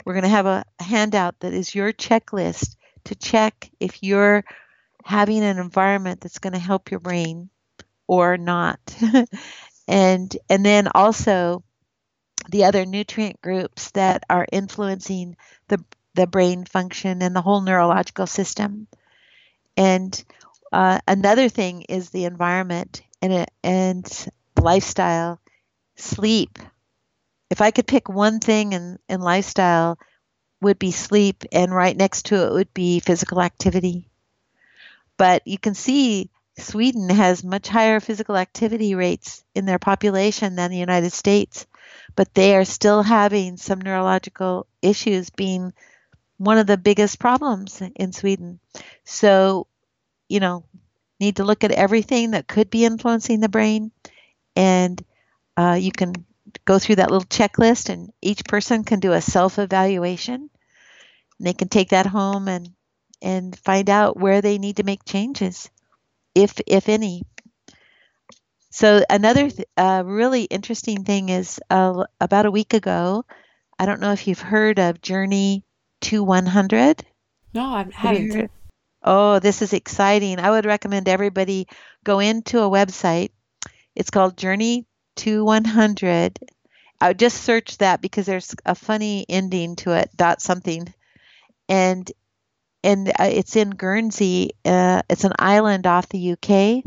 [0.05, 2.75] We're going to have a handout that is your checklist
[3.05, 4.43] to check if you're
[5.03, 7.49] having an environment that's going to help your brain
[8.07, 8.79] or not.
[9.87, 11.63] and and then also
[12.49, 15.35] the other nutrient groups that are influencing
[15.67, 15.83] the
[16.15, 18.87] the brain function and the whole neurological system.
[19.77, 20.23] And
[20.71, 24.27] uh, another thing is the environment and and
[24.59, 25.39] lifestyle,
[25.95, 26.59] sleep.
[27.49, 29.97] If I could pick one thing in, in lifestyle,
[30.61, 34.09] would be sleep, and right next to it would be physical activity.
[35.17, 40.71] But you can see Sweden has much higher physical activity rates in their population than
[40.71, 41.67] the United States,
[42.15, 45.73] but they are still having some neurological issues being
[46.37, 48.59] one of the biggest problems in Sweden.
[49.05, 49.67] So,
[50.29, 50.65] you know,
[51.19, 53.91] need to look at everything that could be influencing the brain,
[54.55, 55.03] and
[55.57, 56.13] uh, you can
[56.65, 60.49] go through that little checklist, and each person can do a self evaluation.
[61.39, 62.73] They can take that home and
[63.21, 65.69] and find out where they need to make changes,
[66.35, 67.23] if if any.
[68.71, 73.23] So another th- uh, really interesting thing is uh, about a week ago.
[73.77, 75.63] I don't know if you've heard of Journey
[76.01, 77.05] to 100.
[77.53, 78.49] No, I haven't.
[79.03, 80.39] oh, this is exciting.
[80.39, 81.67] I would recommend everybody
[82.03, 83.29] go into a website.
[83.95, 84.87] It's called Journey
[85.17, 86.39] to 100.
[86.99, 90.09] I would just search that because there's a funny ending to it.
[90.15, 90.91] Dot something,
[91.69, 92.11] and
[92.83, 94.51] and uh, it's in Guernsey.
[94.65, 96.83] Uh, it's an island off the UK.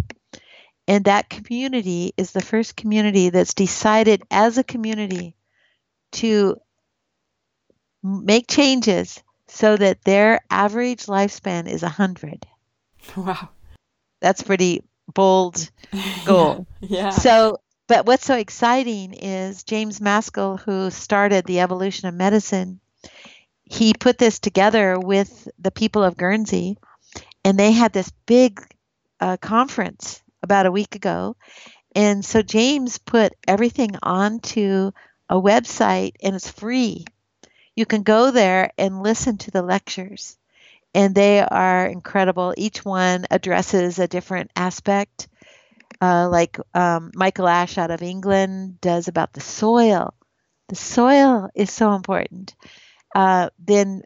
[0.88, 5.34] And that community is the first community that's decided as a community
[6.12, 6.56] to
[8.02, 12.46] make changes so that their average lifespan is 100.
[13.16, 13.48] Wow.
[14.20, 15.70] That's pretty bold
[16.26, 16.66] goal.
[16.80, 16.98] yeah.
[16.98, 17.10] yeah.
[17.10, 17.58] So,
[17.88, 22.80] but what's so exciting is James Maskell, who started the evolution of medicine,
[23.66, 26.78] he put this together with the people of Guernsey,
[27.44, 28.60] and they had this big
[29.20, 31.36] uh, conference about a week ago.
[31.94, 34.92] And so James put everything onto
[35.28, 37.04] a website, and it's free.
[37.76, 40.38] You can go there and listen to the lectures,
[40.94, 42.54] and they are incredible.
[42.56, 45.28] Each one addresses a different aspect.
[46.00, 50.14] Uh, like um, Michael Ash out of England does about the soil
[50.68, 52.54] The soil is so important.
[53.16, 54.02] Uh, then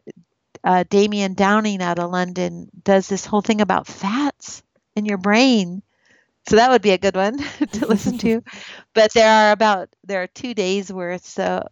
[0.63, 4.63] uh, Damien Downing out of London does this whole thing about fats
[4.95, 5.83] in your brain.
[6.47, 7.37] So that would be a good one
[7.73, 8.41] to listen to.
[8.93, 11.67] But there are about there are two days worth, so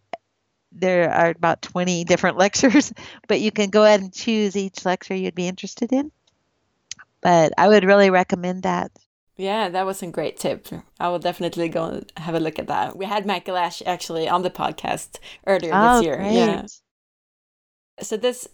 [0.73, 2.91] there are about 20 different lectures,
[3.29, 6.11] but you can go ahead and choose each lecture you'd be interested in.
[7.21, 8.91] But I would really recommend that.
[9.37, 10.67] Yeah, that was a great tip.
[10.99, 12.97] I will definitely go and have a look at that.
[12.97, 16.17] We had Michael Ash actually on the podcast earlier oh, this year.
[16.17, 16.33] Great.
[16.33, 16.65] Yeah.
[18.01, 18.47] So this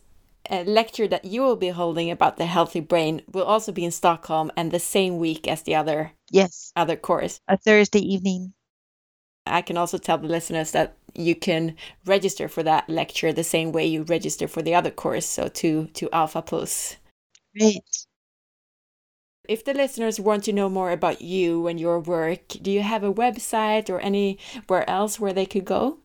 [0.49, 3.91] uh, lecture that you will be holding about the healthy brain will also be in
[3.91, 7.39] Stockholm and the same week as the other yes other course.
[7.47, 8.53] A Thursday evening.
[9.47, 13.71] I can also tell the listeners that you can register for that lecture the same
[13.71, 16.97] way you register for the other course, so to to Alpha Plus.
[17.57, 17.83] Great.
[19.47, 23.03] If the listeners want to know more about you and your work, do you have
[23.03, 25.99] a website or anywhere else where they could go?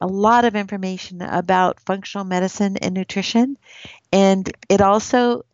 [0.00, 3.56] a lot of information about functional medicine and nutrition,
[4.12, 5.44] and it also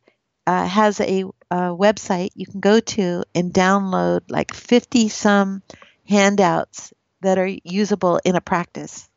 [0.46, 5.62] uh, has a, a website you can go to and download like 50 some
[6.08, 9.08] handouts that are usable in a practice.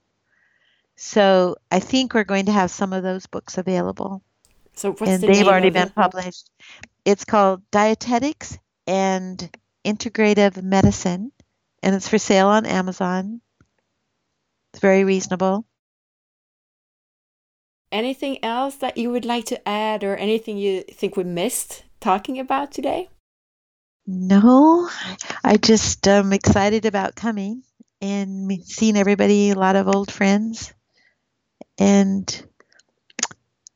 [0.95, 4.23] So I think we're going to have some of those books available.
[4.75, 5.95] So what's and the they've already been it?
[5.95, 6.49] published.
[7.03, 8.57] It's called Dietetics
[8.87, 9.49] and
[9.85, 11.31] Integrative Medicine,
[11.83, 13.41] and it's for sale on Amazon.
[14.73, 15.65] It's very reasonable.
[17.91, 22.39] Anything else that you would like to add, or anything you think we missed talking
[22.39, 23.09] about today?
[24.07, 24.89] No,
[25.43, 27.63] I just am excited about coming
[28.01, 30.73] and seeing everybody, a lot of old friends.
[31.77, 32.47] And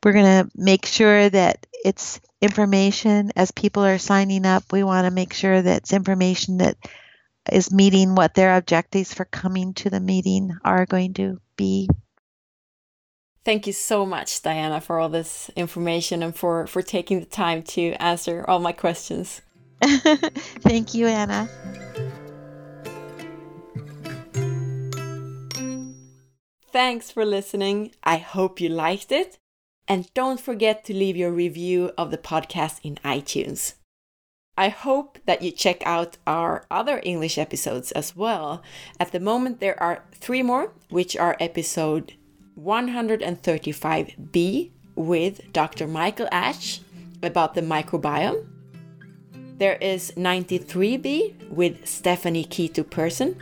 [0.03, 4.71] we're going to make sure that it's information as people are signing up.
[4.71, 6.77] We want to make sure that it's information that
[7.51, 11.89] is meeting what their objectives for coming to the meeting are going to be.
[13.45, 17.63] Thank you so much, Diana, for all this information and for, for taking the time
[17.63, 19.41] to answer all my questions.
[19.81, 21.49] Thank you, Anna.
[26.71, 27.93] Thanks for listening.
[28.03, 29.39] I hope you liked it.
[29.87, 33.73] And don't forget to leave your review of the podcast in iTunes.
[34.55, 38.61] I hope that you check out our other English episodes as well.
[38.99, 42.13] At the moment, there are three more, which are episode
[42.59, 45.87] 135b with Dr.
[45.87, 46.81] Michael Ash
[47.23, 48.45] about the microbiome.
[49.57, 53.41] There is 93b with Stephanie Keto Person,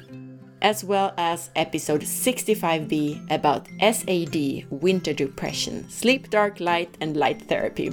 [0.61, 7.89] as well as episode 65b about SAD, winter depression, sleep dark light, and light therapy,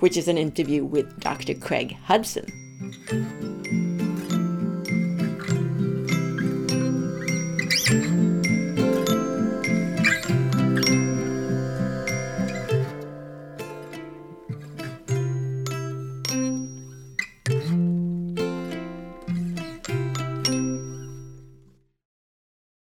[0.00, 1.54] which is an interview with Dr.
[1.54, 3.95] Craig Hudson.